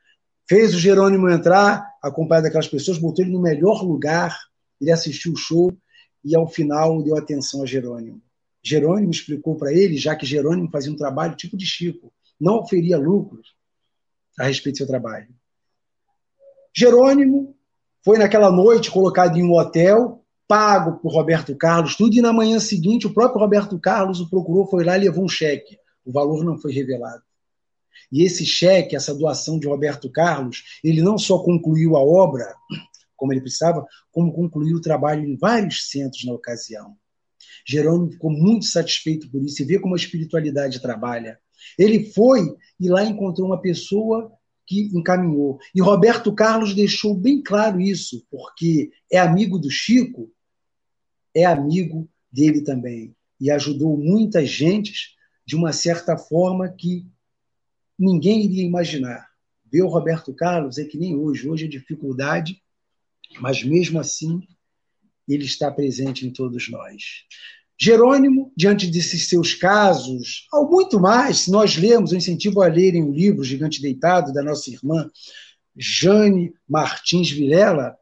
Fez 0.46 0.74
o 0.74 0.78
Jerônimo 0.78 1.28
entrar, 1.30 1.86
acompanhado 2.02 2.44
daquelas 2.44 2.68
pessoas, 2.68 2.98
botou 2.98 3.24
ele 3.24 3.32
no 3.32 3.40
melhor 3.40 3.82
lugar, 3.82 4.36
ele 4.80 4.90
assistiu 4.90 5.32
o 5.32 5.36
show 5.36 5.74
e 6.24 6.36
ao 6.36 6.46
final 6.46 7.02
deu 7.02 7.16
atenção 7.16 7.62
a 7.62 7.66
Jerônimo. 7.66 8.22
Jerônimo 8.62 9.10
explicou 9.10 9.56
para 9.56 9.72
ele, 9.72 9.96
já 9.96 10.14
que 10.14 10.26
Jerônimo 10.26 10.70
fazia 10.70 10.92
um 10.92 10.96
trabalho 10.96 11.36
tipo 11.36 11.56
de 11.56 11.64
Chico, 11.64 12.12
não 12.40 12.58
oferia 12.58 12.98
lucros 12.98 13.54
a 14.38 14.44
respeito 14.44 14.74
do 14.74 14.78
seu 14.78 14.86
trabalho. 14.86 15.28
Jerônimo 16.76 17.56
foi 18.04 18.18
naquela 18.18 18.50
noite 18.50 18.90
colocado 18.90 19.36
em 19.38 19.42
um 19.42 19.52
hotel, 19.52 20.24
pago 20.48 20.98
por 20.98 21.12
Roberto 21.12 21.54
Carlos, 21.54 21.94
tudo, 21.94 22.16
e 22.16 22.22
na 22.22 22.32
manhã 22.32 22.58
seguinte 22.58 23.06
o 23.06 23.12
próprio 23.12 23.40
Roberto 23.40 23.78
Carlos 23.78 24.18
o 24.18 24.28
procurou, 24.28 24.66
foi 24.66 24.82
lá 24.82 24.96
e 24.96 25.02
levou 25.02 25.24
um 25.24 25.28
cheque. 25.28 25.78
O 26.04 26.10
valor 26.10 26.42
não 26.42 26.58
foi 26.58 26.72
revelado. 26.72 27.22
E 28.10 28.22
esse 28.22 28.46
cheque, 28.46 28.96
essa 28.96 29.14
doação 29.14 29.58
de 29.58 29.68
Roberto 29.68 30.10
Carlos, 30.10 30.80
ele 30.82 31.02
não 31.02 31.18
só 31.18 31.38
concluiu 31.40 31.94
a 31.96 32.00
obra, 32.00 32.54
como 33.14 33.32
ele 33.32 33.42
precisava, 33.42 33.84
como 34.10 34.32
concluiu 34.32 34.78
o 34.78 34.80
trabalho 34.80 35.22
em 35.28 35.36
vários 35.36 35.90
centros 35.90 36.24
na 36.24 36.32
ocasião. 36.32 36.96
Jerônimo 37.66 38.12
ficou 38.12 38.30
muito 38.30 38.64
satisfeito 38.64 39.30
por 39.30 39.42
isso 39.42 39.60
e 39.60 39.66
vê 39.66 39.78
como 39.78 39.94
a 39.94 39.98
espiritualidade 39.98 40.80
trabalha. 40.80 41.38
Ele 41.78 42.10
foi 42.12 42.40
e 42.80 42.88
lá 42.88 43.04
encontrou 43.04 43.46
uma 43.46 43.60
pessoa 43.60 44.32
que 44.66 44.90
encaminhou. 44.94 45.58
E 45.74 45.80
Roberto 45.80 46.32
Carlos 46.34 46.74
deixou 46.74 47.14
bem 47.14 47.42
claro 47.42 47.80
isso, 47.80 48.24
porque 48.30 48.90
é 49.10 49.18
amigo 49.18 49.58
do 49.58 49.70
Chico, 49.70 50.30
é 51.34 51.44
amigo 51.44 52.08
dele 52.30 52.62
também. 52.62 53.14
E 53.40 53.50
ajudou 53.50 53.96
muitas 53.96 54.48
gentes 54.48 55.14
de 55.46 55.56
uma 55.56 55.72
certa 55.72 56.16
forma 56.16 56.68
que 56.68 57.06
ninguém 57.98 58.44
iria 58.44 58.64
imaginar. 58.64 59.28
Ver 59.70 59.82
o 59.82 59.88
Roberto 59.88 60.34
Carlos 60.34 60.78
é 60.78 60.84
que 60.84 60.98
nem 60.98 61.16
hoje. 61.16 61.48
Hoje 61.48 61.66
é 61.66 61.68
dificuldade, 61.68 62.62
mas 63.40 63.62
mesmo 63.62 63.98
assim 63.98 64.42
ele 65.28 65.44
está 65.44 65.70
presente 65.70 66.26
em 66.26 66.32
todos 66.32 66.68
nós. 66.70 67.24
Jerônimo, 67.80 68.52
diante 68.56 68.88
desses 68.88 69.28
seus 69.28 69.54
casos, 69.54 70.48
ao 70.50 70.68
muito 70.68 70.98
mais, 70.98 71.40
se 71.40 71.50
nós 71.50 71.76
lermos, 71.76 72.10
eu 72.10 72.18
incentivo 72.18 72.60
a 72.60 72.66
lerem 72.66 73.04
o 73.04 73.12
livro 73.12 73.44
Gigante 73.44 73.80
Deitado, 73.80 74.32
da 74.32 74.42
nossa 74.42 74.68
irmã 74.70 75.08
Jane 75.76 76.52
Martins 76.68 77.30
Vilela, 77.30 77.96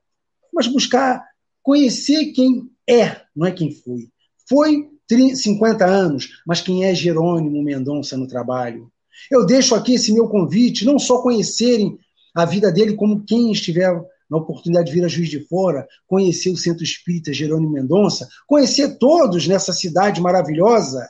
mas 0.52 0.66
buscar 0.66 1.22
conhecer 1.62 2.32
quem 2.32 2.70
é, 2.88 3.20
não 3.34 3.46
é 3.46 3.52
quem 3.52 3.72
foi. 3.72 4.08
Foi 4.48 4.88
50 5.08 5.84
anos, 5.84 6.42
mas 6.46 6.60
quem 6.60 6.84
é 6.84 6.94
Jerônimo 6.94 7.62
Mendonça 7.62 8.16
no 8.16 8.26
trabalho. 8.26 8.90
Eu 9.30 9.46
deixo 9.46 9.74
aqui 9.74 9.94
esse 9.94 10.12
meu 10.12 10.28
convite, 10.28 10.84
não 10.84 10.98
só 10.98 11.22
conhecerem 11.22 11.98
a 12.34 12.44
vida 12.44 12.70
dele 12.70 12.94
como 12.94 13.24
quem 13.24 13.50
estiver 13.50 13.92
na 14.28 14.38
oportunidade 14.38 14.88
de 14.88 14.92
vir 14.92 15.04
a 15.04 15.08
Juiz 15.08 15.28
de 15.28 15.40
Fora, 15.46 15.86
conhecer 16.06 16.50
o 16.50 16.56
Centro 16.56 16.82
Espírita 16.82 17.32
Jerônimo 17.32 17.72
Mendonça, 17.72 18.28
conhecer 18.46 18.98
todos 18.98 19.46
nessa 19.46 19.72
cidade 19.72 20.20
maravilhosa 20.20 21.08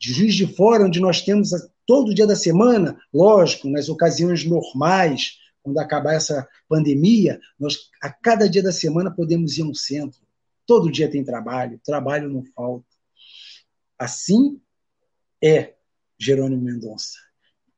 de 0.00 0.12
Juiz 0.12 0.34
de 0.34 0.46
Fora, 0.46 0.84
onde 0.84 1.00
nós 1.00 1.20
temos 1.22 1.50
todo 1.86 2.14
dia 2.14 2.26
da 2.26 2.36
semana, 2.36 2.96
lógico, 3.12 3.68
nas 3.68 3.88
ocasiões 3.88 4.44
normais, 4.44 5.32
quando 5.62 5.78
acabar 5.78 6.14
essa 6.14 6.46
pandemia, 6.68 7.40
nós 7.58 7.78
a 8.02 8.10
cada 8.10 8.48
dia 8.48 8.62
da 8.62 8.72
semana 8.72 9.10
podemos 9.10 9.56
ir 9.58 9.62
a 9.62 9.66
um 9.66 9.74
centro. 9.74 10.20
Todo 10.66 10.90
dia 10.90 11.10
tem 11.10 11.24
trabalho, 11.24 11.80
trabalho 11.84 12.28
não 12.28 12.42
falta. 12.54 12.86
Assim 13.98 14.60
é 15.42 15.74
Jerônimo 16.18 16.62
Mendonça. 16.62 17.18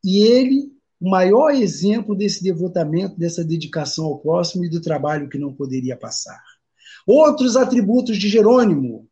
E 0.04 0.18
ele 0.18 0.76
o 1.00 1.10
maior 1.10 1.50
exemplo 1.50 2.14
desse 2.14 2.42
devotamento, 2.42 3.18
dessa 3.18 3.44
dedicação 3.44 4.06
ao 4.06 4.18
próximo 4.18 4.64
e 4.64 4.68
do 4.68 4.80
trabalho 4.80 5.28
que 5.28 5.38
não 5.38 5.52
poderia 5.52 5.96
passar. 5.96 6.42
Outros 7.06 7.56
atributos 7.56 8.16
de 8.16 8.28
Jerônimo. 8.28 9.08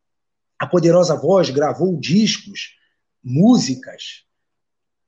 A 0.59 0.67
poderosa 0.67 1.15
voz 1.15 1.51
gravou 1.51 1.99
discos, 1.99 2.77
músicas, 3.23 4.25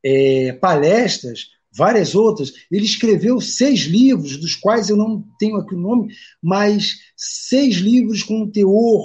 é, 0.04 0.52
palestras, 0.52 1.46
várias 1.76 2.14
outras. 2.14 2.52
Ele 2.70 2.84
escreveu 2.84 3.40
seis 3.40 3.80
livros, 3.80 4.36
dos 4.36 4.54
quais 4.54 4.88
eu 4.88 4.96
não 4.96 5.24
tenho 5.38 5.56
aqui 5.56 5.74
o 5.74 5.80
nome, 5.80 6.14
mas 6.42 6.96
seis 7.16 7.76
livros 7.76 8.22
com 8.22 8.42
um 8.42 8.50
teor 8.50 9.04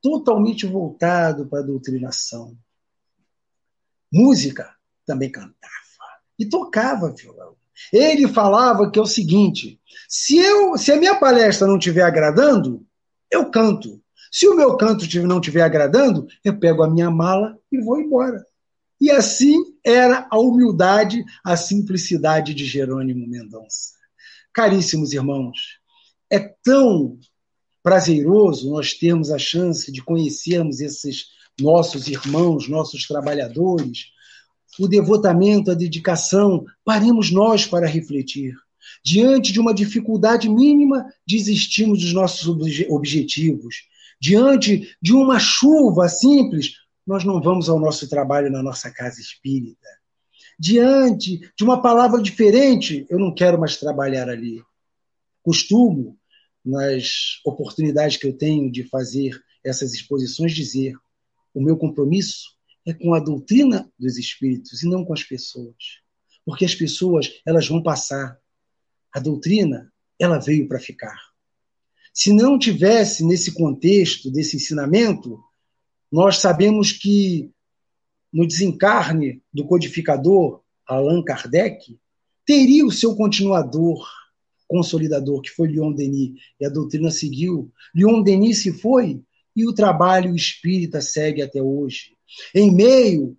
totalmente 0.00 0.66
voltado 0.66 1.46
para 1.46 1.60
a 1.60 1.66
doutrinação. 1.66 2.56
Música, 4.12 4.74
também 5.06 5.30
cantava 5.30 5.72
e 6.38 6.46
tocava 6.46 7.14
violão. 7.14 7.56
Ele 7.92 8.28
falava 8.28 8.90
que 8.90 8.98
é 8.98 9.02
o 9.02 9.06
seguinte: 9.06 9.80
se, 10.08 10.36
eu, 10.36 10.76
se 10.76 10.92
a 10.92 10.96
minha 10.96 11.18
palestra 11.18 11.66
não 11.66 11.78
estiver 11.78 12.02
agradando, 12.02 12.84
eu 13.30 13.50
canto. 13.50 14.00
Se 14.30 14.46
o 14.48 14.54
meu 14.54 14.76
canto 14.76 15.06
não 15.26 15.38
estiver 15.38 15.62
agradando, 15.62 16.26
eu 16.44 16.58
pego 16.58 16.82
a 16.82 16.90
minha 16.90 17.10
mala 17.10 17.58
e 17.70 17.80
vou 17.80 18.00
embora. 18.00 18.44
E 19.02 19.10
assim 19.10 19.56
era 19.84 20.28
a 20.30 20.38
humildade, 20.38 21.24
a 21.44 21.56
simplicidade 21.56 22.54
de 22.54 22.64
Jerônimo 22.64 23.26
Mendonça. 23.26 23.94
Caríssimos 24.52 25.12
irmãos, 25.12 25.80
é 26.30 26.38
tão 26.38 27.18
prazeroso 27.82 28.70
nós 28.70 28.94
termos 28.94 29.32
a 29.32 29.38
chance 29.38 29.90
de 29.90 30.00
conhecermos 30.04 30.80
esses 30.80 31.30
nossos 31.60 32.06
irmãos, 32.06 32.68
nossos 32.68 33.04
trabalhadores, 33.04 34.12
o 34.78 34.86
devotamento, 34.86 35.72
a 35.72 35.74
dedicação, 35.74 36.64
paremos 36.84 37.32
nós 37.32 37.66
para 37.66 37.88
refletir. 37.88 38.54
Diante 39.04 39.52
de 39.52 39.58
uma 39.58 39.74
dificuldade 39.74 40.48
mínima, 40.48 41.12
desistimos 41.26 42.02
dos 42.02 42.12
nossos 42.12 42.46
objetivos. 42.88 43.78
diante 44.20 44.96
de 45.02 45.12
uma 45.12 45.40
chuva 45.40 46.08
simples, 46.08 46.74
nós 47.06 47.24
não 47.24 47.40
vamos 47.40 47.68
ao 47.68 47.80
nosso 47.80 48.08
trabalho 48.08 48.50
na 48.50 48.62
nossa 48.62 48.90
casa 48.90 49.20
espírita. 49.20 49.88
Diante 50.58 51.38
de 51.56 51.64
uma 51.64 51.80
palavra 51.82 52.22
diferente, 52.22 53.06
eu 53.08 53.18
não 53.18 53.34
quero 53.34 53.58
mais 53.58 53.76
trabalhar 53.76 54.28
ali. 54.28 54.62
Costumo, 55.42 56.16
nas 56.64 57.40
oportunidades 57.44 58.16
que 58.16 58.26
eu 58.26 58.36
tenho 58.36 58.70
de 58.70 58.84
fazer 58.84 59.42
essas 59.64 59.92
exposições, 59.92 60.54
dizer: 60.54 60.94
o 61.52 61.60
meu 61.60 61.76
compromisso 61.76 62.56
é 62.86 62.92
com 62.92 63.14
a 63.14 63.20
doutrina 63.20 63.90
dos 63.98 64.16
espíritos 64.16 64.82
e 64.82 64.88
não 64.88 65.04
com 65.04 65.12
as 65.12 65.22
pessoas. 65.22 66.00
Porque 66.44 66.64
as 66.64 66.74
pessoas, 66.74 67.40
elas 67.46 67.68
vão 67.68 67.82
passar. 67.82 68.38
A 69.12 69.20
doutrina, 69.20 69.92
ela 70.18 70.38
veio 70.38 70.66
para 70.66 70.80
ficar. 70.80 71.16
Se 72.12 72.32
não 72.32 72.58
tivesse 72.58 73.24
nesse 73.24 73.52
contexto 73.52 74.30
desse 74.30 74.56
ensinamento, 74.56 75.42
nós 76.12 76.38
sabemos 76.38 76.92
que 76.92 77.50
no 78.32 78.46
desencarne 78.46 79.42
do 79.52 79.64
codificador 79.66 80.62
Allan 80.86 81.22
Kardec, 81.22 81.98
teria 82.44 82.84
o 82.84 82.90
seu 82.90 83.14
continuador, 83.14 84.06
consolidador, 84.68 85.42
que 85.42 85.50
foi 85.50 85.68
Leon 85.68 85.92
Denis, 85.92 86.32
e 86.60 86.66
a 86.66 86.68
doutrina 86.68 87.10
seguiu. 87.10 87.70
Leon 87.94 88.22
Denis 88.22 88.62
se 88.62 88.72
foi 88.72 89.22
e 89.54 89.66
o 89.66 89.74
trabalho 89.74 90.34
espírita 90.34 91.00
segue 91.00 91.42
até 91.42 91.62
hoje. 91.62 92.16
Em 92.54 92.74
meio 92.74 93.36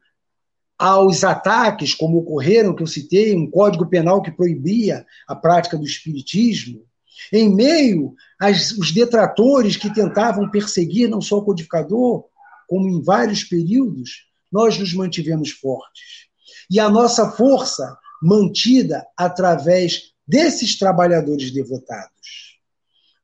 aos 0.78 1.24
ataques, 1.24 1.94
como 1.94 2.20
ocorreram, 2.20 2.76
que 2.76 2.84
eu 2.84 2.88
citei, 2.88 3.36
um 3.36 3.50
código 3.50 3.88
penal 3.88 4.22
que 4.22 4.32
proibia 4.32 5.06
a 5.28 5.36
prática 5.36 5.78
do 5.78 5.86
espiritismo, 5.86 6.84
em 7.32 7.54
meio 7.54 8.16
aos 8.40 8.92
detratores 8.92 9.78
que 9.78 9.94
tentavam 9.94 10.50
perseguir 10.50 11.10
não 11.10 11.22
só 11.22 11.38
o 11.38 11.46
codificador, 11.46 12.26
como 12.68 12.88
em 12.88 13.02
vários 13.02 13.44
períodos, 13.44 14.28
nós 14.52 14.78
nos 14.78 14.94
mantivemos 14.94 15.52
fortes. 15.52 16.28
E 16.70 16.80
a 16.80 16.90
nossa 16.90 17.32
força 17.32 17.98
mantida 18.22 19.06
através 19.18 20.14
desses 20.26 20.78
trabalhadores 20.78 21.52
devotados, 21.52 22.60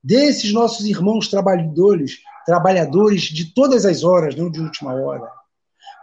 desses 0.03 0.51
nossos 0.51 0.85
irmãos 0.85 1.27
trabalhadores, 1.27 2.17
trabalhadores 2.45 3.23
de 3.23 3.53
todas 3.53 3.85
as 3.85 4.03
horas, 4.03 4.35
não 4.35 4.49
de 4.49 4.59
última 4.59 4.93
hora. 4.93 5.29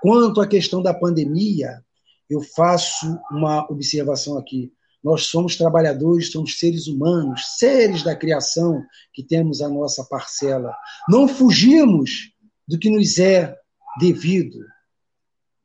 Quanto 0.00 0.40
à 0.40 0.46
questão 0.46 0.82
da 0.82 0.94
pandemia, 0.94 1.82
eu 2.28 2.40
faço 2.40 3.18
uma 3.30 3.66
observação 3.70 4.38
aqui. 4.38 4.72
Nós 5.02 5.26
somos 5.26 5.56
trabalhadores, 5.56 6.32
somos 6.32 6.58
seres 6.58 6.88
humanos, 6.88 7.56
seres 7.58 8.02
da 8.02 8.16
criação 8.16 8.82
que 9.12 9.22
temos 9.22 9.60
a 9.60 9.68
nossa 9.68 10.04
parcela. 10.04 10.74
Não 11.08 11.28
fugimos 11.28 12.32
do 12.66 12.78
que 12.78 12.90
nos 12.90 13.18
é 13.18 13.56
devido. 13.98 14.58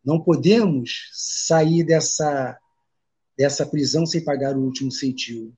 Não 0.03 0.19
podemos 0.19 1.09
sair 1.13 1.83
dessa, 1.83 2.57
dessa 3.37 3.65
prisão 3.65 4.05
sem 4.05 4.23
pagar 4.23 4.55
o 4.55 4.61
último 4.61 4.91
ceitil. 4.91 5.53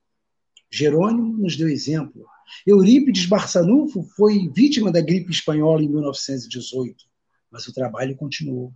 Jerônimo 0.71 1.37
nos 1.37 1.55
deu 1.55 1.69
exemplo. 1.69 2.25
Eurípides 2.65 3.25
Barçanufo 3.25 4.03
foi 4.15 4.49
vítima 4.49 4.91
da 4.91 5.01
gripe 5.01 5.31
espanhola 5.31 5.83
em 5.83 5.89
1918, 5.89 7.05
mas 7.49 7.67
o 7.67 7.73
trabalho 7.73 8.15
continuou. 8.15 8.73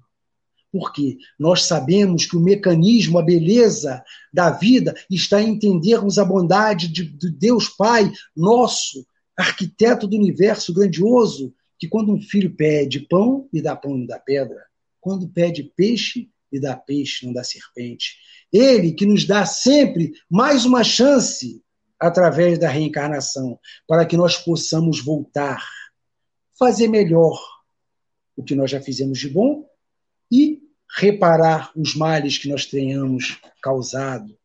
Porque 0.71 1.17
nós 1.39 1.63
sabemos 1.63 2.25
que 2.25 2.35
o 2.35 2.41
mecanismo, 2.41 3.17
a 3.17 3.23
beleza 3.23 4.03
da 4.33 4.51
vida 4.51 4.93
está 5.09 5.41
em 5.41 5.53
entendermos 5.53 6.17
a 6.19 6.25
bondade 6.25 6.87
de, 6.87 7.03
de 7.03 7.31
Deus 7.31 7.69
Pai, 7.69 8.11
nosso 8.35 9.05
arquiteto 9.37 10.07
do 10.07 10.17
universo 10.17 10.73
grandioso, 10.73 11.53
que 11.79 11.87
quando 11.87 12.13
um 12.13 12.21
filho 12.21 12.55
pede 12.55 13.01
pão, 13.01 13.47
me 13.51 13.61
dá 13.61 13.75
pão 13.75 13.97
não 13.97 14.05
dá 14.05 14.19
pedra. 14.19 14.65
Quando 14.99 15.27
pede 15.27 15.63
peixe, 15.63 16.29
me 16.51 16.59
dá 16.59 16.75
peixe, 16.75 17.25
não 17.25 17.33
dá 17.33 17.43
serpente. 17.43 18.17
Ele 18.51 18.93
que 18.93 19.05
nos 19.05 19.25
dá 19.25 19.45
sempre 19.45 20.13
mais 20.29 20.65
uma 20.65 20.83
chance 20.83 21.63
através 21.99 22.59
da 22.59 22.69
reencarnação, 22.69 23.59
para 23.87 24.05
que 24.05 24.15
nós 24.15 24.37
possamos 24.37 25.03
voltar, 25.03 25.63
fazer 26.57 26.87
melhor 26.87 27.39
o 28.35 28.43
que 28.43 28.55
nós 28.55 28.69
já 28.69 28.79
fizemos 28.79 29.19
de 29.19 29.29
bom 29.29 29.67
e 30.31 30.61
reparar 30.95 31.71
os 31.75 31.95
males 31.95 32.37
que 32.37 32.47
nós 32.47 32.65
tenhamos 32.65 33.39
causado 33.61 34.37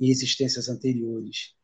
em 0.00 0.08
existências 0.08 0.68
anteriores. 0.68 1.54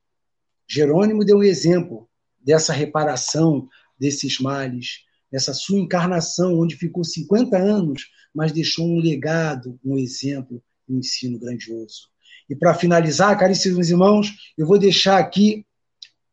Jerônimo 0.66 1.24
deu 1.24 1.38
um 1.38 1.42
exemplo 1.42 2.08
dessa 2.38 2.72
reparação 2.72 3.68
desses 3.98 4.38
males, 4.38 5.04
nessa 5.30 5.52
sua 5.52 5.78
encarnação, 5.78 6.58
onde 6.58 6.76
ficou 6.76 7.04
50 7.04 7.56
anos, 7.56 8.10
mas 8.34 8.52
deixou 8.52 8.86
um 8.86 8.98
legado, 8.98 9.78
um 9.84 9.98
exemplo, 9.98 10.62
um 10.88 10.98
ensino 10.98 11.38
grandioso. 11.38 12.08
E 12.48 12.56
para 12.56 12.74
finalizar, 12.74 13.38
caríssimos 13.38 13.90
irmãos, 13.90 14.34
eu 14.56 14.66
vou 14.66 14.78
deixar 14.78 15.18
aqui 15.18 15.66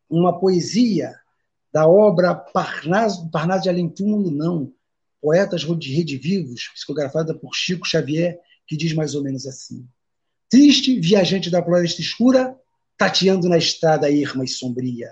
uma 0.08 0.38
poesia 0.38 1.14
da 1.72 1.86
obra 1.86 2.34
Parnaso, 2.34 3.30
Parnaso 3.30 3.64
de 3.64 3.68
Além 3.68 3.88
Túmulo, 3.88 4.30
não, 4.30 4.72
Poetas 5.20 5.62
de 5.78 5.94
Rede 5.94 6.16
Vivos, 6.16 6.70
psicografada 6.72 7.34
por 7.34 7.54
Chico 7.54 7.86
Xavier, 7.86 8.38
que 8.66 8.76
diz 8.76 8.94
mais 8.94 9.14
ou 9.14 9.22
menos 9.22 9.46
assim: 9.46 9.86
Triste 10.48 10.98
viajante 11.00 11.50
da 11.50 11.62
floresta 11.62 12.00
escura, 12.00 12.56
tateando 12.96 13.48
na 13.48 13.58
estrada 13.58 14.10
erma 14.10 14.44
e 14.44 14.48
sombria, 14.48 15.10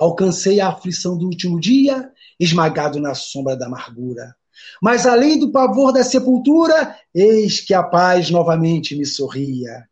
alcancei 0.00 0.60
a 0.60 0.68
aflição 0.68 1.16
do 1.16 1.26
último 1.26 1.58
dia, 1.60 2.10
esmagado 2.38 3.00
na 3.00 3.14
sombra 3.14 3.56
da 3.56 3.66
amargura. 3.66 4.34
Mas 4.80 5.06
além 5.06 5.38
do 5.38 5.50
pavor 5.50 5.92
da 5.92 6.04
sepultura, 6.04 6.96
eis 7.14 7.60
que 7.60 7.74
a 7.74 7.82
paz 7.82 8.30
novamente 8.30 8.96
me 8.96 9.06
sorria 9.06 9.84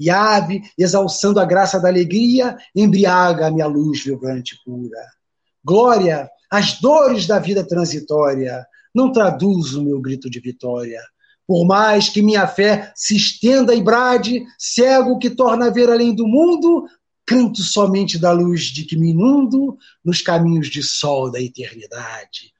e 0.00 0.08
ave, 0.08 0.62
exalçando 0.78 1.38
a 1.38 1.44
graça 1.44 1.78
da 1.78 1.88
alegria, 1.88 2.56
embriaga 2.74 3.46
a 3.46 3.50
minha 3.50 3.66
luz 3.66 4.02
vibrante 4.02 4.54
e 4.54 4.64
pura. 4.64 5.04
Glória 5.62 6.30
às 6.50 6.80
dores 6.80 7.26
da 7.26 7.38
vida 7.38 7.62
transitória, 7.62 8.66
não 8.94 9.12
traduz 9.12 9.74
o 9.74 9.84
meu 9.84 10.00
grito 10.00 10.30
de 10.30 10.40
vitória. 10.40 11.00
Por 11.46 11.66
mais 11.66 12.08
que 12.08 12.22
minha 12.22 12.46
fé 12.46 12.90
se 12.96 13.14
estenda 13.14 13.74
e 13.74 13.82
brade, 13.82 14.42
cego 14.58 15.18
que 15.18 15.28
torna 15.28 15.66
a 15.66 15.70
ver 15.70 15.90
além 15.90 16.14
do 16.14 16.26
mundo, 16.26 16.86
canto 17.30 17.62
somente 17.62 18.18
da 18.18 18.32
luz 18.32 18.72
de 18.72 18.84
que 18.84 18.96
me 18.96 19.10
inundo 19.10 19.78
nos 20.04 20.20
caminhos 20.20 20.66
de 20.66 20.82
sol 20.82 21.30
da 21.30 21.40
eternidade. 21.40 22.52